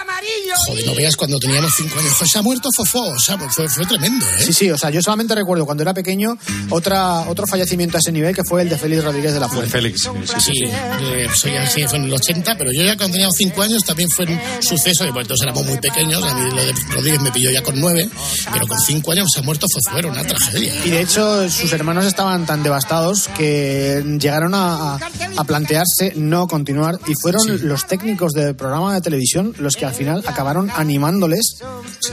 Joder, 0.66 0.86
no 0.86 0.94
veas 0.94 1.16
cuando 1.16 1.38
teníamos 1.38 1.72
cinco 1.76 1.98
años. 1.98 2.12
Joder, 2.14 2.28
se 2.28 2.38
ha 2.38 2.42
muerto 2.42 2.68
Fofó. 2.74 3.00
O 3.10 3.18
sea, 3.18 3.36
fue, 3.50 3.68
fue 3.68 3.84
tremendo, 3.86 4.24
¿eh? 4.26 4.42
Sí, 4.44 4.52
sí, 4.52 4.70
o 4.70 4.78
sea, 4.78 4.90
yo 4.90 5.02
solamente 5.02 5.34
recuerdo 5.34 5.64
cuando 5.66 5.82
era 5.82 5.92
pequeño 5.94 6.36
otra, 6.70 7.28
otro 7.28 7.46
fallecimiento 7.46 7.96
a 7.98 8.00
ese 8.00 8.10
nivel 8.12 8.34
que 8.34 8.42
fue 8.44 8.62
el 8.62 8.68
de 8.68 8.78
Félix 8.78 9.04
Rodríguez 9.04 9.34
de 9.34 9.40
la 9.40 9.48
Fuente. 9.48 9.70
Félix. 9.70 10.08
Sí, 10.38 10.52
eh, 10.64 11.28
soy 11.34 11.56
así, 11.56 11.86
fue 11.86 11.98
en 11.98 12.04
el 12.04 12.12
80, 12.14 12.56
pero 12.56 12.72
yo 12.72 12.82
ya 12.84 12.96
cuando 12.96 13.14
tenía 13.14 13.28
5 13.30 13.62
años 13.62 13.84
también 13.84 14.08
fue 14.10 14.24
un 14.26 14.38
suceso, 14.62 15.06
y 15.06 15.12
pues 15.12 15.24
entonces 15.24 15.44
éramos 15.44 15.64
muy 15.64 15.74
pequeños, 15.76 15.89
lo 15.98 16.62
de 16.64 16.74
Rodríguez 16.94 17.20
me 17.20 17.30
pilló 17.32 17.50
ya 17.50 17.62
con 17.62 17.78
9, 17.80 18.08
pero 18.52 18.66
con 18.66 18.78
5 18.78 19.12
años 19.12 19.26
se 19.32 19.40
ha 19.40 19.42
muerto 19.42 19.66
era 19.96 20.08
una 20.08 20.22
tragedia. 20.24 20.72
Y 20.84 20.90
de 20.90 21.00
hecho 21.02 21.48
sus 21.50 21.72
hermanos 21.72 22.06
estaban 22.06 22.46
tan 22.46 22.62
devastados 22.62 23.28
que 23.36 24.02
llegaron 24.20 24.54
a, 24.54 24.94
a- 24.94 25.44
plantearse 25.44 26.12
no 26.16 26.46
continuar 26.46 26.98
y 27.06 27.12
fueron 27.20 27.66
los 27.68 27.86
técnicos 27.86 28.32
del 28.32 28.54
programa 28.54 28.94
de 28.94 29.00
televisión 29.00 29.54
los 29.58 29.74
que 29.76 29.84
al 29.86 29.94
final 29.94 30.22
acabaron 30.26 30.70
animándoles 30.70 31.56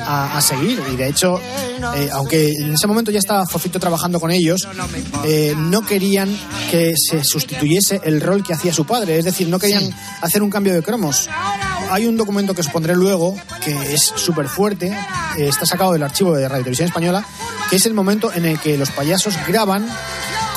a, 0.01 0.37
a 0.37 0.41
seguir. 0.41 0.81
Y 0.91 0.95
de 0.95 1.07
hecho, 1.09 1.39
eh, 1.95 2.09
aunque 2.13 2.49
en 2.51 2.73
ese 2.73 2.87
momento 2.87 3.11
ya 3.11 3.19
estaba 3.19 3.45
Fofito 3.45 3.79
trabajando 3.79 4.19
con 4.19 4.31
ellos, 4.31 4.67
eh, 5.25 5.53
no 5.57 5.85
querían 5.85 6.35
que 6.71 6.93
se 6.97 7.23
sustituyese 7.23 8.01
el 8.03 8.21
rol 8.21 8.43
que 8.43 8.53
hacía 8.53 8.73
su 8.73 8.85
padre. 8.85 9.19
Es 9.19 9.25
decir, 9.25 9.47
no 9.47 9.59
querían 9.59 9.89
hacer 10.21 10.41
un 10.41 10.49
cambio 10.49 10.73
de 10.73 10.81
cromos. 10.81 11.29
Hay 11.89 12.05
un 12.05 12.17
documento 12.17 12.53
que 12.53 12.61
os 12.61 12.67
pondré 12.69 12.95
luego, 12.95 13.35
que 13.63 13.93
es 13.93 14.01
súper 14.15 14.47
fuerte, 14.47 14.87
eh, 15.37 15.47
está 15.47 15.65
sacado 15.65 15.93
del 15.93 16.03
archivo 16.03 16.35
de 16.35 16.47
Radio 16.47 16.63
Televisión 16.63 16.87
Española, 16.87 17.25
que 17.69 17.77
es 17.77 17.85
el 17.85 17.93
momento 17.93 18.31
en 18.33 18.45
el 18.45 18.59
que 18.59 18.77
los 18.77 18.91
payasos 18.91 19.35
graban 19.47 19.87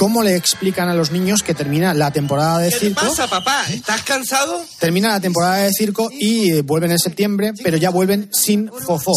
cómo 0.00 0.22
le 0.22 0.34
explican 0.34 0.88
a 0.88 0.94
los 0.94 1.10
niños 1.10 1.42
que 1.42 1.52
termina 1.52 1.92
la 1.92 2.10
temporada 2.10 2.58
de 2.58 2.70
¿Qué 2.70 2.74
te 2.74 2.86
circo. 2.86 3.02
pasa, 3.02 3.28
papá? 3.28 3.64
¿Estás 3.68 4.02
cansado? 4.02 4.64
Termina 4.78 5.10
la 5.10 5.20
temporada 5.20 5.56
de 5.58 5.70
circo 5.72 6.10
y 6.10 6.52
eh, 6.52 6.62
vuelven 6.62 6.90
en 6.92 6.98
septiembre, 6.98 7.52
pero 7.62 7.76
ya 7.76 7.90
vuelven 7.90 8.30
sin 8.32 8.70
fofó. 8.86 9.12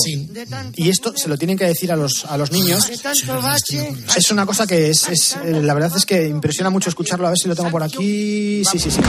Y 0.76 0.90
esto 0.90 1.16
se 1.16 1.30
lo 1.30 1.38
tienen 1.38 1.58
que 1.58 1.66
decir 1.66 1.90
a 1.92 1.96
los, 1.96 2.26
a 2.26 2.38
los 2.38 2.52
niños. 2.52 2.90
Es 2.90 4.30
una 4.30 4.46
cosa 4.46 4.68
que 4.68 4.90
es, 4.90 5.08
es, 5.08 5.38
eh, 5.46 5.62
la 5.64 5.74
verdad 5.74 5.96
es 5.96 6.06
que 6.06 6.28
impresiona 6.28 6.70
mucho 6.70 6.90
escucharlo. 6.90 7.28
A 7.28 7.30
ver 7.30 7.40
si 7.40 7.48
lo 7.48 7.56
tengo 7.56 7.72
por 7.72 7.82
aquí. 7.82 8.64
Sí, 8.70 8.78
sí, 8.78 8.92
sí. 8.92 9.00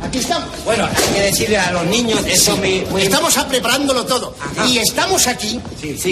Aquí 0.00 0.18
estamos. 0.18 0.48
Bueno, 0.76 0.88
hay 0.96 1.14
que 1.14 1.20
decirle 1.20 1.58
a 1.58 1.70
los 1.72 1.84
niños 1.84 2.20
eso 2.26 2.56
muy, 2.56 2.80
muy- 2.90 3.02
Estamos 3.02 3.36
a 3.36 3.46
preparándolo 3.46 4.06
todo. 4.06 4.34
Ajá. 4.40 4.66
Y 4.66 4.78
estamos 4.78 5.26
aquí 5.26 5.60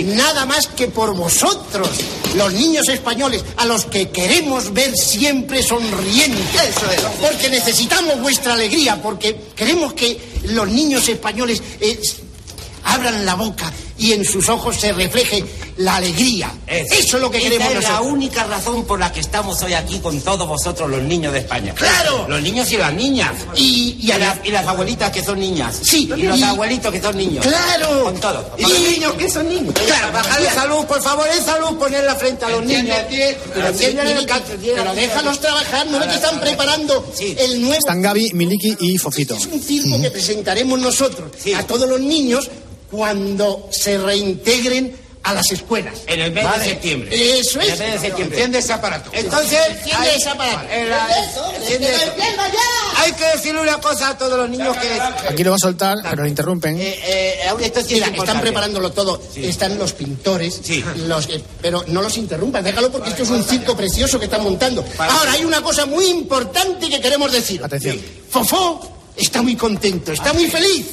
nada 0.04 0.44
más 0.44 0.66
que 0.66 0.88
por 0.88 1.14
vosotros, 1.14 1.88
los 2.36 2.52
niños 2.52 2.86
españoles, 2.88 3.42
a 3.56 3.64
los 3.64 3.86
que 3.86 4.10
queremos 4.10 4.72
ver 4.74 4.94
siempre 4.94 5.62
sonrientes. 5.62 6.44
Eso 6.76 6.90
es. 6.90 7.00
Porque 7.20 7.48
necesitamos 7.48 8.20
vuestra 8.20 8.52
alegría, 8.52 9.00
porque 9.02 9.34
queremos 9.56 9.94
que 9.94 10.20
los 10.44 10.68
niños 10.68 11.08
españoles 11.08 11.62
eh, 11.80 11.98
abran 12.84 13.24
la 13.24 13.34
boca 13.36 13.72
y 14.00 14.12
en 14.12 14.24
sus 14.24 14.48
ojos 14.48 14.76
se 14.76 14.92
refleje 14.92 15.44
la 15.76 15.96
alegría. 15.96 16.52
Eso, 16.66 17.16
es 17.16 17.22
lo 17.22 17.30
que 17.30 17.38
Esa 17.38 17.48
queremos 17.50 17.68
es 17.68 17.74
la 17.84 17.90
nosotros. 17.90 18.12
única 18.12 18.44
razón 18.44 18.84
por 18.84 18.98
la 18.98 19.12
que 19.12 19.20
estamos 19.20 19.62
hoy 19.62 19.74
aquí 19.74 19.98
con 20.00 20.20
todos 20.20 20.46
vosotros, 20.48 20.90
los 20.90 21.02
niños 21.02 21.32
de 21.32 21.40
España. 21.40 21.74
¡Claro! 21.74 22.26
Los 22.28 22.42
niños 22.42 22.70
y 22.72 22.76
las 22.76 22.92
niñas. 22.92 23.30
Y, 23.56 23.96
y 24.00 24.04
Y, 24.04 24.06
la- 24.08 24.18
las, 24.18 24.36
y 24.44 24.50
las 24.50 24.66
abuelitas 24.66 25.10
que 25.10 25.22
son 25.22 25.38
niñas. 25.38 25.78
Sí, 25.82 26.10
Y 26.16 26.22
los 26.22 26.38
y- 26.38 26.42
abuelitos 26.42 26.92
que 26.92 27.00
son 27.00 27.16
niños. 27.16 27.46
¡Claro! 27.46 28.04
Con 28.04 28.18
todos. 28.20 28.44
Y- 28.58 28.62
los 28.62 28.80
niños 28.80 29.12
que 29.14 29.30
son 29.30 29.48
niños. 29.48 29.74
Claro, 29.86 30.12
bajar 30.12 30.40
bien. 30.40 30.54
salud, 30.54 30.84
por 30.86 31.02
favor, 31.02 31.26
en 31.36 31.44
salud, 31.44 31.78
poner 31.78 32.04
la 32.04 32.16
frente 32.16 32.44
a 32.44 32.48
los 32.50 32.64
niños. 32.64 32.96
Pero, 33.08 33.72
pero 34.76 34.94
déjalos 34.94 35.40
trabajar, 35.40 35.86
no 35.86 35.98
ves 35.98 36.08
que 36.08 36.14
están 36.14 36.40
preparando 36.40 37.04
el 37.20 37.60
nuevo 37.60 37.78
Están 37.78 38.02
Gaby, 38.02 38.30
Miliki 38.34 38.76
y 38.80 38.98
Fofito. 38.98 39.34
Es 39.36 39.46
un 39.46 39.60
circo 39.62 40.00
que 40.00 40.10
presentaremos 40.10 40.78
nosotros 40.78 41.30
a 41.56 41.62
todos 41.64 41.88
los 41.88 42.00
niños 42.00 42.48
cuando 42.90 43.68
se 43.70 43.98
reintegren 43.98 44.96
a 45.22 45.34
las 45.34 45.50
escuelas. 45.52 45.98
En 46.06 46.18
el 46.20 46.32
mes 46.32 46.44
Vale. 46.44 46.64
de 46.64 46.70
septiembre. 46.70 47.38
Eso 47.40 47.60
En 47.60 47.66
es. 47.66 47.72
el 47.74 47.78
mes 47.78 47.92
de 47.92 47.98
septiembre. 48.08 48.36
Enciende 48.38 48.58
ese 48.58 48.72
aparato. 48.72 49.10
Entonces, 49.12 49.58
enciende 49.68 50.08
hay- 50.08 50.16
ese 50.18 50.28
aparato. 50.30 50.66
en 50.70 51.82
eso. 51.84 52.14
Hay 52.96 53.12
que 53.12 53.24
decirle 53.26 53.60
una 53.60 53.78
cosa 53.80 54.08
a 54.10 54.18
todos 54.18 54.38
los 54.38 54.48
niños 54.48 54.74
que... 54.78 54.88
Aquí 55.28 55.44
lo 55.44 55.50
va 55.50 55.56
a 55.56 55.58
soltar, 55.58 55.96
pero 56.08 56.22
lo 56.22 56.28
interrumpen. 56.28 56.76
Eh, 56.80 57.38
esto 57.60 57.80
sí 57.82 57.98
es 57.98 58.06
Mira, 58.10 58.16
están 58.16 58.40
preparándolo 58.40 58.92
todo. 58.92 59.20
Están 59.36 59.78
los 59.78 59.92
pintores, 59.92 60.60
los, 60.96 61.28
eh, 61.28 61.42
pero 61.60 61.84
no 61.88 62.00
los 62.02 62.16
interrumpas, 62.16 62.64
déjalo 62.64 62.90
porque 62.90 63.10
esto 63.10 63.22
es 63.24 63.30
un 63.30 63.44
circo 63.44 63.76
precioso 63.76 64.18
que 64.18 64.24
están 64.24 64.42
montando. 64.42 64.82
Ahora, 64.98 65.32
hay 65.32 65.44
una 65.44 65.62
cosa 65.62 65.84
muy 65.86 66.06
importante 66.06 66.88
que 66.88 67.00
queremos 67.00 67.30
decir. 67.30 67.62
Atención. 67.62 68.00
Fofó 68.30 68.80
está 69.16 69.42
muy 69.42 69.56
contento, 69.56 70.12
está 70.12 70.32
muy 70.32 70.48
feliz. 70.48 70.86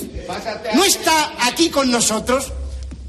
No 0.73 0.83
está 0.83 1.33
aquí 1.39 1.69
con 1.69 1.89
nosotros 1.89 2.51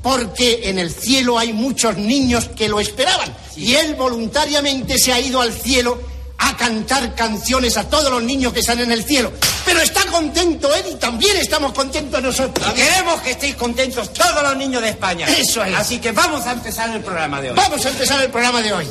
porque 0.02 0.60
en 0.64 0.78
el 0.78 0.92
cielo 0.92 1.38
hay 1.38 1.52
muchos 1.52 1.96
niños 1.96 2.48
que 2.56 2.68
lo 2.68 2.80
esperaban 2.80 3.34
y 3.56 3.74
él 3.74 3.94
voluntariamente 3.96 4.96
se 4.98 5.12
ha 5.12 5.20
ido 5.20 5.40
al 5.40 5.52
cielo 5.52 6.00
a 6.38 6.56
cantar 6.56 7.14
canciones 7.14 7.76
a 7.76 7.88
todos 7.88 8.10
los 8.10 8.22
niños 8.22 8.52
que 8.52 8.60
están 8.60 8.78
en 8.78 8.92
el 8.92 9.04
cielo. 9.04 9.32
Pero 9.64 9.80
está 9.80 10.06
contento 10.06 10.72
él 10.74 10.84
y 10.92 10.94
también 10.94 11.36
estamos 11.36 11.72
contentos 11.72 12.22
nosotros. 12.22 12.66
Y 12.70 12.74
queremos 12.74 13.20
que 13.20 13.32
estéis 13.32 13.56
contentos 13.56 14.12
todos 14.12 14.42
los 14.42 14.56
niños 14.56 14.80
de 14.80 14.90
España. 14.90 15.26
Eso 15.26 15.64
es. 15.64 15.76
Así 15.76 15.98
que 15.98 16.12
vamos 16.12 16.46
a 16.46 16.52
empezar 16.52 16.88
el 16.94 17.02
programa 17.02 17.40
de 17.40 17.50
hoy. 17.50 17.56
Vamos 17.56 17.84
a 17.84 17.88
empezar 17.88 18.22
el 18.22 18.30
programa 18.30 18.62
de 18.62 18.72
hoy. 18.72 18.86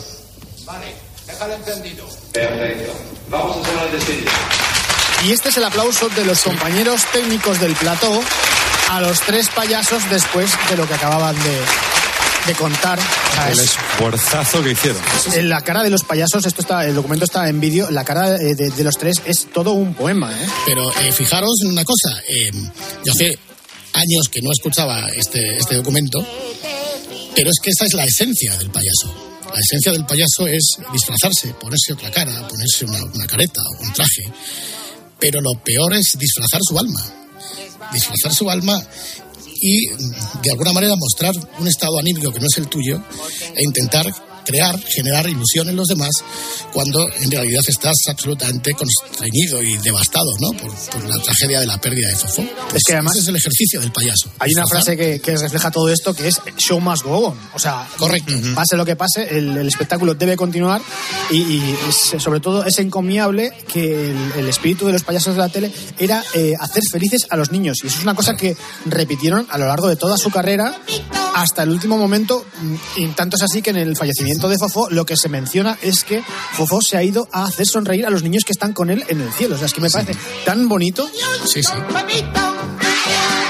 Vale, 0.65 0.93
déjalo 1.25 1.53
entendido. 1.53 2.07
Perfecto. 2.33 2.93
Vamos 3.29 3.65
a 3.65 3.95
de 3.95 4.01
serie. 4.01 4.76
Y 5.25 5.31
este 5.31 5.49
es 5.49 5.57
el 5.57 5.63
aplauso 5.65 6.09
de 6.09 6.23
los 6.25 6.41
compañeros 6.41 7.01
técnicos 7.11 7.59
del 7.59 7.73
plató 7.75 8.21
a 8.89 9.01
los 9.01 9.19
tres 9.21 9.49
payasos 9.49 10.09
después 10.09 10.51
de 10.69 10.77
lo 10.77 10.87
que 10.87 10.93
acababan 10.93 11.35
de, 11.43 11.59
de 12.47 12.53
contar. 12.53 12.99
El 13.47 13.53
es- 13.53 13.59
esfuerzazo 13.59 14.63
que 14.63 14.71
hicieron. 14.71 15.01
en 15.33 15.49
la 15.49 15.61
cara 15.61 15.83
de 15.83 15.89
los 15.89 16.03
payasos, 16.03 16.45
esto 16.45 16.61
está, 16.61 16.85
el 16.85 16.95
documento 16.95 17.25
está 17.25 17.49
en 17.49 17.59
vídeo, 17.59 17.89
la 17.91 18.05
cara 18.05 18.31
de, 18.31 18.55
de 18.55 18.83
los 18.83 18.95
tres 18.95 19.15
es 19.25 19.47
todo 19.53 19.71
un 19.71 19.93
poema, 19.93 20.31
¿eh? 20.31 20.47
Pero 20.65 20.89
eh, 21.01 21.11
fijaros 21.11 21.51
en 21.63 21.71
una 21.71 21.83
cosa. 21.83 22.21
eh, 22.27 22.51
yo 23.03 23.11
hace 23.11 23.37
años 23.93 24.29
que 24.31 24.41
no 24.41 24.51
escuchaba 24.51 25.07
este, 25.09 25.57
este 25.57 25.75
documento, 25.75 26.19
pero 27.35 27.49
es 27.49 27.55
que 27.61 27.69
esta 27.71 27.85
es 27.85 27.93
la 27.93 28.05
esencia 28.05 28.55
del 28.57 28.69
payaso. 28.69 29.13
La 29.53 29.59
esencia 29.59 29.91
del 29.91 30.05
payaso 30.05 30.45
es 30.47 30.77
disfrazarse, 30.93 31.53
ponerse 31.59 31.93
otra 31.93 32.11
cara, 32.11 32.47
ponerse 32.47 32.85
una, 32.85 33.03
una 33.13 33.25
careta 33.25 33.61
o 33.61 33.83
un 33.83 33.93
traje. 33.93 34.23
Pero 35.19 35.41
lo 35.41 35.53
peor 35.63 35.93
es 35.95 36.17
disfrazar 36.17 36.61
su 36.61 36.77
alma. 36.77 36.99
Disfrazar 37.93 38.33
su 38.33 38.49
alma 38.49 38.79
y 39.59 39.87
de 39.87 40.51
alguna 40.51 40.73
manera 40.73 40.95
mostrar 40.95 41.33
un 41.59 41.67
estado 41.67 41.99
anímico 41.99 42.31
que 42.31 42.39
no 42.39 42.45
es 42.45 42.57
el 42.57 42.67
tuyo 42.67 43.01
e 43.55 43.63
intentar 43.63 44.05
crear, 44.47 44.79
generar 44.95 45.27
ilusión 45.29 45.69
en 45.69 45.75
los 45.75 45.87
demás 45.87 46.09
cuando 46.73 47.05
en 47.21 47.29
realidad 47.29 47.61
estás 47.67 47.95
absolutamente 48.09 48.71
constreñido 48.73 49.61
y 49.61 49.77
devastado 49.77 50.25
¿no? 50.39 50.49
por, 50.57 50.73
por 50.73 51.03
la 51.09 51.21
tragedia 51.21 51.59
de 51.59 51.65
la 51.67 51.79
pérdida 51.79 52.09
de 52.09 52.15
Fofó. 52.15 52.43
Pues 52.69 52.83
que 52.85 52.93
además- 52.93 53.13
ese 53.13 53.23
es 53.23 53.27
el 53.29 53.35
ejercicio 53.35 53.81
del 53.81 53.91
payaso. 53.91 54.29
Hay 54.39 54.51
una 54.53 54.65
frase 54.67 54.95
que, 54.97 55.19
que 55.19 55.35
refleja 55.37 55.69
todo 55.71 55.89
esto 55.89 56.13
que 56.13 56.27
es 56.27 56.39
show 56.57 56.79
must 56.79 57.03
go 57.03 57.27
on. 57.29 57.39
O 57.53 57.59
sea, 57.59 57.87
Correcto. 57.97 58.33
pase 58.55 58.77
lo 58.77 58.85
que 58.85 58.95
pase, 58.95 59.37
el, 59.37 59.57
el 59.57 59.67
espectáculo 59.67 60.13
debe 60.15 60.35
continuar 60.37 60.81
y, 61.29 61.37
y 61.37 61.77
es- 61.89 62.21
sobre 62.21 62.39
todo 62.39 62.63
es 62.65 62.79
encomiable 62.79 63.51
que 63.71 64.11
el, 64.11 64.31
el 64.37 64.47
espíritu 64.49 64.85
de 64.87 64.93
los 64.93 65.03
payasos 65.03 65.35
de 65.35 65.39
la 65.41 65.49
tele 65.49 65.71
era 65.99 66.23
eh, 66.33 66.53
hacer 66.59 66.83
felices 66.91 67.25
a 67.29 67.35
los 67.37 67.51
niños. 67.51 67.77
Y 67.83 67.87
eso 67.87 67.97
es 67.97 68.03
una 68.03 68.15
cosa 68.15 68.35
que 68.37 68.55
repitieron 68.85 69.47
a 69.49 69.57
lo 69.57 69.67
largo 69.67 69.87
de 69.87 69.95
toda 69.95 70.17
su 70.17 70.29
carrera 70.29 70.79
hasta 71.35 71.63
el 71.63 71.69
último 71.69 71.97
momento. 71.97 72.45
mm, 72.61 72.75
Y 72.97 73.07
tanto 73.09 73.35
es 73.37 73.43
así 73.43 73.61
que 73.61 73.71
en 73.71 73.77
el 73.77 73.95
fallecimiento 73.95 74.36
de 74.45 74.57
Fofó 74.57 74.89
lo 74.91 75.05
que 75.05 75.17
se 75.17 75.29
menciona 75.29 75.77
es 75.81 76.03
que 76.03 76.23
Fofó 76.53 76.79
se 76.81 76.97
ha 76.97 77.03
ido 77.03 77.27
a 77.31 77.45
hacer 77.45 77.65
sonreír 77.65 78.05
a 78.05 78.09
los 78.11 78.21
niños 78.21 78.43
que 78.45 78.51
están 78.51 78.73
con 78.73 78.89
él 78.91 79.03
en 79.07 79.21
el 79.21 79.33
cielo. 79.33 79.55
O 79.55 79.57
sea, 79.57 79.65
es 79.65 79.73
que 79.73 79.81
me 79.81 79.89
parece 79.89 80.15
tan 80.45 80.69
bonito. 80.69 81.09
Sí, 81.45 81.63
sí. 81.63 81.73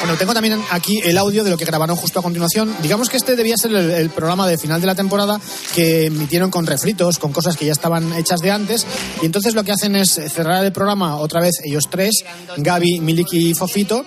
Bueno, 0.07 0.19
tengo 0.19 0.33
también 0.33 0.57
aquí 0.71 1.01
el 1.03 1.17
audio 1.17 1.43
de 1.43 1.49
lo 1.49 1.57
que 1.57 1.65
grabaron 1.65 1.97
justo 1.97 2.19
a 2.19 2.23
continuación. 2.23 2.73
Digamos 2.81 3.09
que 3.09 3.17
este 3.17 3.35
debía 3.35 3.57
ser 3.57 3.71
el, 3.73 3.91
el 3.91 4.09
programa 4.09 4.47
de 4.47 4.57
final 4.57 4.79
de 4.79 4.87
la 4.87 4.95
temporada 4.95 5.37
que 5.75 6.05
emitieron 6.05 6.49
con 6.49 6.65
refritos, 6.65 7.19
con 7.19 7.33
cosas 7.33 7.57
que 7.57 7.65
ya 7.65 7.73
estaban 7.73 8.13
hechas 8.13 8.39
de 8.39 8.49
antes. 8.51 8.87
Y 9.21 9.25
entonces 9.25 9.53
lo 9.53 9.65
que 9.65 9.73
hacen 9.73 9.97
es 9.97 10.11
cerrar 10.33 10.63
el 10.63 10.71
programa 10.71 11.17
otra 11.17 11.41
vez 11.41 11.55
ellos 11.65 11.89
tres, 11.91 12.23
Gaby, 12.55 13.01
Miliki 13.01 13.49
y 13.49 13.53
Fofito. 13.53 14.05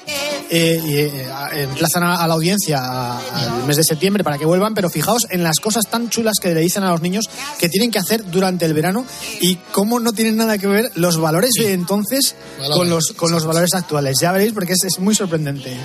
eh, 0.52 0.80
y, 0.84 0.94
eh, 0.96 1.26
a- 1.32 1.50
emplazan 1.60 2.02
a, 2.02 2.16
a 2.16 2.26
la 2.26 2.34
audiencia 2.34 2.80
al 3.18 3.64
mes 3.66 3.76
de 3.76 3.84
septiembre 3.84 4.24
para 4.24 4.36
que 4.38 4.46
vuelvan, 4.46 4.74
pero 4.74 4.88
fijaos 4.90 5.26
en 5.30 5.44
las 5.44 5.60
cosas 5.60 5.84
tan 5.88 6.08
chulas 6.10 6.34
que 6.42 6.52
le 6.54 6.60
dicen 6.60 6.82
a 6.82 6.90
los 6.90 7.02
niños 7.02 7.26
que 7.60 7.68
tienen 7.68 7.90
que 7.92 7.98
hacer 8.00 8.28
durante 8.28 8.64
el 8.64 8.74
verano 8.74 9.04
y 9.40 9.56
cómo 9.70 10.00
no 10.00 10.12
tienen 10.12 10.36
nada 10.38 10.58
que 10.58 10.66
ver 10.66 10.90
los 10.96 11.18
valores 11.18 11.52
de 11.58 11.72
entonces 11.74 12.34
con 12.78 12.90
los, 12.90 13.12
con 13.12 13.30
los 13.30 13.44
valores 13.44 13.74
actuales. 13.74 14.16
Ya 14.20 14.32
veréis 14.32 14.52
porque 14.52 14.72
es, 14.72 14.82
es 14.82 14.98
muy 14.98 15.14
sorprendente. 15.14 15.76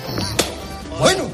Bueno, 0.98 1.24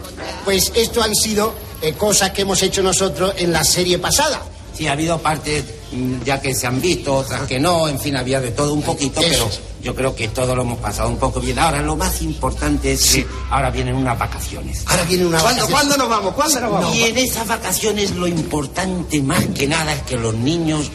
pues 0.45 0.73
esto 0.75 1.03
han 1.03 1.15
sido 1.15 1.55
eh, 1.81 1.93
cosas 1.95 2.31
que 2.31 2.43
hemos 2.43 2.63
hecho 2.63 2.83
nosotros 2.83 3.35
en 3.39 3.53
la 3.53 3.65
serie 3.65 3.99
pasada. 3.99 4.43
Sí, 4.77 4.87
ha 4.89 4.93
habido 4.93 5.19
partes 5.19 5.65
mm, 5.93 6.23
ya 6.25 6.41
que 6.41 6.55
se 6.55 6.67
han 6.67 6.81
visto, 6.81 7.15
otras 7.15 7.43
que 7.43 7.61
no, 7.61 7.89
en 7.89 7.99
fin, 8.01 8.17
había 8.17 8.41
de 8.41 8.51
todo 8.53 8.73
un 8.73 8.83
poquito, 8.83 9.21
Eso. 9.21 9.29
pero 9.31 9.51
yo 9.83 9.95
creo 9.95 10.15
que 10.15 10.29
todo 10.29 10.57
lo 10.57 10.63
hemos 10.63 10.79
pasado 10.79 11.09
un 11.11 11.19
poco 11.19 11.41
bien. 11.41 11.59
Ahora, 11.59 11.83
lo 11.83 11.97
más 11.97 12.23
importante 12.23 12.93
es 12.93 13.05
que 13.11 13.27
ahora 13.51 13.71
vienen 13.71 13.95
unas 13.97 14.19
vacaciones. 14.19 14.83
Ahora 14.87 15.05
viene 15.05 15.27
una 15.27 15.41
¿Cuándo, 15.41 15.63
vacación. 15.63 15.73
¿Cuándo 15.73 15.97
nos 15.97 16.09
vamos? 16.09 16.35
¿Cuándo 16.35 16.61
nos 16.61 16.73
vamos? 16.73 16.97
Y 16.97 17.03
en 17.05 17.19
esas 17.19 17.47
vacaciones 17.47 18.11
lo 18.13 18.27
importante 18.27 19.21
más 19.23 19.45
que 19.49 19.67
nada 19.67 19.93
es 19.93 20.03
que 20.03 20.17
los 20.17 20.35
niños 20.35 20.91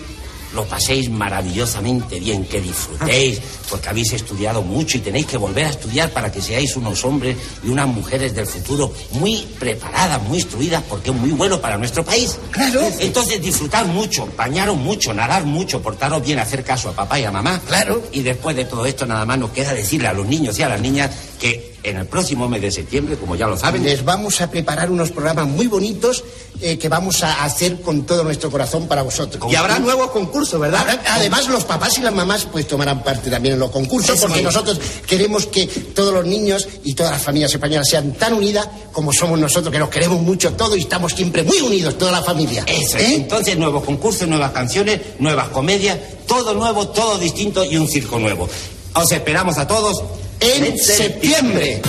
lo 0.53 0.65
paséis 0.65 1.09
maravillosamente 1.09 2.19
bien, 2.19 2.45
que 2.45 2.61
disfrutéis, 2.61 3.39
porque 3.69 3.89
habéis 3.89 4.13
estudiado 4.13 4.61
mucho 4.61 4.97
y 4.97 5.01
tenéis 5.01 5.25
que 5.25 5.37
volver 5.37 5.65
a 5.65 5.69
estudiar 5.69 6.11
para 6.11 6.31
que 6.31 6.41
seáis 6.41 6.75
unos 6.75 7.03
hombres 7.05 7.37
y 7.63 7.69
unas 7.69 7.87
mujeres 7.87 8.33
del 8.33 8.47
futuro 8.47 8.93
muy 9.11 9.47
preparadas, 9.59 10.21
muy 10.23 10.37
instruidas, 10.37 10.83
porque 10.87 11.09
es 11.09 11.15
muy 11.15 11.31
bueno 11.31 11.59
para 11.59 11.77
nuestro 11.77 12.03
país. 12.03 12.37
Claro. 12.51 12.81
Entonces 12.99 13.41
disfrutar 13.41 13.85
mucho, 13.85 14.27
bañaros 14.37 14.77
mucho, 14.77 15.13
nadar 15.13 15.43
mucho, 15.45 15.81
portaros 15.81 16.23
bien, 16.23 16.39
hacer 16.39 16.63
caso 16.63 16.89
a 16.89 16.93
papá 16.93 17.19
y 17.19 17.25
a 17.25 17.31
mamá. 17.31 17.61
Claro. 17.67 18.03
Y 18.11 18.21
después 18.21 18.55
de 18.55 18.65
todo 18.65 18.85
esto 18.85 19.05
nada 19.05 19.25
más 19.25 19.37
nos 19.37 19.51
queda 19.51 19.73
decirle 19.73 20.07
a 20.07 20.13
los 20.13 20.25
niños 20.25 20.57
y 20.59 20.63
a 20.63 20.69
las 20.69 20.81
niñas 20.81 21.11
que 21.39 21.76
en 21.89 21.97
el 21.97 22.05
próximo 22.05 22.47
mes 22.49 22.61
de 22.61 22.71
septiembre, 22.71 23.17
como 23.17 23.35
ya 23.35 23.47
lo 23.47 23.57
saben, 23.57 23.83
Les 23.83 24.03
vamos 24.03 24.41
a 24.41 24.49
preparar 24.49 24.89
unos 24.91 25.11
programas 25.11 25.47
muy 25.47 25.67
bonitos 25.67 26.23
eh, 26.61 26.77
que 26.77 26.89
vamos 26.89 27.23
a 27.23 27.43
hacer 27.43 27.81
con 27.81 28.05
todo 28.05 28.23
nuestro 28.23 28.49
corazón 28.49 28.88
para 28.88 29.01
vosotros. 29.03 29.51
Y 29.51 29.55
habrá 29.55 29.77
nuevos 29.79 30.09
concursos, 30.11 30.59
¿verdad? 30.59 30.81
Habrá- 30.81 31.01
además, 31.15 31.47
los 31.47 31.63
papás 31.65 31.97
y 31.97 32.01
las 32.01 32.13
mamás 32.13 32.45
pues 32.51 32.67
tomarán 32.67 33.03
parte 33.03 33.29
también 33.29 33.53
en 33.55 33.59
los 33.59 33.69
concursos 33.71 34.19
porque 34.19 34.41
nosotros 34.41 34.79
queremos 35.05 35.45
que 35.45 35.67
todos 35.67 36.13
los 36.13 36.25
niños 36.25 36.67
y 36.83 36.93
todas 36.93 37.11
las 37.13 37.21
familias 37.21 37.53
españolas 37.53 37.88
sean 37.89 38.13
tan 38.13 38.33
unidas 38.33 38.67
como 38.91 39.13
somos 39.13 39.39
nosotros, 39.39 39.71
que 39.71 39.79
nos 39.79 39.89
queremos 39.89 40.19
mucho 40.21 40.53
todos 40.53 40.75
y 40.77 40.81
estamos 40.81 41.13
siempre 41.13 41.43
muy 41.43 41.59
unidos, 41.61 41.97
toda 41.97 42.11
la 42.11 42.23
familia. 42.23 42.63
Eso 42.67 42.97
es. 42.97 43.03
¿Eh? 43.03 43.15
Entonces, 43.15 43.57
nuevos 43.57 43.83
concursos, 43.83 44.27
nuevas 44.27 44.51
canciones, 44.51 44.99
nuevas 45.19 45.49
comedias, 45.49 45.97
todo 46.27 46.53
nuevo, 46.53 46.88
todo 46.89 47.17
distinto 47.19 47.63
y 47.63 47.77
un 47.77 47.88
circo 47.88 48.17
nuevo. 48.19 48.49
Os 48.93 49.11
esperamos 49.11 49.57
a 49.59 49.67
todos 49.67 50.03
En 50.39 50.77
septiembre. 50.77 51.81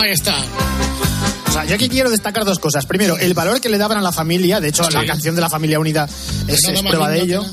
Ahí 0.00 0.10
está. 0.12 0.36
O 1.48 1.52
sea, 1.52 1.64
yo 1.64 1.74
aquí 1.74 1.88
quiero 1.88 2.10
destacar 2.10 2.44
dos 2.44 2.58
cosas. 2.58 2.86
Primero, 2.86 3.16
el 3.18 3.34
valor 3.34 3.60
que 3.60 3.68
le 3.68 3.78
daban 3.78 3.98
a 3.98 4.00
la 4.02 4.12
familia. 4.12 4.60
De 4.60 4.68
hecho, 4.68 4.84
Sí. 4.84 4.92
la 4.92 5.06
canción 5.06 5.34
de 5.34 5.40
la 5.40 5.48
familia 5.50 5.78
unida 5.78 6.08
es, 6.48 6.62
Nada 6.62 6.74
es 6.74 6.82
prueba 6.82 7.08
de 7.10 7.20
ello. 7.22 7.44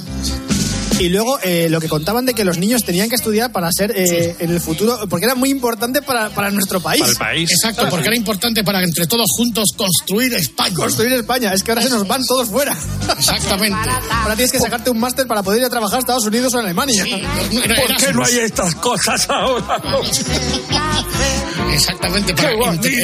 Y 1.00 1.10
luego 1.10 1.40
eh, 1.44 1.68
lo 1.70 1.80
que 1.82 1.90
contaban 1.90 2.26
de 2.26 2.34
que 2.34 2.44
los 2.44 2.58
niños 2.58 2.84
tenían 2.84 3.10
que 3.10 3.16
estudiar 3.16 3.52
para 3.52 3.70
ser 3.72 3.92
eh, 3.96 4.36
en 4.40 4.52
el 4.52 4.60
futuro, 4.60 5.00
porque 5.10 5.26
era 5.26 5.36
muy 5.36 5.50
importante 5.50 6.02
para, 6.02 6.30
para 6.30 6.52
nuestro 6.52 6.80
país. 6.82 7.02
Para 7.02 7.12
el 7.12 7.18
país. 7.18 7.52
Exacto, 7.52 7.88
porque 7.90 8.08
era 8.08 8.16
importante 8.16 8.64
para 8.64 8.84
entre 8.84 9.08
todos 9.08 9.28
juntos 9.36 9.70
construir 9.76 10.34
España. 10.34 10.76
Construir 10.76 11.14
España. 11.14 11.54
Es 11.54 11.64
que 11.64 11.72
ahora 11.72 11.82
se 11.82 11.90
nos 11.90 12.08
van 12.08 12.24
todos 12.26 12.48
fuera. 12.48 12.76
Exactamente. 13.18 13.78
Ahora 14.12 14.36
tienes 14.36 14.52
que 14.52 14.60
sacarte 14.60 14.90
un 14.90 15.00
máster 15.00 15.28
para 15.28 15.44
poder 15.44 15.60
ir 15.60 15.66
a 15.66 15.70
trabajar 15.70 15.98
a 15.98 16.00
Estados 16.00 16.26
Unidos 16.26 16.54
o 16.54 16.60
en 16.60 16.66
Alemania. 16.66 17.06
Era 17.06 17.76
¿Por 17.76 17.96
qué 17.98 18.14
no 18.14 18.24
hay 18.24 18.38
estas 18.40 18.76
cosas 18.76 19.30
ahora? 19.30 19.82
Exactamente, 21.74 22.34
para 22.34 22.52
entre- 22.54 22.98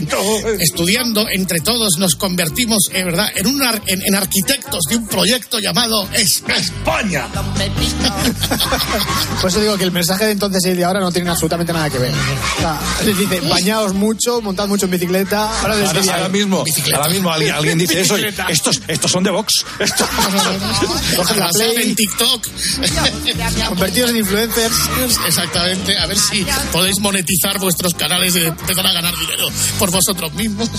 estudiando 0.60 1.28
entre 1.30 1.60
todos 1.60 1.98
nos 1.98 2.16
convertimos 2.16 2.90
en 2.94 3.06
verdad 3.08 3.30
en, 3.36 3.48
un 3.48 3.62
ar- 3.62 3.82
en, 3.88 4.02
en 4.06 4.16
arquitectos 4.16 4.82
de 4.90 4.98
un 4.98 5.08
proyecto 5.08 5.60
llamado 5.60 6.08
España. 6.14 6.58
España. 6.60 7.28
Por 9.42 9.50
eso 9.50 9.60
digo 9.62 9.78
que 9.78 9.84
el 9.84 9.92
mensaje 9.92 10.26
de 10.26 10.32
entonces 10.32 10.64
y 10.66 10.70
el 10.70 10.78
de 10.78 10.86
ahora 10.86 11.00
no 11.00 11.12
tienen 11.12 11.30
absolutamente 11.30 11.74
nada 11.74 11.90
que 11.90 11.98
ver. 11.98 12.12
O 12.14 12.62
sea, 12.62 12.80
les 13.06 13.18
dice, 13.18 13.40
bañaos 13.42 13.94
mucho, 13.94 14.42
montad 14.42 14.68
mucho 14.68 14.86
en 14.86 14.92
bicicleta. 14.92 15.60
Ahora 15.62 15.76
les 15.76 15.88
Ahora, 15.88 16.00
diría, 16.00 16.16
ahora 16.16 16.30
mismo, 16.30 16.64
Bicicleta. 16.64 16.98
ahora 16.98 17.10
mismo 17.10 17.32
alguien, 17.32 17.54
alguien 17.54 17.78
dice 17.78 18.02
eso. 18.02 18.18
y. 18.18 18.26
Estos, 18.50 18.82
estos 18.88 19.12
son 19.12 19.24
de 19.24 19.32
Vox. 19.32 19.66
Estos- 19.80 20.08
Cogen 21.16 21.40
la 21.40 21.46
Arrasad 21.46 21.60
Play. 21.74 21.90
en 21.90 21.96
TikTok. 21.96 22.48
convertidos 23.70 24.10
en 24.12 24.18
influencers. 24.18 24.76
Exactamente, 25.28 25.98
a 25.98 26.06
ver 26.06 26.18
si 26.18 26.46
podéis 26.72 27.00
monetizar 27.00 27.60
vuestros 27.60 27.94
canales 27.94 28.36
y 28.36 28.52
empezar 28.62 28.86
a 28.86 28.94
ganar 28.94 29.16
dinero 29.18 29.48
por 29.78 29.92
vosotros 29.92 30.34
mismos. 30.34 30.70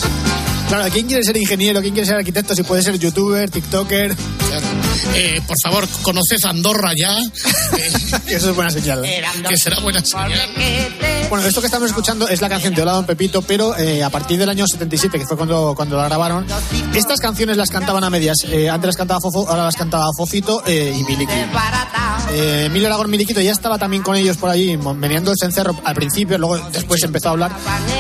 Claro, 0.71 0.89
¿quién 0.93 1.09
quiere 1.09 1.25
ser 1.25 1.37
ingeniero? 1.37 1.81
¿Quién 1.81 1.95
quiere 1.95 2.07
ser 2.07 2.15
arquitecto? 2.15 2.55
Si 2.55 2.63
puede 2.63 2.81
ser 2.81 2.97
youtuber, 2.97 3.51
tiktoker. 3.51 4.15
Eh, 5.15 5.41
por 5.45 5.57
favor, 5.61 5.89
conoced 6.03 6.45
Andorra 6.45 6.93
ya, 6.97 7.19
eh, 7.77 7.91
Eso 8.29 8.51
es 8.51 8.55
buena 8.55 8.71
señal. 8.71 9.03
que 9.03 9.57
será 9.57 9.81
buena 9.81 10.05
señal. 10.05 10.31
Bueno, 11.29 11.45
esto 11.47 11.61
que 11.61 11.67
estamos 11.67 11.89
escuchando 11.89 12.29
es 12.29 12.41
la 12.41 12.49
canción 12.49 12.73
de 12.75 12.83
Hola 12.83 12.93
Don 12.93 13.07
Pepito, 13.07 13.43
pero 13.43 13.77
eh, 13.77 14.05
a 14.05 14.11
partir 14.11 14.39
del 14.39 14.49
año 14.49 14.65
77, 14.67 15.19
que 15.19 15.27
fue 15.27 15.37
cuando, 15.37 15.75
cuando 15.77 15.97
la 15.97 16.05
grabaron, 16.05 16.47
estas 16.95 17.19
canciones 17.19 17.57
las 17.57 17.71
cantaban 17.71 18.05
a 18.05 18.11
medias. 18.11 18.37
Eh, 18.49 18.69
antes 18.69 18.87
las 18.89 18.97
cantaba 18.97 19.21
Fofo, 19.21 19.49
ahora 19.49 19.65
las 19.65 19.77
cantaba 19.77 20.07
Fofito 20.17 20.63
eh, 20.67 20.95
y 20.97 21.03
Miliki. 21.05 21.33
Eh, 22.33 22.65
Emilio 22.67 22.87
Aragón 22.89 23.11
Miliquito 23.11 23.41
ya 23.41 23.53
estaba 23.53 23.79
también 23.79 24.03
con 24.03 24.17
ellos 24.17 24.37
por 24.37 24.51
allí, 24.51 24.77
meneando 24.77 25.31
el 25.33 25.37
cencerro 25.41 25.75
al 25.85 25.95
principio, 25.95 26.39
luego 26.39 26.59
después 26.71 27.03
empezó 27.03 27.29
a 27.29 27.33
hablar, 27.33 27.53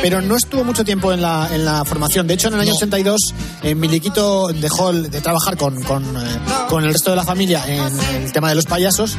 pero 0.02 0.20
no 0.20 0.36
estuvo 0.36 0.62
mucho 0.62 0.84
tiempo 0.84 1.12
en 1.12 1.22
la, 1.22 1.48
en 1.52 1.64
la 1.64 1.84
formación. 1.84 2.26
De 2.26 2.34
hecho, 2.34 2.48
en 2.48 2.54
el 2.54 2.59
año 2.60 2.72
82, 2.74 3.20
eh, 3.62 3.74
Miliquito 3.74 4.48
dejó 4.48 4.90
el- 4.90 5.10
de 5.10 5.20
trabajar 5.20 5.56
con, 5.56 5.82
con, 5.82 6.04
eh, 6.04 6.38
con 6.68 6.84
el 6.84 6.92
resto 6.92 7.10
de 7.10 7.16
la 7.16 7.24
familia 7.24 7.64
en 7.66 8.22
el 8.24 8.32
tema 8.32 8.48
de 8.48 8.54
los 8.54 8.66
payasos 8.66 9.16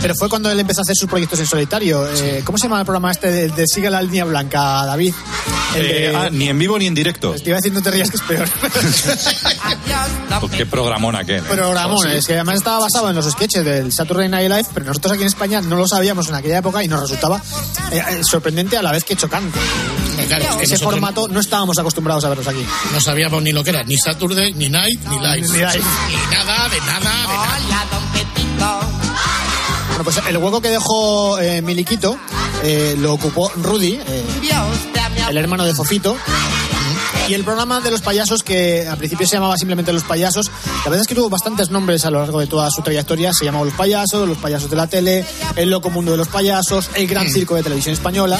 Pero 0.00 0.14
fue 0.14 0.28
cuando 0.28 0.50
él 0.50 0.58
empezó 0.60 0.80
a 0.80 0.82
hacer 0.82 0.94
sus 0.96 1.08
proyectos 1.08 1.38
en 1.40 1.46
solitario. 1.46 2.06
Eh, 2.08 2.42
¿Cómo 2.44 2.56
se 2.58 2.64
llama 2.64 2.80
el 2.80 2.84
programa 2.86 3.10
este 3.10 3.30
de, 3.30 3.48
de 3.48 3.66
Sigue 3.66 3.90
la 3.90 4.00
línea 4.02 4.24
blanca, 4.24 4.84
David? 4.86 5.12
El 5.74 5.82
de- 5.82 6.06
Eh, 6.10 6.16
ah, 6.16 6.28
ni 6.30 6.48
en 6.48 6.58
vivo 6.58 6.78
ni 6.78 6.86
en 6.86 6.94
directo. 6.94 7.32
Te 7.32 7.44
iba 7.50 7.56
a 7.56 7.60
decir, 7.60 7.72
no 7.72 7.82
te 7.82 7.90
rías 7.90 8.10
que 8.10 8.16
es 8.16 8.22
peor. 8.22 8.48
Pues 10.40 10.52
qué 10.52 10.66
programón 10.66 11.16
aquel. 11.16 11.36
¿eh? 11.38 11.42
Programón, 11.48 11.98
Sí. 12.02 12.08
es 12.16 12.26
que 12.26 12.34
además 12.34 12.56
estaba 12.56 12.78
basado 12.80 13.08
en 13.08 13.16
los 13.16 13.24
sketches 13.30 13.64
del 13.64 13.90
Saturday 13.92 14.28
Night 14.28 14.50
Live, 14.50 14.66
pero 14.74 14.86
nosotros 14.86 15.12
aquí 15.14 15.22
en 15.22 15.28
España 15.28 15.60
no 15.62 15.76
lo 15.76 15.88
sabíamos 15.88 16.28
en 16.28 16.34
aquella 16.34 16.58
época 16.58 16.84
y 16.84 16.88
nos 16.88 17.00
resultaba 17.00 17.40
eh, 17.90 18.02
eh, 18.10 18.20
sorprendente 18.22 18.76
a 18.76 18.82
la 18.82 18.92
vez 18.92 19.04
que 19.04 19.16
chocante. 19.16 19.58
Claro, 20.24 20.44
es 20.44 20.56
que 20.56 20.64
Ese 20.64 20.74
nosotros 20.74 20.92
formato 20.92 21.28
no 21.28 21.40
estábamos 21.40 21.78
acostumbrados 21.78 22.24
a 22.24 22.28
verlos 22.28 22.46
aquí. 22.48 22.64
No 22.92 23.00
sabíamos 23.00 23.42
ni 23.42 23.52
lo 23.52 23.62
que 23.62 23.70
era, 23.70 23.82
ni 23.84 23.96
Saturday, 23.96 24.52
ni 24.54 24.68
Night, 24.68 25.00
ni 25.08 25.18
Live. 25.18 25.48
ni. 25.48 25.58
Ni 25.58 25.60
nada, 25.60 26.68
de 26.68 26.80
nada, 26.80 27.10
de 27.10 27.70
nada. 27.70 27.96
Bueno, 29.88 30.04
pues 30.04 30.20
el 30.28 30.36
hueco 30.36 30.60
que 30.60 30.68
dejó 30.70 31.38
eh, 31.38 31.62
Miliquito 31.62 32.18
eh, 32.62 32.96
lo 32.98 33.14
ocupó 33.14 33.50
Rudy, 33.56 33.94
eh, 34.06 34.24
el 35.28 35.36
hermano 35.36 35.64
de 35.64 35.74
Fofito. 35.74 36.16
Y 37.28 37.34
el 37.34 37.42
programa 37.42 37.80
de 37.80 37.90
los 37.90 38.02
payasos, 38.02 38.42
que 38.44 38.86
al 38.86 38.98
principio 38.98 39.26
se 39.26 39.34
llamaba 39.34 39.56
simplemente 39.56 39.92
Los 39.92 40.04
Payasos, 40.04 40.48
la 40.86 40.90
verdad 40.90 41.02
es 41.02 41.08
que 41.08 41.16
tuvo 41.16 41.28
bastantes 41.28 41.68
nombres 41.72 42.04
a 42.04 42.12
lo 42.12 42.20
largo 42.20 42.38
de 42.38 42.46
toda 42.46 42.70
su 42.70 42.80
trayectoria. 42.80 43.32
Se 43.32 43.44
llamó 43.44 43.64
Los 43.64 43.74
Payasos, 43.74 44.28
Los 44.28 44.38
Payasos 44.38 44.70
de 44.70 44.76
la 44.76 44.86
Tele, 44.86 45.24
El 45.56 45.68
Loco 45.68 45.90
Mundo 45.90 46.12
de 46.12 46.16
los 46.16 46.28
Payasos, 46.28 46.90
El 46.94 47.08
Gran 47.08 47.28
Circo 47.28 47.56
de 47.56 47.64
Televisión 47.64 47.92
Española. 47.92 48.38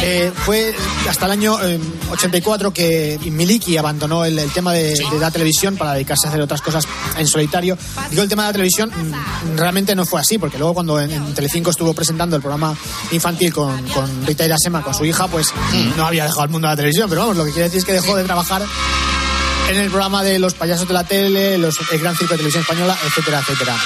Eh, 0.00 0.30
fue 0.32 0.72
hasta 1.10 1.26
el 1.26 1.32
año 1.32 1.60
eh, 1.64 1.80
84 2.12 2.72
que 2.72 3.18
Miliki 3.32 3.76
abandonó 3.78 4.24
el, 4.24 4.38
el 4.38 4.52
tema 4.52 4.72
de, 4.72 4.94
de 4.94 5.18
la 5.18 5.32
televisión 5.32 5.76
para 5.76 5.94
dedicarse 5.94 6.28
a 6.28 6.30
hacer 6.30 6.40
otras 6.40 6.62
cosas 6.62 6.86
en 7.18 7.26
solitario. 7.26 7.76
Digo, 8.10 8.22
el 8.22 8.28
tema 8.28 8.44
de 8.44 8.48
la 8.50 8.52
televisión 8.52 8.90
mm, 8.90 9.58
realmente 9.58 9.96
no 9.96 10.06
fue 10.06 10.20
así, 10.20 10.38
porque 10.38 10.58
luego 10.58 10.74
cuando 10.74 11.00
en, 11.00 11.10
en 11.10 11.34
Telecinco 11.34 11.70
estuvo 11.70 11.92
presentando 11.94 12.36
el 12.36 12.42
programa 12.42 12.76
infantil 13.10 13.52
con, 13.52 13.88
con 13.88 14.24
Rita 14.24 14.44
Irasema, 14.44 14.82
con 14.82 14.94
su 14.94 15.04
hija, 15.04 15.26
pues 15.26 15.48
no 15.96 16.06
había 16.06 16.22
dejado 16.22 16.44
el 16.44 16.50
mundo 16.50 16.68
de 16.68 16.74
la 16.74 16.76
televisión, 16.76 17.08
pero 17.08 17.22
vamos, 17.22 17.36
lo 17.36 17.44
que 17.44 17.50
quiere 17.50 17.64
decir 17.64 17.80
es 17.80 17.84
que 17.84 17.92
dejó 17.92 18.14
de 18.14 18.22
trabajar 18.22 18.62
en 19.68 19.76
el 19.76 19.90
programa 19.90 20.22
de 20.22 20.38
los 20.38 20.54
payasos 20.54 20.86
de 20.86 20.94
la 20.94 21.04
tele, 21.04 21.58
los, 21.58 21.76
el 21.92 21.98
Gran 21.98 22.16
Circo 22.16 22.34
de 22.34 22.38
Televisión 22.38 22.62
Española, 22.62 22.96
etcétera, 23.04 23.40
etcétera. 23.40 23.76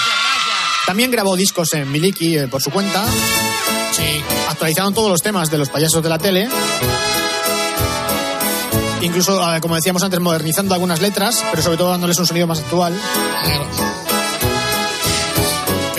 También 0.86 1.10
grabó 1.10 1.36
discos 1.36 1.72
en 1.74 1.90
Miliki 1.90 2.36
eh, 2.36 2.48
por 2.48 2.62
su 2.62 2.70
cuenta. 2.70 3.04
Actualizaron 4.48 4.92
todos 4.92 5.10
los 5.10 5.22
temas 5.22 5.50
de 5.50 5.58
los 5.58 5.68
payasos 5.68 6.02
de 6.02 6.08
la 6.08 6.18
tele. 6.18 6.48
Incluso, 9.00 9.54
eh, 9.54 9.60
como 9.60 9.76
decíamos 9.76 10.02
antes, 10.02 10.20
modernizando 10.20 10.74
algunas 10.74 11.00
letras, 11.00 11.42
pero 11.50 11.62
sobre 11.62 11.78
todo 11.78 11.90
dándoles 11.90 12.18
un 12.18 12.26
sonido 12.26 12.46
más 12.46 12.60
actual. 12.60 12.94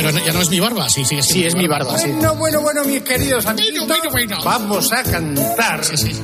Pero 0.02 0.12
no- 0.20 0.26
ya 0.26 0.34
no 0.34 0.42
es 0.42 0.50
mi 0.50 0.60
barba, 0.60 0.90
sí, 0.90 1.06
sí. 1.06 1.22
Sí, 1.22 1.46
es 1.46 1.56
mi 1.56 1.68
barba, 1.68 1.98
sí. 1.98 2.10
Bueno, 2.10 2.36
bueno, 2.36 2.62
bueno, 2.62 2.84
mis 2.86 3.02
queridos 3.04 3.46
amiguitos, 3.46 3.88
vamos 4.44 4.92
a 4.92 5.04
cantar 5.04 5.82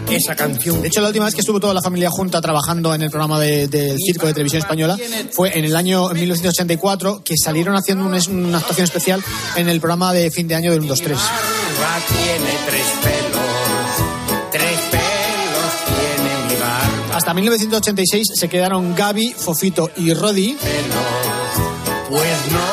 esa 0.10 0.36
canción. 0.36 0.82
De 0.82 0.88
hecho, 0.88 1.02
la 1.02 1.08
última 1.08 1.26
vez 1.26 1.34
que 1.36 1.42
estuvo 1.42 1.60
toda 1.60 1.74
la 1.74 1.82
familia 1.82 2.10
junta 2.10 2.42
trabajando 2.42 2.94
en 2.96 3.02
el 3.04 3.10
programa 3.10 3.40
de- 3.40 3.68
del 3.68 3.98
Circo 4.06 4.26
de 4.28 4.34
Televisión 4.34 4.62
Española 4.62 4.98
fue 5.32 5.58
en 5.58 5.66
el 5.66 5.76
año 5.76 6.10
1984, 6.10 7.22
que 7.24 7.36
salieron 7.38 7.76
haciendo 7.76 8.06
un 8.06 8.18
una 8.48 8.58
actuación 8.58 8.86
especial 8.86 9.24
en 9.56 9.70
el 9.70 9.80
programa 9.80 10.12
de 10.14 10.32
fin 10.32 10.48
de 10.48 10.56
año 10.56 10.72
del 10.72 10.80
1, 10.82 10.90
2, 10.90 11.02
3. 11.02 11.18
barba 11.18 12.06
tiene 12.08 12.52
tres 12.66 12.86
pelos, 13.04 14.52
tres 14.52 14.80
pelos 14.90 15.72
tiene 15.86 16.48
mi 16.48 16.56
barba. 16.60 17.16
Hasta 17.18 17.34
1986 17.34 18.28
se 18.34 18.50
quedaron 18.50 18.96
Gaby, 18.96 19.34
Fofito 19.38 19.92
y 19.98 20.14
Rodi. 20.14 20.58
Pues 22.10 22.38
no 22.52 22.67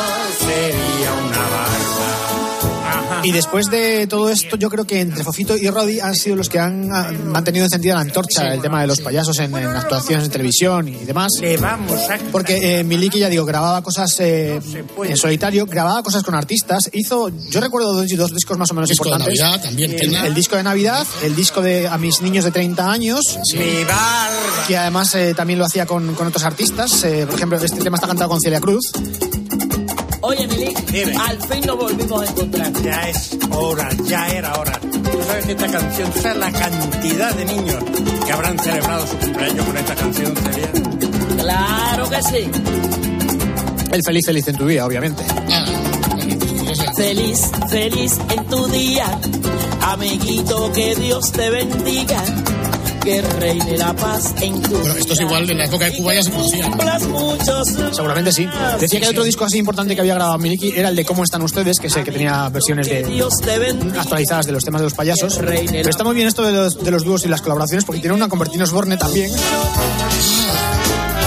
Y 3.25 3.33
después 3.33 3.67
de 3.71 4.07
todo 4.07 4.31
esto, 4.31 4.57
yo 4.57 4.69
creo 4.69 4.85
que 4.85 5.01
entre 5.01 5.25
Fofito 5.25 5.57
y 5.57 5.69
Rodi 5.71 6.01
han 6.01 6.15
sido 6.15 6.37
los 6.37 6.49
que 6.49 6.59
han 6.59 6.91
ah, 6.93 7.11
mantenido 7.25 7.65
encendida 7.65 7.95
la 7.95 8.01
antorcha 8.01 8.53
el 8.53 8.61
tema 8.61 8.81
de 8.83 8.87
los 8.87 9.01
payasos 9.01 9.39
en, 9.39 9.55
en 9.57 9.67
actuaciones 9.67 10.27
en 10.27 10.31
televisión 10.31 10.89
y 10.89 11.05
demás. 11.05 11.33
Le 11.41 11.57
vamos 11.57 11.99
a 12.11 12.19
Porque 12.31 12.81
eh, 12.81 12.85
Miliki, 12.85 13.19
ya 13.19 13.29
digo, 13.29 13.45
grababa 13.45 13.83
cosas 13.83 14.15
eh, 14.21 14.61
en 15.05 15.17
solitario, 15.17 15.67
grababa 15.67 16.03
cosas 16.03 16.23
con 16.23 16.35
artistas. 16.35 16.91
Hizo, 16.93 17.31
yo 17.51 17.61
recuerdo 17.61 17.93
dos, 17.93 18.07
dos 18.17 18.35
discos 18.35 18.59
más 18.59 18.71
o 18.71 18.75
menos 18.75 18.89
Disco 18.89 19.05
de 19.05 19.11
importantes. 19.11 19.41
Navidad 19.41 19.63
también 19.63 19.91
el, 19.93 19.97
tiene. 20.01 20.27
el 20.27 20.35
disco 20.35 20.57
de 20.57 20.63
Navidad, 20.63 21.07
el 21.23 21.35
disco 21.35 21.63
de 21.63 21.89
A 21.89 21.99
mis 21.99 22.21
niños 22.21 22.45
de 22.45 22.51
30 22.51 22.91
años. 22.91 23.39
Mi 23.55 23.85
barba. 23.85 24.67
Que 24.67 24.77
además 24.77 25.15
eh, 25.15 25.35
también 25.35 25.59
lo 25.59 25.65
hacía 25.65 25.87
con, 25.87 26.15
con 26.15 26.27
otros 26.27 26.45
artistas. 26.45 27.05
Eh, 27.05 27.27
por 27.27 27.37
ejemplo, 27.37 27.59
este 27.59 27.81
tema 27.81 27.97
está 27.97 28.07
cantado 28.07 28.31
con 28.31 28.41
Celia 28.41 28.61
Cruz. 28.61 28.93
Oye, 30.27 30.47
Milik, 30.47 30.79
al 31.21 31.39
fin 31.43 31.61
nos 31.67 31.77
volvimos 31.77 32.23
a 32.23 32.31
encontrar. 32.31 32.73
Ya 32.83 33.09
es 33.11 33.37
hora, 33.51 33.91
ya 34.05 34.27
era 34.29 34.55
hora. 34.59 34.81
Tú 34.81 35.19
sabes 35.27 35.45
que 35.45 35.53
esta 35.53 35.67
canción, 35.67 36.11
tú 36.13 36.21
sabes 36.21 36.39
la 36.39 36.51
cantidad 36.51 37.35
de 37.35 37.45
niños 37.45 37.85
que 38.25 38.33
habrán 38.33 38.59
celebrado 38.59 39.07
su 39.07 39.19
cumpleaños 39.19 39.67
con 39.67 39.77
esta 39.77 39.95
canción, 39.95 40.35
Celia. 40.35 40.73
Claro 41.37 42.09
que 42.09 42.23
sí. 42.23 42.51
El 43.93 44.03
feliz, 44.03 44.25
feliz 44.25 44.49
en 44.49 44.57
tu 44.57 44.67
día, 44.67 44.87
obviamente. 44.87 45.25
Feliz, 46.97 47.51
feliz 47.69 48.19
en 48.35 48.45
tu 48.47 48.67
día. 48.69 49.21
Amiguito, 49.83 50.73
que 50.73 50.95
Dios 50.95 51.33
te 51.33 51.51
bendiga. 51.51 52.25
Que 53.05 53.21
reine 53.21 53.77
la 53.77 53.93
paz 53.95 54.33
en 54.41 54.63
tu 54.63 54.71
Bueno, 54.79 54.95
esto 54.97 55.13
es 55.13 55.21
igual, 55.21 55.49
en 55.51 55.59
la 55.59 55.67
época 55.67 55.85
de 55.85 55.97
Cuba 55.97 56.15
ya 56.15 56.23
se 56.23 56.31
conocía. 56.31 56.71
Seguramente 57.93 58.33
sí. 58.33 58.49
Decía 58.81 58.99
que 59.01 59.05
el 59.07 59.11
otro 59.13 59.25
disco 59.25 59.45
así 59.45 59.59
importante 59.59 59.95
que 59.95 60.01
había 60.01 60.15
grabado 60.15 60.39
Miliki 60.39 60.73
era 60.75 60.89
el 60.89 60.97
de 60.97 61.05
Cómo 61.05 61.23
están 61.23 61.43
ustedes, 61.43 61.79
que 61.79 61.91
sé 61.91 62.03
que 62.03 62.11
tenía 62.13 62.49
versiones 62.49 62.89
de 62.89 63.03
actualizadas 63.99 64.47
de 64.47 64.53
los 64.53 64.63
temas 64.65 64.81
de 64.81 64.85
los 64.87 64.95
payasos. 64.95 65.39
Pero 65.39 65.91
está 65.91 66.03
muy 66.05 66.15
bien 66.15 66.29
esto 66.29 66.43
de 66.45 66.53
los, 66.53 66.83
de 66.83 66.91
los 66.91 67.05
dúos 67.05 67.25
y 67.27 67.29
las 67.29 67.43
colaboraciones 67.43 67.85
porque 67.85 68.01
tiene 68.01 68.15
una 68.15 68.29
con 68.29 68.41
Osborne 68.41 68.97
también. 68.97 69.31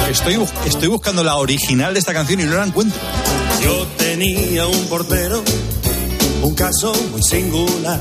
Estoy, 0.09 0.35
bu- 0.35 0.47
estoy 0.65 0.87
buscando 0.87 1.23
la 1.23 1.35
original 1.35 1.93
de 1.93 1.99
esta 1.99 2.13
canción 2.13 2.39
y 2.39 2.43
no 2.45 2.55
la 2.55 2.65
encuentro. 2.65 2.99
Yo 3.61 3.85
tenía 3.97 4.65
un 4.65 4.85
portero, 4.87 5.43
un 6.41 6.55
caso 6.55 6.93
muy 7.11 7.21
singular, 7.21 7.99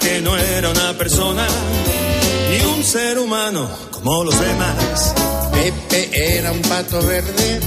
que 0.00 0.20
no 0.22 0.36
era 0.36 0.70
una 0.70 0.92
persona 0.94 1.46
ni 2.50 2.64
un 2.64 2.82
ser 2.82 3.18
humano 3.18 3.68
como 3.92 4.24
los 4.24 4.38
demás. 4.40 5.14
Pepe 5.52 6.38
era 6.38 6.52
un 6.52 6.62
pato 6.62 7.02
verde, 7.02 7.60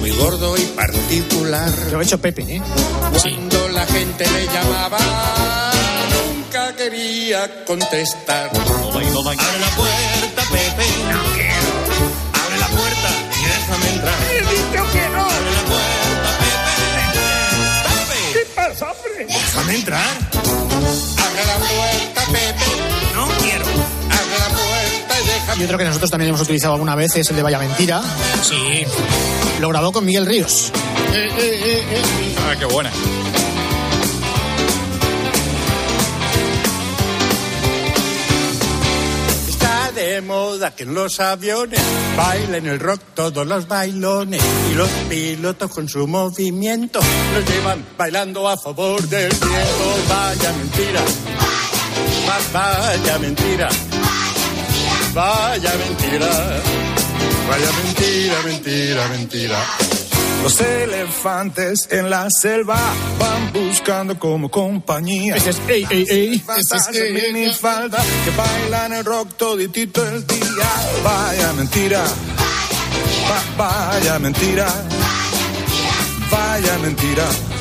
muy 0.00 0.10
gordo 0.10 0.56
y 0.56 0.62
particular. 0.66 1.70
Lo 1.90 1.98
ha 1.98 2.02
hecho 2.02 2.18
Pepe, 2.18 2.42
¿eh? 2.42 2.62
Cuando 3.20 3.68
la 3.68 3.86
gente 3.86 4.24
le 4.30 4.46
llamaba, 4.46 4.98
nunca 6.12 6.76
quería 6.76 7.64
contestar. 7.64 8.50
Abre 8.50 9.06
la 9.10 9.70
puerta, 9.76 10.42
Pepe. 10.50 10.86
No 11.10 11.22
quiero. 11.34 11.72
Abre 12.44 12.58
la 12.58 12.68
puerta 12.68 13.08
y 13.40 13.44
déjame 13.46 13.88
entrar. 13.94 14.18
He 14.30 14.40
dicho 14.40 14.92
que 14.92 15.08
no. 15.08 15.22
Abre 15.22 15.52
la 15.52 15.64
puerta, 15.72 16.30
Pepe. 16.42 16.74
Pepe. 17.88 18.20
¿Qué 18.32 18.44
pasa, 18.54 18.92
hombre? 18.92 19.26
Déjame 19.26 19.74
entrar. 19.74 20.21
Y 25.62 25.64
otro 25.64 25.78
que 25.78 25.84
nosotros 25.84 26.10
también 26.10 26.30
hemos 26.30 26.40
utilizado 26.42 26.74
alguna 26.74 26.94
vez 26.96 27.14
es 27.16 27.30
el 27.30 27.36
de 27.36 27.42
Vaya 27.42 27.58
Mentira. 27.58 28.02
Sí. 28.42 28.84
Lo 29.60 29.68
grabó 29.68 29.92
con 29.92 30.04
Miguel 30.04 30.26
Ríos. 30.26 30.72
Ah, 32.38 32.54
qué 32.58 32.64
buena. 32.66 32.90
Está 39.48 39.92
de 39.92 40.20
moda 40.22 40.74
que 40.74 40.82
en 40.84 40.94
los 40.94 41.20
aviones 41.20 41.80
bailen 42.16 42.66
el 42.66 42.80
rock 42.80 43.00
todos 43.14 43.46
los 43.46 43.66
bailones 43.68 44.42
y 44.70 44.74
los 44.74 44.88
pilotos 45.08 45.70
con 45.70 45.88
su 45.88 46.06
movimiento 46.06 47.00
los 47.34 47.44
llevan 47.50 47.84
bailando 47.96 48.48
a 48.48 48.56
favor 48.56 49.00
del 49.08 49.28
viento. 49.30 49.94
Vaya 50.08 50.52
mentira. 50.52 51.00
Va- 52.28 52.40
Vaya 52.52 53.18
mentira. 53.18 53.68
Vaya 55.14 55.72
mentira. 55.76 56.30
Vaya 57.48 57.70
mentira, 57.84 58.34
mentira, 58.44 59.08
mentira. 59.08 59.58
Los 60.42 60.60
elefantes 60.60 61.86
en 61.90 62.10
la 62.10 62.28
selva 62.30 62.78
van 63.18 63.52
buscando 63.52 64.18
como 64.18 64.50
compañía. 64.50 65.36
Este 65.36 65.50
es 65.50 65.60
ey, 65.68 65.86
ey, 65.90 66.06
ey. 66.08 66.44
Este 66.58 66.76
es, 66.76 66.88
ey, 66.96 67.16
ey. 67.44 67.52
falda 67.52 67.98
que 68.24 68.30
bailan 68.36 68.92
el 68.94 69.04
rock 69.04 69.34
toditito 69.36 70.04
el 70.08 70.26
día. 70.26 70.70
Vaya 71.04 71.52
mentira. 71.52 72.02
Va- 73.30 73.88
vaya 73.92 74.18
mentira. 74.18 74.66
Vaya 76.30 76.78
mentira. 76.78 77.24
Mentira, 77.24 77.51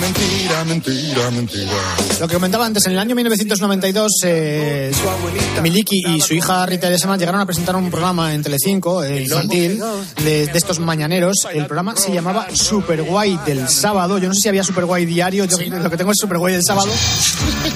mentira, 0.00 0.64
mentira, 0.64 1.30
mentira. 1.30 1.72
Lo 2.20 2.28
que 2.28 2.34
comentaba 2.34 2.66
antes, 2.66 2.86
en 2.86 2.92
el 2.92 2.98
año 2.98 3.14
1992, 3.14 4.12
eh, 4.24 4.92
Miliki 5.62 6.02
y 6.06 6.20
su 6.20 6.34
hija 6.34 6.64
Rita 6.66 6.86
Ledesma 6.86 7.16
llegaron 7.16 7.40
a 7.40 7.46
presentar 7.46 7.76
un 7.76 7.90
programa 7.90 8.32
en 8.34 8.42
Telecinco, 8.42 9.02
eh, 9.02 9.22
infantil, 9.22 9.82
de, 10.22 10.46
de 10.46 10.58
estos 10.58 10.78
mañaneros. 10.78 11.46
El 11.52 11.66
programa 11.66 11.96
se 11.96 12.12
llamaba 12.12 12.46
Super 12.54 13.02
Guay 13.02 13.38
del 13.44 13.68
sábado. 13.68 14.18
Yo 14.18 14.28
no 14.28 14.34
sé 14.34 14.42
si 14.42 14.48
había 14.48 14.64
Super 14.64 14.84
Guay 14.84 15.04
diario, 15.04 15.44
yo 15.44 15.58
lo 15.58 15.90
que 15.90 15.96
tengo 15.96 16.12
es 16.12 16.18
Super 16.18 16.38
Guay 16.38 16.54
del 16.54 16.64
sábado. 16.64 16.88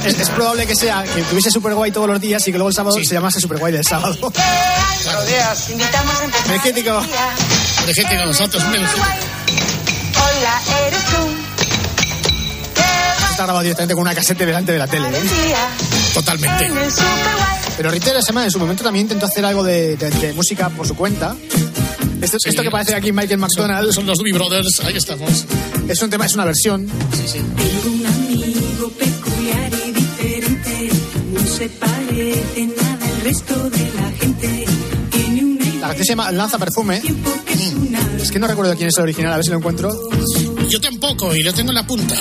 Es, 0.04 0.18
es 0.18 0.30
probable 0.30 0.66
que 0.66 0.76
sea 0.76 1.02
que 1.02 1.22
tuviese 1.22 1.50
Super 1.50 1.74
Guay 1.74 1.92
todos 1.92 2.09
los 2.09 2.20
días 2.20 2.46
y 2.46 2.52
que 2.52 2.59
luego 2.59 2.68
el 2.68 2.74
sábado 2.74 2.96
se 3.02 3.14
llamase 3.14 3.40
Super 3.40 3.59
Guay 3.59 3.72
del 3.72 3.84
sábado. 3.84 4.16
Buenos 5.04 5.26
días. 5.26 5.70
Invitamos 5.70 6.20
a 6.20 6.24
empezar 6.24 6.46
Energético. 6.46 7.02
Energético, 7.84 8.26
nosotros. 8.26 8.62
Hola, 8.64 10.61
tú. 10.64 10.86
Está 13.37 13.45
grabado 13.45 13.64
directamente 13.64 13.93
con 13.95 14.01
una 14.01 14.14
casete 14.14 14.47
delante 14.47 14.72
de 14.72 14.78
la 14.78 14.87
tele. 14.87 15.09
¿eh? 15.09 15.20
Totalmente. 16.14 16.70
Pero 17.76 17.91
Rita 17.91 18.07
Ledesma 18.09 18.45
en 18.45 18.51
su 18.51 18.59
momento 18.59 18.82
también 18.82 19.05
intentó 19.05 19.26
hacer 19.26 19.45
algo 19.45 19.62
de, 19.62 19.95
de- 19.99 20.11
de 20.11 20.32
música 20.32 20.70
por 20.70 20.87
su 20.87 20.95
cuenta. 20.97 21.37
Esto, 22.22 22.39
esto 22.43 22.62
que 22.62 22.70
parece 22.70 22.95
aquí 22.95 23.12
Michael 23.12 23.39
McDonald. 23.39 23.93
Son 23.93 24.07
los 24.07 24.16
Doobie 24.16 24.32
Brothers, 24.32 24.80
ahí 24.87 24.97
estamos. 24.97 25.45
Es 25.87 26.01
un 26.01 26.09
tema, 26.09 26.24
es 26.24 26.32
una 26.32 26.47
versión. 26.47 26.87
Tengo 26.87 27.95
un 27.95 28.07
amigo 28.07 28.89
peculiar 28.99 29.70
y 29.87 29.93
diferente, 29.93 30.89
no 31.34 31.47
se 31.47 31.68
parece 31.68 32.66
nada 32.68 33.05
al 33.07 33.20
resto 33.20 33.68
de 33.68 33.93
la 34.01 34.11
gente. 34.18 34.64
Tiene 35.11 35.45
una 35.45 35.74
La 35.74 35.87
canción 35.89 36.05
se 36.07 36.12
llama 36.12 36.32
Lanza 36.32 36.57
Perfume. 36.59 37.03
Es 38.18 38.30
que 38.32 38.39
no 38.39 38.47
recuerdo 38.47 38.74
quién 38.76 38.89
es 38.89 38.97
el 38.97 39.03
original, 39.03 39.34
a 39.34 39.37
ver 39.37 39.45
si 39.45 39.51
lo 39.51 39.59
encuentro. 39.59 39.93
Yo 40.70 40.80
tampoco, 40.80 41.34
y 41.37 41.43
lo 41.43 41.53
tengo 41.53 41.70
en 41.70 41.74
la 41.74 41.87
punta. 41.87 42.14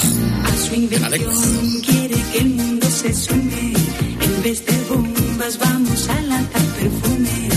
Su 0.55 0.75
invención 0.75 1.81
quiere 1.81 2.15
que 2.31 2.39
el 2.39 2.49
mundo 2.49 2.87
se 2.89 3.13
sume. 3.13 3.73
En 4.21 4.43
vez 4.43 4.65
de 4.65 4.77
bombas 4.89 5.57
vamos 5.59 6.09
a 6.09 6.21
lanzar 6.21 6.61
perfume 6.79 7.49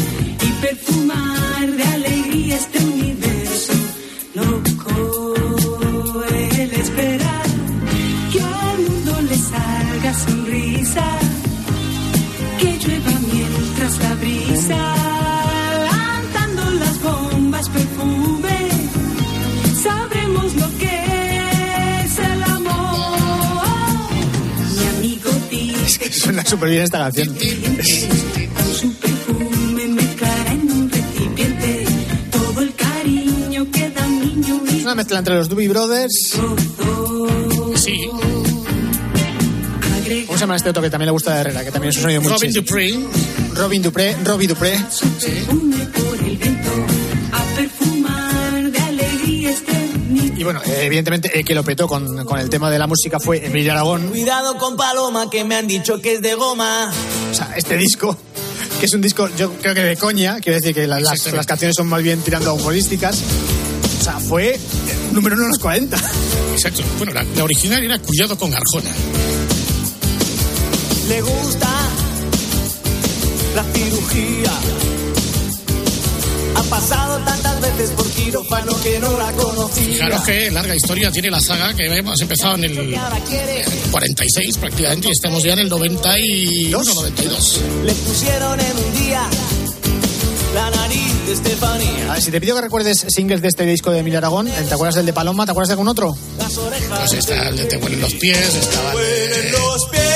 y 0.43 0.53
perfumar 0.61 1.48
Suena 26.29 26.45
súper 26.45 26.69
bien 26.69 26.83
esta 26.83 26.99
canción. 26.99 27.35
Es 34.69 34.83
una 34.83 34.95
mezcla 34.95 35.19
entre 35.21 35.37
los 35.37 35.49
Doobie 35.49 35.69
Brothers. 35.69 36.39
Sí. 37.77 38.11
¿Cómo 40.27 40.35
se 40.35 40.41
llama 40.41 40.57
este 40.57 40.69
otro 40.69 40.83
que 40.83 40.91
también 40.91 41.07
le 41.07 41.13
gusta 41.13 41.33
de 41.33 41.41
Herrera? 41.41 41.65
Que 41.65 41.71
también 41.71 41.89
es 41.93 41.97
un 41.97 42.03
sonido 42.03 42.21
muy 42.21 42.31
Robin 42.31 42.53
Dupree. 42.53 43.07
Robin 43.55 43.83
Dupré. 43.83 44.17
Robbie 44.23 44.49
Dupré. 44.49 44.79
Y 50.39 50.45
bueno, 50.45 50.61
eh, 50.65 50.83
evidentemente 50.85 51.37
el 51.37 51.45
que 51.45 51.55
lo 51.55 51.65
petó 51.65 51.89
con, 51.89 52.25
con 52.25 52.39
el 52.39 52.49
tema 52.49 52.71
de 52.71 52.79
la 52.79 52.87
música 52.87 53.19
fue 53.19 53.45
Emilio 53.45 53.73
Aragón. 53.73 54.07
Cuidado 54.09 54.57
con 54.57 54.77
Paloma, 54.77 55.29
que 55.29 55.43
me 55.45 55.57
han 55.57 55.67
dicho 55.67 56.01
que 56.01 56.15
es 56.15 56.23
de 56.23 56.35
goma. 56.35 56.91
O 57.31 57.35
sea, 57.35 57.53
este 57.57 57.77
disco, 57.77 58.17
que 58.79 58.87
es 58.87 58.93
un 58.95 59.01
disco, 59.01 59.29
yo 59.37 59.53
creo 59.55 59.75
que 59.75 59.83
de 59.83 59.97
coña, 59.97 60.39
quiero 60.41 60.59
decir 60.61 60.75
que 60.75 60.87
la- 60.87 61.01
las, 61.01 61.27
las 61.33 61.45
canciones 61.45 61.75
son 61.77 61.89
más 61.89 62.03
bien 62.05 62.21
tirando 62.23 62.51
a 62.51 62.53
humorísticas. 62.53 63.21
O 64.01 64.05
sea, 64.05 64.13
fue 64.21 64.51
eh, 64.55 64.59
número 65.13 65.35
uno 65.35 65.45
en 65.47 65.51
los 65.51 65.59
40. 65.59 65.97
Exacto. 66.53 66.83
Bueno, 66.99 67.13
la, 67.13 67.25
la 67.25 67.43
original 67.45 67.83
era 67.83 67.99
Cuidado 67.99 68.39
con 68.39 68.55
Arjona. 68.55 68.91
Le 71.09 71.21
gusta 71.21 71.69
la 73.57 73.65
cirugía. 73.65 74.53
Pasado 76.89 77.19
tantas 77.25 77.61
veces 77.61 77.91
por 77.91 78.07
quirófano 78.13 78.73
que 78.83 78.99
no 78.99 79.19
la 79.19 79.31
conocía. 79.33 79.85
Fijaros 79.85 80.23
que 80.23 80.51
larga 80.51 80.75
historia 80.75 81.11
tiene 81.13 81.31
la 81.31 81.41
saga 81.41 81.75
que 81.75 81.85
hemos 81.85 82.19
empezado 82.23 82.55
en 82.55 82.65
el 82.65 82.99
46 83.91 84.57
prácticamente 84.59 85.09
y 85.09 85.11
estamos 85.11 85.43
ya 85.43 85.53
en 85.53 85.59
el 85.61 85.69
91, 85.69 86.95
92. 86.95 87.61
Le 87.85 87.93
pusieron 87.93 88.59
en 88.59 88.77
un 88.79 88.99
día 88.99 89.23
la 90.55 90.71
nariz 90.71 91.27
de 91.27 91.33
Estefanía. 91.35 92.11
A 92.11 92.15
ver, 92.15 92.23
si 92.23 92.31
te 92.31 92.41
pido 92.41 92.57
que 92.57 92.63
recuerdes 92.63 93.05
singles 93.09 93.43
de 93.43 93.49
este 93.49 93.67
disco 93.67 93.91
de 93.91 93.99
Emilio 93.99 94.19
Aragón, 94.19 94.47
¿te 94.47 94.73
acuerdas 94.75 94.95
del 94.95 95.05
de 95.05 95.13
Paloma? 95.13 95.45
¿Te 95.45 95.51
acuerdas 95.51 95.69
de 95.69 95.73
algún 95.75 95.89
otro? 95.89 96.17
Las 96.39 96.57
orejas. 96.57 96.99
Pues 97.01 97.13
está 97.13 97.49
el 97.49 97.57
de 97.59 97.65
Te 97.67 97.77
huelen 97.77 98.01
los 98.01 98.15
pies, 98.15 98.55
estaba 98.55 98.93
el 98.93 98.99
de- 98.99 99.51
los 99.51 99.87
pies. 99.91 100.08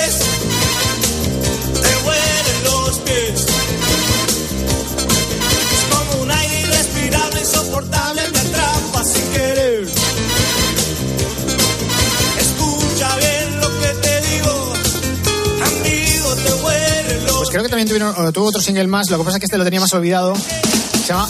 Atrapa 9.03 9.05
sin 9.05 9.29
querer. 9.33 9.89
Escucha 12.41 13.17
bien 13.17 13.61
lo 13.61 13.81
que 13.81 13.95
te 14.01 14.21
digo, 14.31 14.73
amigo, 15.67 16.37
te 16.37 16.53
huelen 16.65 17.27
los 17.27 17.37
Pues 17.37 17.51
creo 17.51 17.63
que 17.63 17.69
también 17.69 17.89
tuvieron, 17.89 18.15
eh, 18.29 18.33
tuvo 18.33 18.47
otro 18.47 18.61
single 18.61 18.87
más, 18.87 19.11
lo 19.11 19.19
que 19.19 19.25
pasa 19.25 19.37
es 19.37 19.41
que 19.41 19.47
este 19.47 19.59
lo 19.59 19.65
tenía 19.65 19.81
más 19.81 19.93
olvidado. 19.93 20.35
Se 20.37 21.09
llama 21.09 21.29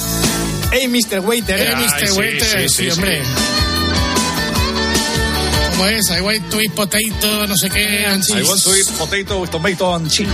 Hey 0.70 0.88
Mr. 0.88 1.20
Waiter. 1.20 1.60
Eh, 1.60 1.74
Mr. 1.76 2.12
Waiter, 2.18 2.70
sí, 2.70 2.90
hombre. 2.90 3.22
¿Cómo 5.70 5.86
es? 5.86 6.10
I 6.10 6.20
want 6.20 6.50
to 6.50 6.60
eat 6.60 6.72
potato, 6.72 7.46
no 7.46 7.56
sé 7.56 7.70
qué, 7.70 8.04
and 8.06 8.22
I 8.22 8.26
cheese. 8.26 8.48
want 8.48 8.62
to 8.62 8.76
eat 8.76 8.86
potato 8.98 9.40
with 9.40 9.50
tomato 9.50 9.94
and 9.94 10.10
cheese. 10.10 10.28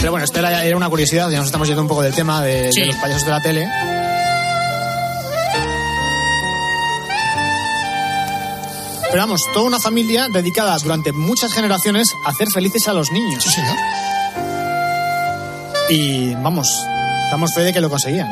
Pero 0.00 0.12
bueno, 0.12 0.24
esto 0.24 0.38
era, 0.38 0.64
era 0.64 0.76
una 0.78 0.88
curiosidad, 0.88 1.28
ya 1.30 1.36
nos 1.36 1.46
estamos 1.46 1.68
yendo 1.68 1.82
un 1.82 1.88
poco 1.88 2.00
del 2.02 2.14
tema 2.14 2.42
de, 2.42 2.70
los 2.86 2.96
payasos 2.96 3.24
de 3.24 3.30
la 3.30 3.42
tele. 3.42 3.68
Pero 9.10 9.22
vamos, 9.22 9.42
toda 9.52 9.66
una 9.66 9.78
familia 9.78 10.28
dedicada 10.28 10.78
durante 10.78 11.12
muchas 11.12 11.52
generaciones 11.52 12.14
a 12.24 12.30
hacer 12.30 12.48
felices 12.54 12.88
a 12.88 12.94
los 12.94 13.12
niños. 13.12 13.42
Sí, 13.42 13.50
señor. 13.50 13.76
Y 15.90 16.34
vamos, 16.36 16.68
damos 17.30 17.50
fe 17.54 17.62
de 17.62 17.72
que 17.72 17.80
lo 17.80 17.90
conseguían. 17.90 18.28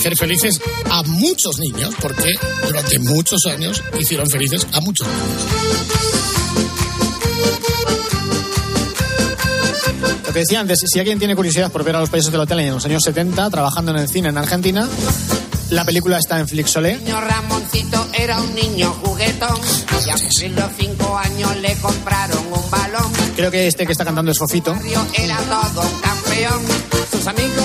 Hacer 0.00 0.16
felices 0.16 0.58
a 0.90 1.02
muchos 1.02 1.58
niños, 1.58 1.94
porque 2.00 2.32
durante 2.66 2.98
muchos 3.00 3.44
años 3.44 3.84
hicieron 3.98 4.26
felices 4.30 4.66
a 4.72 4.80
muchos 4.80 5.06
niños. 5.06 5.26
Lo 10.26 10.32
que 10.32 10.38
decía 10.38 10.60
antes, 10.60 10.82
si 10.90 10.98
alguien 10.98 11.18
tiene 11.18 11.36
curiosidad 11.36 11.70
por 11.70 11.84
ver 11.84 11.96
a 11.96 12.00
los 12.00 12.08
payasos 12.08 12.32
de 12.32 12.38
la 12.38 12.46
tele 12.46 12.66
en 12.66 12.72
los 12.72 12.84
años 12.86 13.02
70, 13.02 13.50
trabajando 13.50 13.90
en 13.90 13.98
el 13.98 14.08
cine 14.08 14.30
en 14.30 14.38
Argentina, 14.38 14.88
la 15.68 15.84
película 15.84 16.16
está 16.16 16.38
en 16.38 16.48
Flixolé. 16.48 16.96
niño 16.96 17.20
Ramoncito 17.20 18.08
era 18.14 18.40
un 18.40 18.54
niño 18.54 18.96
juguetón 19.04 19.60
y 20.06 20.08
a 20.08 20.14
cumplir 20.14 20.50
los 20.52 20.70
cinco 20.78 21.18
años 21.18 21.56
le 21.58 21.76
compraron 21.76 22.38
un 22.50 22.70
balón. 22.70 23.12
Creo 23.36 23.50
que 23.50 23.66
este 23.66 23.84
que 23.84 23.92
está 23.92 24.06
cantando 24.06 24.32
es 24.32 24.38
Fofito. 24.38 24.72
Barrio 24.72 25.06
Era 25.12 25.36
todo 25.40 25.82
un 25.82 26.00
campeón. 26.00 26.62
Sus 27.12 27.26
amigos 27.26 27.59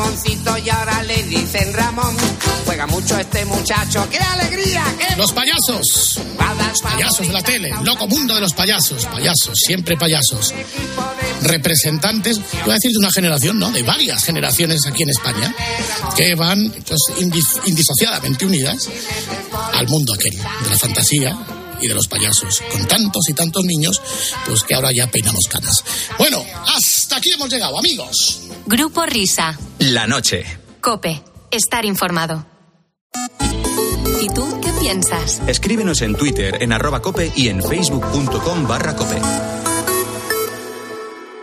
Ramoncito 0.00 0.56
y 0.56 0.70
ahora 0.70 1.02
le 1.02 1.22
dicen 1.24 1.74
Ramón. 1.74 2.16
Juega 2.64 2.86
mucho 2.86 3.18
este 3.18 3.44
muchacho, 3.44 4.08
¡qué 4.10 4.16
alegría! 4.16 4.82
¡Qué 4.98 5.14
Los 5.16 5.30
payasos. 5.32 6.18
Los 6.70 6.80
payasos 6.82 7.26
de 7.26 7.32
la 7.34 7.42
tele. 7.42 7.70
Loco 7.84 8.08
mundo 8.08 8.34
de 8.34 8.40
los 8.40 8.54
payasos. 8.54 9.04
Payasos, 9.04 9.58
siempre 9.58 9.98
payasos. 9.98 10.54
Representantes, 11.42 12.38
voy 12.64 12.70
a 12.70 12.74
decir 12.74 12.92
de 12.92 12.98
una 12.98 13.10
generación, 13.12 13.58
¿no? 13.58 13.70
De 13.70 13.82
varias 13.82 14.24
generaciones 14.24 14.86
aquí 14.86 15.02
en 15.02 15.10
España, 15.10 15.54
que 16.16 16.34
van 16.34 16.70
pues, 16.86 17.00
indis- 17.18 17.60
indisociadamente 17.66 18.46
unidas 18.46 18.88
al 19.74 19.86
mundo 19.88 20.14
aquel 20.14 20.32
de 20.38 20.70
la 20.70 20.78
fantasía 20.78 21.36
y 21.82 21.88
de 21.88 21.94
los 21.94 22.08
payasos. 22.08 22.62
Con 22.72 22.86
tantos 22.88 23.28
y 23.28 23.34
tantos 23.34 23.64
niños, 23.64 24.00
pues 24.46 24.62
que 24.62 24.74
ahora 24.74 24.92
ya 24.96 25.06
peinamos 25.08 25.44
canas. 25.50 25.84
Bueno, 26.18 26.42
hasta 26.74 27.16
aquí 27.16 27.30
hemos 27.32 27.50
llegado, 27.50 27.78
amigos. 27.78 28.40
Grupo 28.70 29.04
Risa. 29.04 29.58
La 29.80 30.06
noche. 30.06 30.44
Cope. 30.80 31.20
Estar 31.50 31.84
informado. 31.84 32.46
¿Y 34.22 34.28
tú 34.28 34.60
qué 34.62 34.70
piensas? 34.78 35.42
Escríbenos 35.48 36.02
en 36.02 36.14
Twitter 36.14 36.62
en 36.62 36.72
arroba 36.72 37.02
cope 37.02 37.32
y 37.34 37.48
en 37.48 37.64
facebook.com 37.64 38.68
barra 38.68 38.94
cope. 38.94 39.16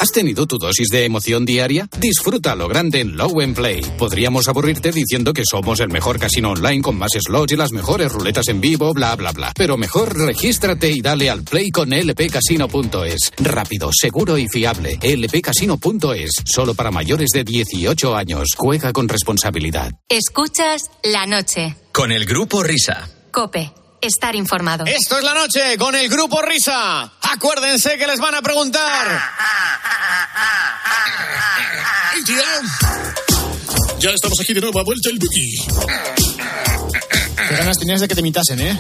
¿Has 0.08 0.14
tenido 0.14 0.48
tu 0.48 0.58
dosis 0.58 0.88
de 0.88 1.04
emoción 1.04 1.44
diaria? 1.44 1.90
Disfruta 2.00 2.56
lo 2.56 2.70
grande 2.70 3.02
en 3.02 3.18
Low 3.18 3.42
and 3.42 3.54
Play. 3.54 3.82
Podríamos 3.98 4.48
aburrirte 4.48 4.94
diciendo 4.94 5.34
que 5.34 5.44
somos 5.44 5.82
el 5.82 5.90
mejor 5.90 6.18
casino 6.18 6.52
online 6.52 6.82
con 6.82 6.98
más 6.98 7.12
slots 7.12 7.52
y 7.52 7.58
las 7.58 7.74
mejores 7.74 8.14
ruletas 8.14 8.48
en 8.48 8.62
vivo, 8.62 8.94
bla, 8.94 9.18
bla, 9.18 9.34
bla. 9.34 9.52
Pero 9.54 9.76
mejor 9.76 10.18
regístrate 10.18 10.90
y 10.90 11.02
dale 11.02 11.30
al 11.30 11.44
play 11.44 11.72
con 11.72 11.90
lpcasino.es. 11.90 13.34
Rápido, 13.38 13.90
seguro 13.92 14.38
y 14.38 14.48
fiable. 14.48 14.98
lpcasino.es. 15.02 16.32
Solo 16.46 16.74
para 16.74 16.90
mayores 16.90 17.32
de 17.34 17.44
18 17.44 18.16
años. 18.16 18.48
Juega 18.56 18.94
con 18.94 19.10
responsabilidad. 19.10 19.92
Escuchas 20.08 20.84
la 21.04 21.26
noche. 21.26 21.76
Con 21.92 22.14
el 22.14 22.26
grupo 22.26 22.64
Risa. 22.64 23.10
Cope. 23.34 23.74
Estar 24.02 24.36
informado. 24.36 24.86
Esto 24.86 25.18
es 25.18 25.24
la 25.24 25.34
noche 25.34 25.78
con 25.78 25.96
el 25.96 26.08
grupo 26.10 26.42
Risa. 26.42 27.12
Acuérdense 27.22 27.98
que 27.98 28.08
les 28.08 28.20
van 28.20 28.36
a 28.36 28.42
preguntar. 28.42 29.22
¡Hey, 32.14 32.22
tío! 32.26 32.44
Ya 34.00 34.12
estamos 34.12 34.40
aquí 34.40 34.54
de 34.54 34.62
nuevo, 34.62 34.80
ha 34.80 34.84
vuelto 34.84 35.10
el 35.10 35.18
boogie. 35.18 35.60
Qué 37.50 37.56
ganas 37.56 37.80
tenías 37.80 38.00
de 38.02 38.08
que 38.08 38.14
te 38.14 38.22
imitasen, 38.22 38.60
¿eh? 38.62 38.80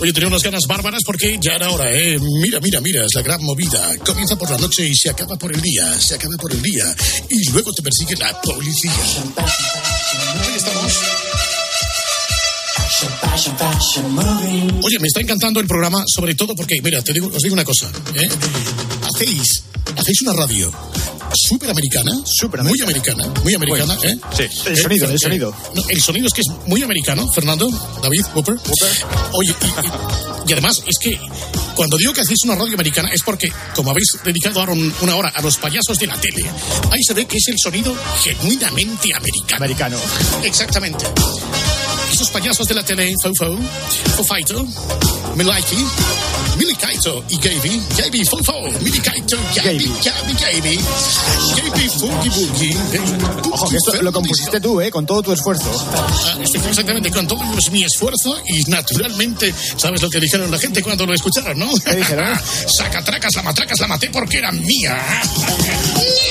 Oye, 0.00 0.12
tenía 0.12 0.28
unas 0.28 0.42
ganas 0.42 0.62
bárbaras 0.68 1.02
porque 1.04 1.38
ya 1.40 1.54
era 1.54 1.70
hora, 1.70 1.90
¿eh? 1.92 2.18
Mira, 2.20 2.60
mira, 2.60 2.80
mira, 2.80 3.04
es 3.04 3.14
la 3.14 3.22
gran 3.22 3.42
movida. 3.42 3.96
Comienza 4.04 4.36
por 4.36 4.50
la 4.50 4.58
noche 4.58 4.86
y 4.86 4.94
se 4.94 5.10
acaba 5.10 5.36
por 5.36 5.52
el 5.52 5.60
día, 5.60 5.92
se 5.98 6.14
acaba 6.14 6.36
por 6.36 6.52
el 6.52 6.60
día. 6.62 6.84
Y 7.30 7.50
luego 7.50 7.72
te 7.72 7.82
persigue 7.82 8.16
la 8.16 8.40
policía. 8.40 8.92
Ahí 10.46 10.54
estamos. 10.56 10.92
Oye, 14.82 14.98
me 15.00 15.06
está 15.08 15.20
encantando 15.20 15.60
el 15.60 15.66
programa, 15.66 16.04
sobre 16.06 16.34
todo 16.34 16.54
porque, 16.54 16.80
mira, 16.82 17.02
te 17.02 17.12
digo, 17.12 17.28
os 17.34 17.42
digo 17.42 17.54
una 17.54 17.64
cosa, 17.64 17.90
¿eh? 18.14 18.28
Hacéis, 19.14 19.62
hacéis 19.96 20.22
una 20.22 20.32
radio 20.32 20.70
súper 21.34 21.70
americana, 21.70 22.10
muy 22.70 22.80
americana, 22.80 23.26
muy 23.44 23.54
americana, 23.54 23.94
¿eh? 24.02 24.16
Sí. 24.36 24.42
El 24.66 24.76
sonido, 24.76 25.06
el 25.10 25.18
sonido. 25.18 25.54
no, 25.74 25.82
el 25.88 26.00
sonido 26.00 26.26
es 26.26 26.32
que 26.32 26.40
es 26.40 26.46
muy 26.66 26.82
americano, 26.82 27.30
Fernando, 27.32 27.68
David, 28.02 28.24
Whopper. 28.34 28.54
Oye, 29.32 29.54
y, 29.62 29.66
y- 29.66 30.48
y 30.48 30.52
además 30.54 30.82
es 30.86 30.96
que 30.98 31.18
cuando 31.74 31.98
digo 31.98 32.12
que 32.14 32.22
hacéis 32.22 32.38
una 32.44 32.54
radio 32.54 32.72
americana 32.74 33.10
es 33.12 33.22
porque, 33.22 33.52
como 33.76 33.90
habéis 33.90 34.08
dedicado 34.24 34.60
ahora 34.60 34.72
un- 34.72 34.92
una 35.02 35.16
hora 35.16 35.28
a 35.28 35.42
los 35.42 35.56
payasos 35.58 35.98
de 35.98 36.06
la 36.06 36.18
tele, 36.18 36.44
ahí 36.90 37.02
se 37.06 37.12
ve 37.14 37.26
que 37.26 37.36
es 37.36 37.48
el 37.48 37.56
sonido 37.62 37.94
genuinamente 38.22 39.12
americano. 39.14 39.56
Americano. 39.56 39.96
Exactamente. 40.44 41.04
Esos 42.18 42.30
payasos 42.30 42.66
de 42.66 42.74
la 42.74 42.82
tele, 42.82 43.14
Fofo, 43.22 43.56
Fofaito, 44.16 44.66
Miliki, 45.36 45.76
Milikaito 46.56 47.24
y 47.28 47.36
Gaby, 47.36 47.80
Gaby, 47.96 48.24
Fofo, 48.24 48.60
Milikaito, 48.82 49.36
Gaby, 49.54 49.92
Gaby, 50.02 50.32
Gaby, 50.32 50.80
Gaby, 51.56 51.88
Boogie 52.00 52.30
Boogie. 52.30 52.76
Ojo, 53.52 53.68
que 53.68 53.76
esto 53.76 54.02
lo 54.02 54.12
compusiste 54.12 54.60
tú, 54.60 54.80
¿eh? 54.80 54.90
Con 54.90 55.06
todo 55.06 55.22
tu 55.22 55.32
esfuerzo. 55.32 55.70
Ah, 55.94 56.38
exactamente 56.42 57.08
con 57.12 57.28
todo 57.28 57.38
mi 57.70 57.84
esfuerzo 57.84 58.36
y 58.48 58.64
naturalmente, 58.68 59.54
¿sabes 59.76 60.02
lo 60.02 60.10
que 60.10 60.18
dijeron 60.18 60.50
la 60.50 60.58
gente 60.58 60.82
cuando 60.82 61.06
lo 61.06 61.14
escucharon, 61.14 61.56
no? 61.56 61.70
¿Qué 61.84 61.94
dijeron? 61.94 62.36
Sacatracas, 62.76 63.36
la 63.36 63.42
matracas, 63.44 63.78
la 63.78 63.86
maté 63.86 64.10
porque 64.10 64.38
era 64.38 64.50
mía. 64.50 64.98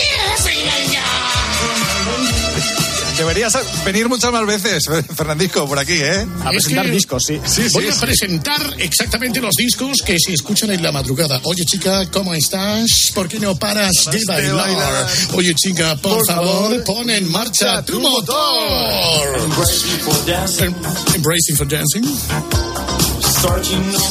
Deberías 3.27 3.57
venir 3.83 4.07
muchas 4.07 4.31
más 4.31 4.45
veces, 4.45 4.85
Fernandisco, 5.15 5.67
por 5.67 5.77
aquí, 5.77 5.95
¿eh? 5.95 6.25
A 6.45 6.51
Es 6.51 6.63
presentar 6.63 6.85
que 6.85 6.91
discos, 6.91 7.23
sí. 7.27 7.41
Sí, 7.45 7.63
Voy 7.73 7.83
sí, 7.83 7.89
a 7.89 7.93
sí. 7.93 7.99
presentar 7.99 8.75
exactamente 8.77 9.41
los 9.41 9.53
discos 9.53 9.97
que 10.05 10.17
se 10.17 10.31
escuchan 10.31 10.71
en 10.71 10.81
la 10.81 10.93
madrugada. 10.93 11.41
Oye, 11.43 11.65
chica, 11.65 12.09
¿cómo 12.09 12.33
estás? 12.33 13.11
¿Por 13.13 13.27
qué 13.27 13.37
no 13.41 13.53
paras 13.59 13.91
de 14.09 14.23
bailar? 14.25 14.55
bailar. 14.55 15.07
Oye, 15.33 15.53
chica, 15.55 15.97
por, 15.97 16.25
favor, 16.25 16.81
pon 16.85 17.09
en 17.09 17.29
marcha 17.29 17.83
tu 17.83 17.99
motor. 17.99 18.37
Em- 20.59 20.73
Embracing 21.13 21.55
for 21.57 21.67
dancing. 21.67 22.03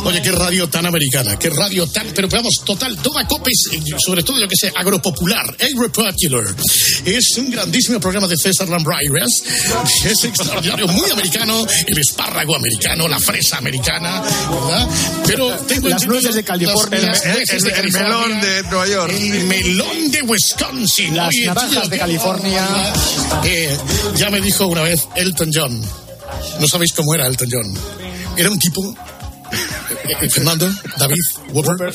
Oye, 0.05 0.23
qué 0.23 0.33
radio 0.33 0.69
tan 0.69 0.87
americana, 0.87 1.39
qué 1.39 1.51
radio 1.51 1.87
tan, 1.89 2.07
pero 2.15 2.29
vamos, 2.29 2.55
total, 2.65 2.97
toda 2.99 3.27
copa 3.27 3.51
es, 3.51 3.69
eh, 3.75 3.83
sobre 4.05 4.23
todo 4.23 4.39
yo 4.41 4.49
que 4.49 4.57
sé, 4.59 4.73
agropopular, 4.75 5.45
agropopular. 5.61 6.15
Es 7.05 7.37
un 7.37 7.51
grandísimo 7.51 8.01
programa 8.01 8.27
de 8.29 8.37
César 8.37 8.69
Lambrayres. 8.69 9.43
Es 10.05 10.25
extraordinario, 10.25 10.87
muy 10.89 11.11
americano, 11.11 11.65
el 11.87 11.99
espárrago 11.99 12.57
americano, 12.57 13.09
la 13.09 13.19
fresa 13.19 13.59
americana, 13.59 14.23
¿verdad? 14.23 14.89
Pero 15.27 15.51
tengo 15.67 15.89
Las 15.89 16.07
nueces 16.07 16.35
de 16.35 16.43
California. 16.45 17.01
las 17.01 17.25
El, 17.25 17.33
nueces 17.35 17.63
de 17.63 17.69
el 17.69 17.75
California, 17.77 18.09
melón 18.09 18.41
de 18.41 18.63
Nueva 18.65 18.87
York. 18.89 19.13
el 19.13 19.45
melón 19.45 20.11
de 20.11 20.23
Wisconsin. 20.23 21.17
Las 21.17 21.29
Oye, 21.29 21.47
naranjas 21.47 21.83
tío, 21.83 21.91
de 21.91 21.99
California. 21.99 22.67
eh, 23.45 23.77
ya 24.17 24.31
me 24.31 24.41
dijo 24.41 24.67
una 24.67 24.83
vez 24.83 25.07
Elton 25.15 25.51
John. 25.53 25.81
No 26.61 26.67
sabéis 26.69 26.93
cómo 26.95 27.15
era 27.15 27.27
Elton 27.27 27.49
John. 27.51 27.75
Era 28.37 28.51
un 28.51 28.59
tipo. 28.59 28.95
Fernando, 30.31 30.71
David, 30.99 31.17
Whopper. 31.53 31.93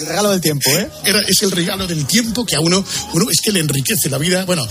El 0.00 0.06
regalo 0.06 0.30
del 0.30 0.40
tiempo, 0.40 0.70
¿eh? 0.70 0.88
Era, 1.04 1.20
es 1.20 1.42
el 1.42 1.50
regalo 1.50 1.86
del 1.86 2.06
tiempo 2.06 2.44
que 2.44 2.56
a 2.56 2.60
uno, 2.60 2.84
uno 3.12 3.30
es 3.30 3.40
que 3.40 3.52
le 3.52 3.60
enriquece 3.60 4.08
la 4.10 4.18
vida. 4.18 4.44
Bueno, 4.44 4.66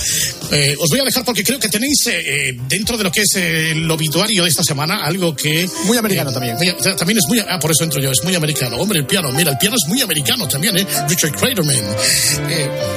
eh, 0.52 0.76
os 0.80 0.90
voy 0.90 1.00
a 1.00 1.04
dejar 1.04 1.24
porque 1.26 1.44
creo 1.44 1.60
que 1.60 1.70
tenéis 1.70 2.06
eh, 2.08 2.50
eh, 2.50 2.58
dentro 2.68 2.98
de 2.98 3.04
lo 3.04 3.12
que 3.12 3.22
es 3.22 3.36
eh, 3.36 3.72
el 3.72 3.90
obituario 3.90 4.44
de 4.44 4.50
esta 4.50 4.64
semana 4.64 5.04
algo 5.04 5.36
que. 5.36 5.68
Muy 5.86 5.98
americano 5.98 6.32
también. 6.32 6.56
muy- 6.58 6.74
también 6.98 7.18
es 7.18 7.26
muy. 7.28 7.40
Ah, 7.40 7.60
por 7.60 7.72
eso 7.72 7.84
entro 7.84 8.02
yo, 8.02 8.12
es 8.12 8.24
muy 8.24 8.36
americano. 8.36 8.78
Hombre, 8.78 9.00
el 9.00 9.06
piano, 9.06 9.32
mira, 9.32 9.52
el 9.52 9.58
piano 9.58 9.76
es 9.76 9.88
muy 9.88 10.02
americano 10.02 10.48
también, 10.48 10.78
¿eh? 10.78 10.88
Richard 11.08 11.32
Craterman. 11.36 11.96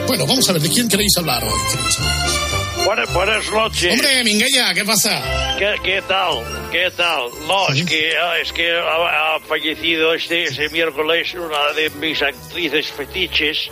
Bueno, 0.06 0.26
vamos 0.26 0.48
a 0.48 0.52
ver, 0.52 0.62
¿de 0.62 0.68
quién 0.70 0.88
queréis 0.88 1.12
hablar 1.16 1.42
hoy? 1.44 1.50
¿Queréis 1.72 1.98
hablar? 1.98 2.65
Buenas, 2.84 3.12
buenas 3.12 3.50
noches. 3.50 3.92
Hombre, 3.92 4.22
Minguella, 4.24 4.72
¿qué 4.74 4.84
pasa? 4.84 5.56
¿Qué, 5.58 5.74
qué 5.82 6.02
tal? 6.02 6.34
¿Qué 6.70 6.90
tal? 6.96 7.22
No, 7.48 7.68
es 7.70 7.84
que, 7.84 8.12
ah, 8.16 8.38
es 8.38 8.52
que 8.52 8.70
ha, 8.72 9.34
ha 9.36 9.40
fallecido 9.40 10.14
este, 10.14 10.44
este 10.44 10.68
miércoles 10.68 11.34
una 11.34 11.72
de 11.74 11.90
mis 11.90 12.22
actrices 12.22 12.86
fetiches, 12.88 13.70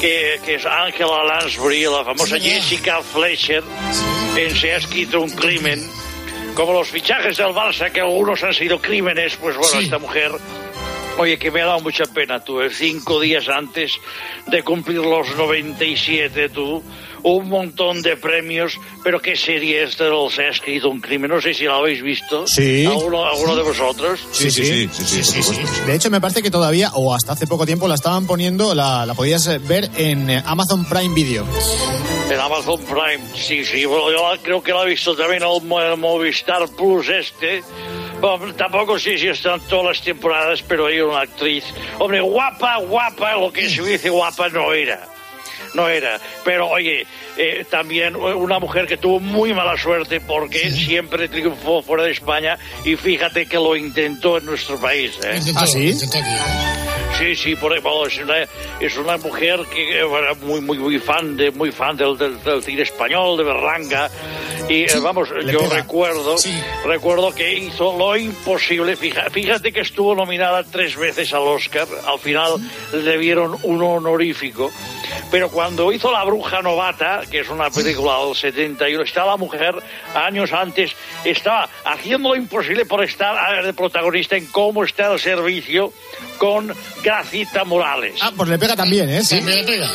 que, 0.00 0.38
que 0.44 0.54
es 0.56 0.66
Angela 0.66 1.24
Lansbury, 1.24 1.84
la 1.84 2.04
famosa 2.04 2.36
Sí. 2.38 2.50
Jessica 2.50 3.00
Fletcher, 3.02 3.62
en 4.36 4.54
Se 4.56 4.72
ha 4.72 4.76
escrito 4.76 5.20
un 5.20 5.30
crimen. 5.30 5.82
Como 6.54 6.72
los 6.72 6.88
fichajes 6.88 7.36
del 7.36 7.48
Barça, 7.54 7.90
que 7.90 8.00
algunos 8.00 8.42
han 8.42 8.52
sido 8.52 8.80
crímenes, 8.80 9.36
pues 9.36 9.56
bueno, 9.56 9.72
Sí. 9.72 9.84
esta 9.84 9.98
mujer 9.98 10.32
Oye, 11.20 11.36
que 11.36 11.50
me 11.50 11.62
ha 11.62 11.66
dado 11.66 11.80
mucha 11.80 12.04
pena, 12.06 12.44
tú, 12.44 12.60
eh, 12.60 12.70
cinco 12.72 13.18
días 13.20 13.48
antes 13.48 13.98
de 14.46 14.62
cumplir 14.62 14.98
los 14.98 15.28
97, 15.34 16.48
tú, 16.50 16.80
un 17.22 17.48
montón 17.48 18.02
de 18.02 18.16
premios, 18.16 18.78
pero 19.02 19.20
qué 19.20 19.36
serie 19.36 19.82
esta 19.82 20.04
del 20.04 20.30
Se 20.30 20.42
ha 20.42 20.48
escrito 20.50 20.88
un 20.88 21.00
crimen, 21.00 21.30
no 21.30 21.40
sé 21.40 21.54
si 21.54 21.64
la 21.64 21.76
habéis 21.76 22.02
visto. 22.02 22.46
Sí. 22.46 22.84
¿Alguno, 22.86 23.24
alguno 23.26 23.56
de 23.56 23.62
vosotros? 23.62 24.20
Sí, 24.32 24.50
sí, 24.50 24.64
sí, 24.64 24.88
sí, 24.92 25.24
sí, 25.24 25.42
supuesto. 25.42 25.86
De 25.86 25.94
hecho, 25.94 26.10
me 26.10 26.20
parece 26.20 26.42
que 26.42 26.50
todavía, 26.50 26.90
o 26.94 27.14
hasta 27.14 27.32
hace 27.32 27.46
poco 27.46 27.66
tiempo, 27.66 27.88
la 27.88 27.94
estaban 27.94 28.26
poniendo, 28.26 28.74
la, 28.74 29.06
la 29.06 29.14
podías 29.14 29.46
ver 29.66 29.90
en 29.96 30.30
eh, 30.30 30.42
Amazon 30.46 30.84
Prime 30.88 31.14
Video. 31.14 31.44
En 32.30 32.38
Amazon 32.38 32.80
Prime, 32.84 33.20
sí, 33.34 33.64
sí, 33.64 33.84
bueno, 33.86 34.10
yo 34.12 34.30
la- 34.30 34.38
creo 34.42 34.62
que 34.62 34.72
la 34.72 34.82
he 34.82 34.88
visto 34.90 35.16
también 35.16 35.42
en 35.42 35.48
el 35.92 35.96
Movistar 35.96 36.68
Plus 36.76 37.08
este. 37.08 37.62
Bueno, 38.20 38.52
tampoco 38.54 38.98
sé 38.98 39.16
si 39.16 39.28
están 39.28 39.60
todas 39.68 39.86
las 39.96 40.02
temporadas, 40.02 40.62
pero 40.68 40.86
hay 40.86 41.00
una 41.00 41.20
actriz. 41.20 41.64
Hombre, 41.98 42.20
guapa, 42.20 42.76
guapa, 42.78 43.34
lo 43.36 43.52
que 43.52 43.70
se 43.70 43.82
dice 43.82 44.10
guapa 44.10 44.48
no 44.50 44.72
era. 44.74 45.08
No 45.74 45.88
era. 45.88 46.18
Pero 46.44 46.68
oye, 46.68 47.06
eh, 47.38 47.64
también 47.70 48.16
una 48.16 48.58
mujer 48.58 48.86
que 48.86 48.96
tuvo 48.96 49.20
muy 49.20 49.54
mala 49.54 49.76
suerte 49.78 50.20
porque 50.20 50.70
siempre 50.70 51.28
triunfó 51.28 51.80
fuera 51.82 52.04
de 52.04 52.10
España 52.10 52.58
y 52.84 52.96
fíjate 52.96 53.46
que 53.46 53.56
lo 53.56 53.76
intentó 53.76 54.38
en 54.38 54.44
nuestro 54.46 54.78
país. 54.80 55.18
¿eh? 55.24 55.36
Intentó, 55.38 55.60
¿Ah, 55.60 55.66
sí? 55.66 55.90
intentó. 55.90 56.18
Sí, 57.18 57.34
sí, 57.34 57.56
por 57.56 57.72
ejemplo, 57.72 58.06
es 58.06 58.16
una, 58.18 58.34
es 58.80 58.96
una 58.96 59.16
mujer 59.16 59.60
que 59.74 59.98
era 59.98 60.34
muy, 60.34 60.60
muy, 60.60 60.78
muy 60.78 60.98
fan 61.00 61.36
de, 61.36 61.50
muy 61.50 61.72
fan 61.72 61.96
del, 61.96 62.16
del, 62.16 62.40
del 62.44 62.62
cine 62.62 62.82
español, 62.82 63.36
de 63.38 63.42
Berlanga. 63.44 64.08
Y 64.68 64.82
eh, 64.84 64.88
vamos, 65.02 65.28
le 65.30 65.52
yo 65.52 65.60
pega. 65.60 65.76
recuerdo, 65.76 66.36
recuerdo 66.84 67.34
que 67.34 67.54
hizo 67.58 67.96
lo 67.98 68.16
imposible. 68.16 68.96
Fija- 68.96 69.30
fíjate 69.30 69.72
que 69.72 69.80
estuvo 69.80 70.14
nominada 70.14 70.62
tres 70.62 70.96
veces 70.96 71.32
al 71.32 71.42
Oscar. 71.42 71.88
Al 72.06 72.18
final 72.20 72.52
le 72.92 73.18
dieron 73.18 73.56
un 73.64 73.82
honorífico. 73.82 74.70
Pero 75.30 75.50
cuando 75.50 75.90
hizo 75.92 76.12
La 76.12 76.22
Bruja 76.24 76.60
Novata, 76.62 77.22
que 77.30 77.40
es 77.40 77.48
una 77.48 77.70
película 77.70 78.24
del 78.24 78.34
71, 78.34 79.02
estaba 79.02 79.32
la 79.32 79.36
mujer 79.36 79.74
años 80.14 80.52
antes, 80.52 80.92
estaba 81.24 81.68
haciendo 81.84 82.30
lo 82.30 82.36
imposible 82.36 82.84
por 82.86 83.04
estar 83.04 83.58
eh, 83.58 83.66
de 83.66 83.72
protagonista 83.72 84.36
en 84.36 84.46
cómo 84.46 84.84
está 84.84 85.12
el 85.12 85.18
servicio 85.18 85.92
con 86.38 86.72
Gracita 87.02 87.64
Morales. 87.64 88.18
Ah, 88.22 88.32
pues 88.36 88.48
le 88.48 88.58
pega 88.58 88.76
también, 88.76 89.08
¿eh? 89.10 89.22
Sí. 89.24 89.40
le 89.40 89.64
pega. 89.64 89.88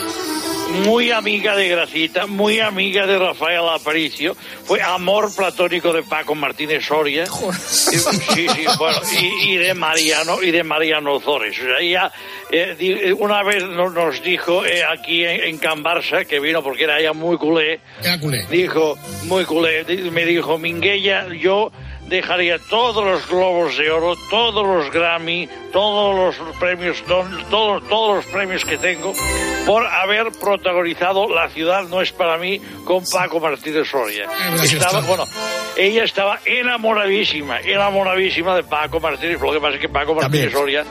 Muy 0.73 1.11
amiga 1.11 1.55
de 1.55 1.67
Gracita, 1.69 2.25
muy 2.25 2.59
amiga 2.59 3.05
de 3.05 3.17
Rafael 3.19 3.61
Aparicio, 3.69 4.35
fue 4.65 4.81
amor 4.81 5.33
platónico 5.35 5.93
de 5.93 6.01
Paco 6.01 6.33
Martínez 6.33 6.83
Soria. 6.85 7.25
Sí, 7.61 8.47
sí, 8.55 8.65
bueno, 8.79 8.97
y, 9.19 9.51
y 9.53 9.57
de 9.57 9.73
Mariano 9.75 10.41
y 10.41 10.49
de 10.51 10.63
Mariano 10.63 11.19
Zores. 11.19 11.57
O 11.59 11.61
sea, 11.63 11.79
ella 11.79 12.11
eh, 12.51 12.75
eh, 12.79 13.13
una 13.13 13.43
vez 13.43 13.63
no- 13.63 13.91
nos 13.91 14.21
dijo 14.23 14.65
eh, 14.65 14.83
aquí 14.83 15.23
en, 15.23 15.43
en 15.43 15.57
Can 15.59 15.83
Barça, 15.83 16.25
que 16.25 16.39
vino 16.39 16.63
porque 16.63 16.85
era 16.85 16.99
ella 16.99 17.13
muy 17.13 17.37
culé, 17.37 17.79
Era 18.03 18.19
culé. 18.19 18.43
dijo, 18.49 18.97
muy 19.25 19.45
culé, 19.45 19.83
me 20.11 20.25
dijo, 20.25 20.57
Minguella, 20.57 21.27
yo 21.33 21.71
dejaría 22.13 22.59
todos 22.59 23.03
los 23.03 23.27
globos 23.27 23.75
de 23.75 23.89
oro, 23.89 24.15
todos 24.29 24.63
los 24.65 24.93
Grammy, 24.93 25.49
todos 25.71 26.37
los 26.37 26.57
premios, 26.57 27.03
todos, 27.07 27.27
todos 27.49 28.17
los 28.17 28.25
premios 28.27 28.63
que 28.63 28.77
tengo 28.77 29.13
por 29.65 29.83
haber 29.87 30.31
protagonizado 30.31 31.27
La 31.27 31.49
ciudad 31.49 31.83
no 31.83 32.01
es 32.01 32.11
para 32.11 32.37
mí 32.37 32.61
con 32.85 33.03
Paco 33.11 33.39
Martínez 33.39 33.89
Soria. 33.89 34.27
gracias, 34.27 34.73
Estaba, 34.73 35.01
bueno, 35.01 35.23
ella 35.75 36.03
estaba 36.03 36.39
enamoradísima, 36.45 37.59
enamoradísima 37.61 38.55
de 38.57 38.63
Paco 38.63 38.99
Martínez, 38.99 39.41
lo 39.41 39.51
que 39.51 39.59
pasa 39.59 39.75
es 39.75 39.81
que 39.81 39.89
Paco 39.89 40.13
Martínez 40.13 40.51
Soria 40.51 40.85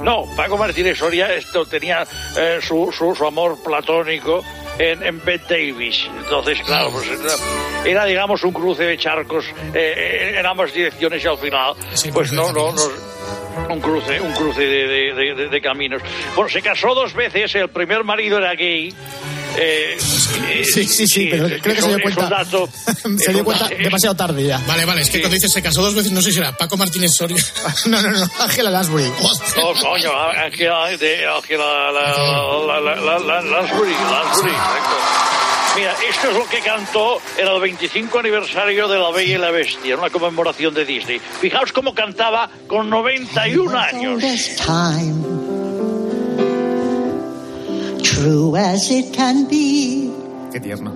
no, 0.00 0.24
Paco 0.34 0.56
Martínez 0.56 0.96
Soria 0.96 1.34
esto 1.34 1.66
tenía 1.66 2.06
eh, 2.36 2.60
su, 2.62 2.90
su, 2.96 3.14
su 3.14 3.26
amor 3.26 3.62
platónico 3.62 4.42
en, 4.78 5.02
en 5.02 5.24
Bette 5.24 5.48
Davis. 5.48 6.06
Entonces, 6.18 6.60
claro, 6.64 6.90
pues 6.90 7.06
era, 7.08 7.34
era, 7.90 8.04
digamos 8.04 8.42
un 8.44 8.52
cruce 8.52 8.84
de 8.84 8.96
charcos 8.98 9.44
eh, 9.74 10.34
en 10.38 10.46
ambas 10.46 10.72
direcciones 10.72 11.22
y 11.24 11.26
al 11.28 11.38
final, 11.38 11.74
pues 12.12 12.32
no, 12.32 12.52
no, 12.52 12.72
no, 12.72 12.82
un 13.74 13.80
cruce, 13.80 14.20
un 14.20 14.32
cruce 14.32 14.60
de, 14.62 14.86
de- 14.86 15.12
de- 15.14 15.34
de- 15.34 15.48
de 15.48 15.60
caminos. 15.60 16.02
Bueno, 16.34 16.48
se 16.50 16.62
casó 16.62 16.94
dos 16.94 17.12
veces, 17.14 17.54
el 17.54 17.68
primer 17.68 18.02
marido 18.04 18.38
era 18.38 18.54
gay. 18.54 18.92
Eh, 19.56 19.96
eh, 19.96 20.64
Sí, 20.64 20.86
sí, 20.86 21.06
sí, 21.06 21.28
pero 21.30 21.46
creo 21.60 21.74
que 21.76 21.82
se 21.82 21.88
dio 21.88 22.00
cuenta. 22.02 22.28
dato- 22.28 22.68
Se 23.18 23.32
dio 23.32 23.44
cuenta 23.44 23.66
es- 23.68 23.78
demasiado 23.78 24.14
tarde 24.16 24.44
ya. 24.44 24.58
Vale, 24.66 24.84
vale, 24.84 25.02
es 25.02 25.10
que 25.10 25.20
cuando 25.20 25.34
dices 25.34 25.52
se 25.52 25.62
casó 25.62 25.82
dos 25.82 25.94
veces, 25.94 26.12
no 26.12 26.22
sé 26.22 26.32
si 26.32 26.38
era 26.38 26.56
Paco 26.56 26.76
Martínez 26.76 27.10
Soria. 27.16 27.36
No, 27.86 28.00
no, 28.00 28.10
no, 28.10 28.26
Ángela 28.40 28.70
Lansbury. 28.70 29.04
No, 29.04 29.72
coño, 29.80 30.10
Ángela, 30.14 30.84
Ángela, 30.86 31.92
la, 31.92 31.92
la, 31.92 32.80
la, 32.80 32.80
la, 32.80 32.94
la, 32.96 33.18
la- 33.18 33.42
Lansbury, 33.42 33.90
Lansbury, 33.92 34.50
exacto. 34.52 34.96
Mira, 35.74 35.94
esto 36.06 36.28
es 36.30 36.36
lo 36.36 36.46
que 36.48 36.60
cantó 36.60 37.18
en 37.38 37.48
el 37.48 37.58
25 37.60 38.18
aniversario 38.18 38.88
de 38.88 38.98
La 38.98 39.10
Bella 39.10 39.34
y 39.36 39.38
la 39.38 39.50
Bestia, 39.50 39.96
una 39.96 40.10
conmemoración 40.10 40.74
de 40.74 40.84
Disney. 40.84 41.18
Fijaos 41.40 41.72
cómo 41.72 41.94
cantaba 41.94 42.50
con 42.68 42.90
91 42.90 43.78
años. 43.78 44.22
True 48.02 48.56
as 48.56 48.90
it 48.90 49.14
can 49.14 49.46
be, 49.48 50.10
Qué 50.52 50.60
tierno. 50.60 50.92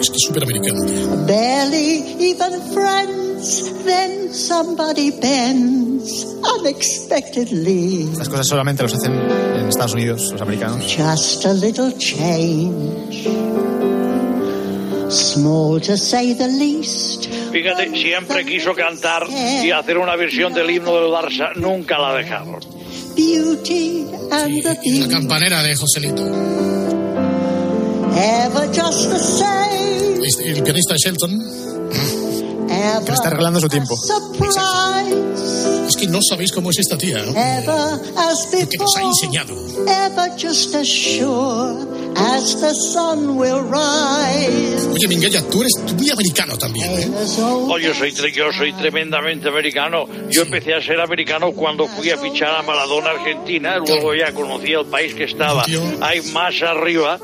Es 0.00 0.10
que 0.10 0.16
es 0.16 0.22
súper 0.26 0.42
americano. 0.44 0.80
barely 1.26 2.04
even 2.30 2.60
friends, 2.72 3.72
then 3.84 4.32
somebody 4.32 5.10
bends 5.10 6.24
unexpectedly. 6.58 8.08
Las 8.16 8.28
cosas 8.28 8.46
solamente 8.46 8.82
los 8.82 8.94
hacen 8.94 9.12
en 9.14 9.68
Estados 9.68 9.94
Unidos, 9.94 10.28
los 10.32 10.40
americanos. 10.40 10.84
Just 10.96 11.44
a 11.46 11.52
little 11.54 11.92
change. 11.98 13.26
Small 15.08 15.80
to 15.80 15.96
say 15.96 16.34
the 16.34 16.48
least. 16.48 17.26
Fíjate, 17.52 17.90
siempre 17.96 18.44
quiso 18.44 18.74
cantar 18.74 19.26
y 19.30 19.70
hacer 19.70 19.98
una 19.98 20.16
versión 20.16 20.52
del 20.52 20.70
himno 20.70 20.94
del 20.96 21.10
Barça, 21.10 21.54
nunca 21.56 21.98
la 21.98 22.14
dejaron. 22.14 22.60
Beauty 23.16 24.06
and 24.30 24.62
the 24.62 24.76
La 25.00 25.08
campanera 25.08 25.62
de 25.62 25.74
Joselito. 25.74 26.22
Ever 28.14 28.68
just 28.72 29.10
the 29.10 29.18
same. 29.18 30.20
El 30.44 30.62
pianista 30.62 30.92
de 30.92 30.98
Shelton. 30.98 31.42
Que 33.06 33.12
está 33.12 33.30
regalando 33.30 33.60
su 33.60 33.68
tiempo. 33.68 33.96
surprise. 33.96 35.86
Es 35.88 35.96
que 35.96 36.06
no 36.08 36.20
sabéis 36.20 36.52
cómo 36.52 36.70
es 36.70 36.78
esta 36.78 36.98
tía, 36.98 37.18
¿no? 37.18 37.30
Ever 37.30 38.00
as 38.16 38.48
Lo 38.52 38.68
que 38.68 38.76
nos 38.76 38.96
ha 38.96 39.02
enseñado. 39.02 39.54
As 42.18 42.60
the 42.60 42.72
sun 42.74 43.36
will 43.36 43.60
rise. 43.62 44.86
Oye, 44.88 45.06
Minguella, 45.08 45.42
tú 45.50 45.60
eres 45.60 45.72
muy 45.94 46.08
americano 46.10 46.56
también, 46.56 46.90
¿eh? 46.98 47.08
Oh, 47.40 47.78
yo 47.78 47.92
soy, 47.94 48.12
yo 48.32 48.52
soy 48.52 48.72
tremendamente 48.72 49.48
americano. 49.48 50.06
Yo 50.30 50.42
empecé 50.42 50.74
a 50.74 50.80
ser 50.82 51.00
americano 51.00 51.52
cuando 51.52 51.86
fui 51.86 52.10
a 52.10 52.16
fichar 52.16 52.54
a 52.56 52.62
Maradona 52.62 53.10
Argentina, 53.10 53.76
luego 53.78 54.14
ya 54.14 54.32
conocí 54.32 54.72
el 54.72 54.86
país 54.86 55.14
que 55.14 55.24
estaba 55.24 55.64
ahí 56.00 56.22
más 56.32 56.62
arriba. 56.62 57.18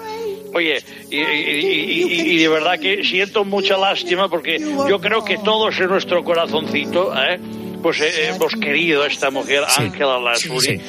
Oye, 0.54 0.76
y, 1.10 1.16
y- 1.16 1.20
y- 1.20 2.02
y- 2.02 2.32
y 2.34 2.36
de 2.36 2.48
verdad 2.48 2.78
que 2.78 3.02
siento 3.04 3.44
mucha 3.44 3.78
lástima 3.78 4.28
porque 4.28 4.58
yo 4.60 5.00
creo 5.00 5.24
que 5.24 5.38
todos 5.38 5.74
en 5.80 5.88
nuestro 5.88 6.22
corazoncito, 6.22 7.14
¿eh? 7.16 7.40
pues 7.82 7.98
eh, 8.00 8.28
hemos 8.28 8.52
querido 8.60 9.02
a 9.02 9.06
esta 9.06 9.30
mujer, 9.30 9.64
Ángela 9.78 10.18
Lansbury. 10.20 10.80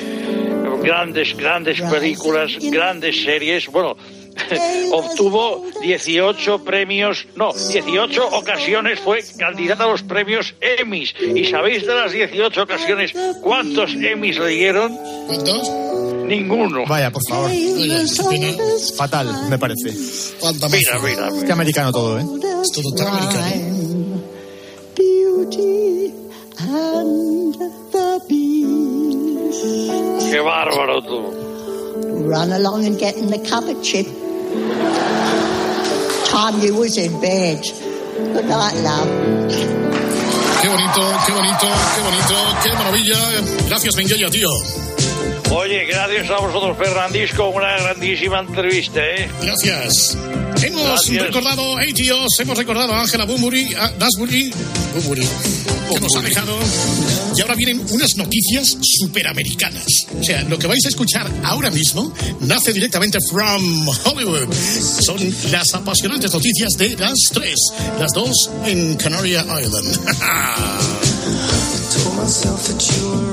Grandes, 0.83 1.35
grandes 1.35 1.81
películas, 1.81 2.51
grandes 2.59 3.23
series. 3.23 3.67
Bueno, 3.67 3.95
obtuvo 4.91 5.63
18 5.81 6.63
premios, 6.63 7.25
no, 7.35 7.51
18 7.53 8.27
ocasiones 8.29 8.99
fue 8.99 9.23
candidata 9.37 9.85
a 9.85 9.87
los 9.87 10.03
premios 10.03 10.53
Emmys. 10.61 11.13
¿Y 11.19 11.45
sabéis 11.45 11.85
de 11.85 11.95
las 11.95 12.11
18 12.11 12.61
ocasiones 12.61 13.13
cuántos 13.41 13.93
Emmys 13.93 14.37
le 14.39 14.49
dieron? 14.49 14.97
¿Cuántos? 15.27 15.71
Ninguno. 16.27 16.85
Vaya, 16.87 17.11
por 17.11 17.21
favor. 17.29 17.51
Fatal, 18.95 19.49
me 19.49 19.57
parece. 19.57 19.91
Mira, 20.71 20.99
mira, 20.99 21.29
Qué 21.45 21.51
americano 21.51 21.91
todo, 21.91 22.19
¿eh? 22.19 22.23
Es 22.61 22.71
todo 22.71 22.95
tan 22.95 23.07
americano. 23.07 23.83
Qué 29.63 30.39
bárbaro 30.41 31.01
tú. 31.01 32.27
Run 32.27 32.51
along 32.51 32.85
and 32.85 32.99
get 32.99 33.15
in 33.15 33.27
the 33.27 33.39
cupboard, 33.39 33.81
Chip. 33.81 34.07
Time 36.27 36.59
you 36.61 36.75
was 36.75 36.97
in 36.97 37.19
bed. 37.21 37.61
Good 38.33 38.45
night, 38.45 38.75
love. 38.83 39.07
Qué 40.61 40.67
bonito, 40.69 41.01
qué 41.25 41.31
bonito, 41.33 41.67
qué 41.95 42.01
bonito, 42.01 42.35
qué 42.63 42.73
maravilla. 42.73 43.17
Gracias, 43.67 43.95
Minguella, 43.95 44.29
tío. 44.29 44.49
Oye, 45.51 45.85
gracias 45.85 46.29
a 46.29 46.37
vosotros, 46.39 46.77
Fernandisco, 46.77 47.49
una 47.49 47.77
grandísima 47.77 48.39
entrevista, 48.39 49.01
¿eh? 49.05 49.29
Gracias. 49.41 50.17
Hemos 50.63 50.83
Gracias. 50.83 51.23
recordado 51.27 51.77
a 51.77 51.81
ATOs, 51.81 52.39
hemos 52.39 52.57
recordado 52.57 52.93
a 52.93 53.01
Ángela 53.01 53.25
Bunbury, 53.25 53.73
a 53.75 53.89
Dasbury, 53.91 54.51
que 55.93 55.99
nos 55.99 56.15
ha 56.15 56.21
dejado. 56.21 56.57
Y 57.35 57.41
ahora 57.41 57.55
vienen 57.55 57.83
unas 57.91 58.15
noticias 58.15 58.77
superamericanas. 58.81 59.85
O 60.19 60.23
sea, 60.23 60.43
lo 60.43 60.57
que 60.57 60.67
vais 60.67 60.85
a 60.85 60.89
escuchar 60.89 61.29
ahora 61.43 61.69
mismo 61.69 62.13
nace 62.41 62.71
directamente 62.73 63.17
from 63.29 63.87
Hollywood. 64.05 64.51
Son 64.53 65.17
las 65.51 65.73
apasionantes 65.73 66.31
noticias 66.31 66.73
de 66.77 66.95
las 66.97 67.17
tres, 67.31 67.59
las 67.99 68.11
dos 68.13 68.49
en 68.65 68.95
Canaria 68.95 69.41
Island. 69.61 69.99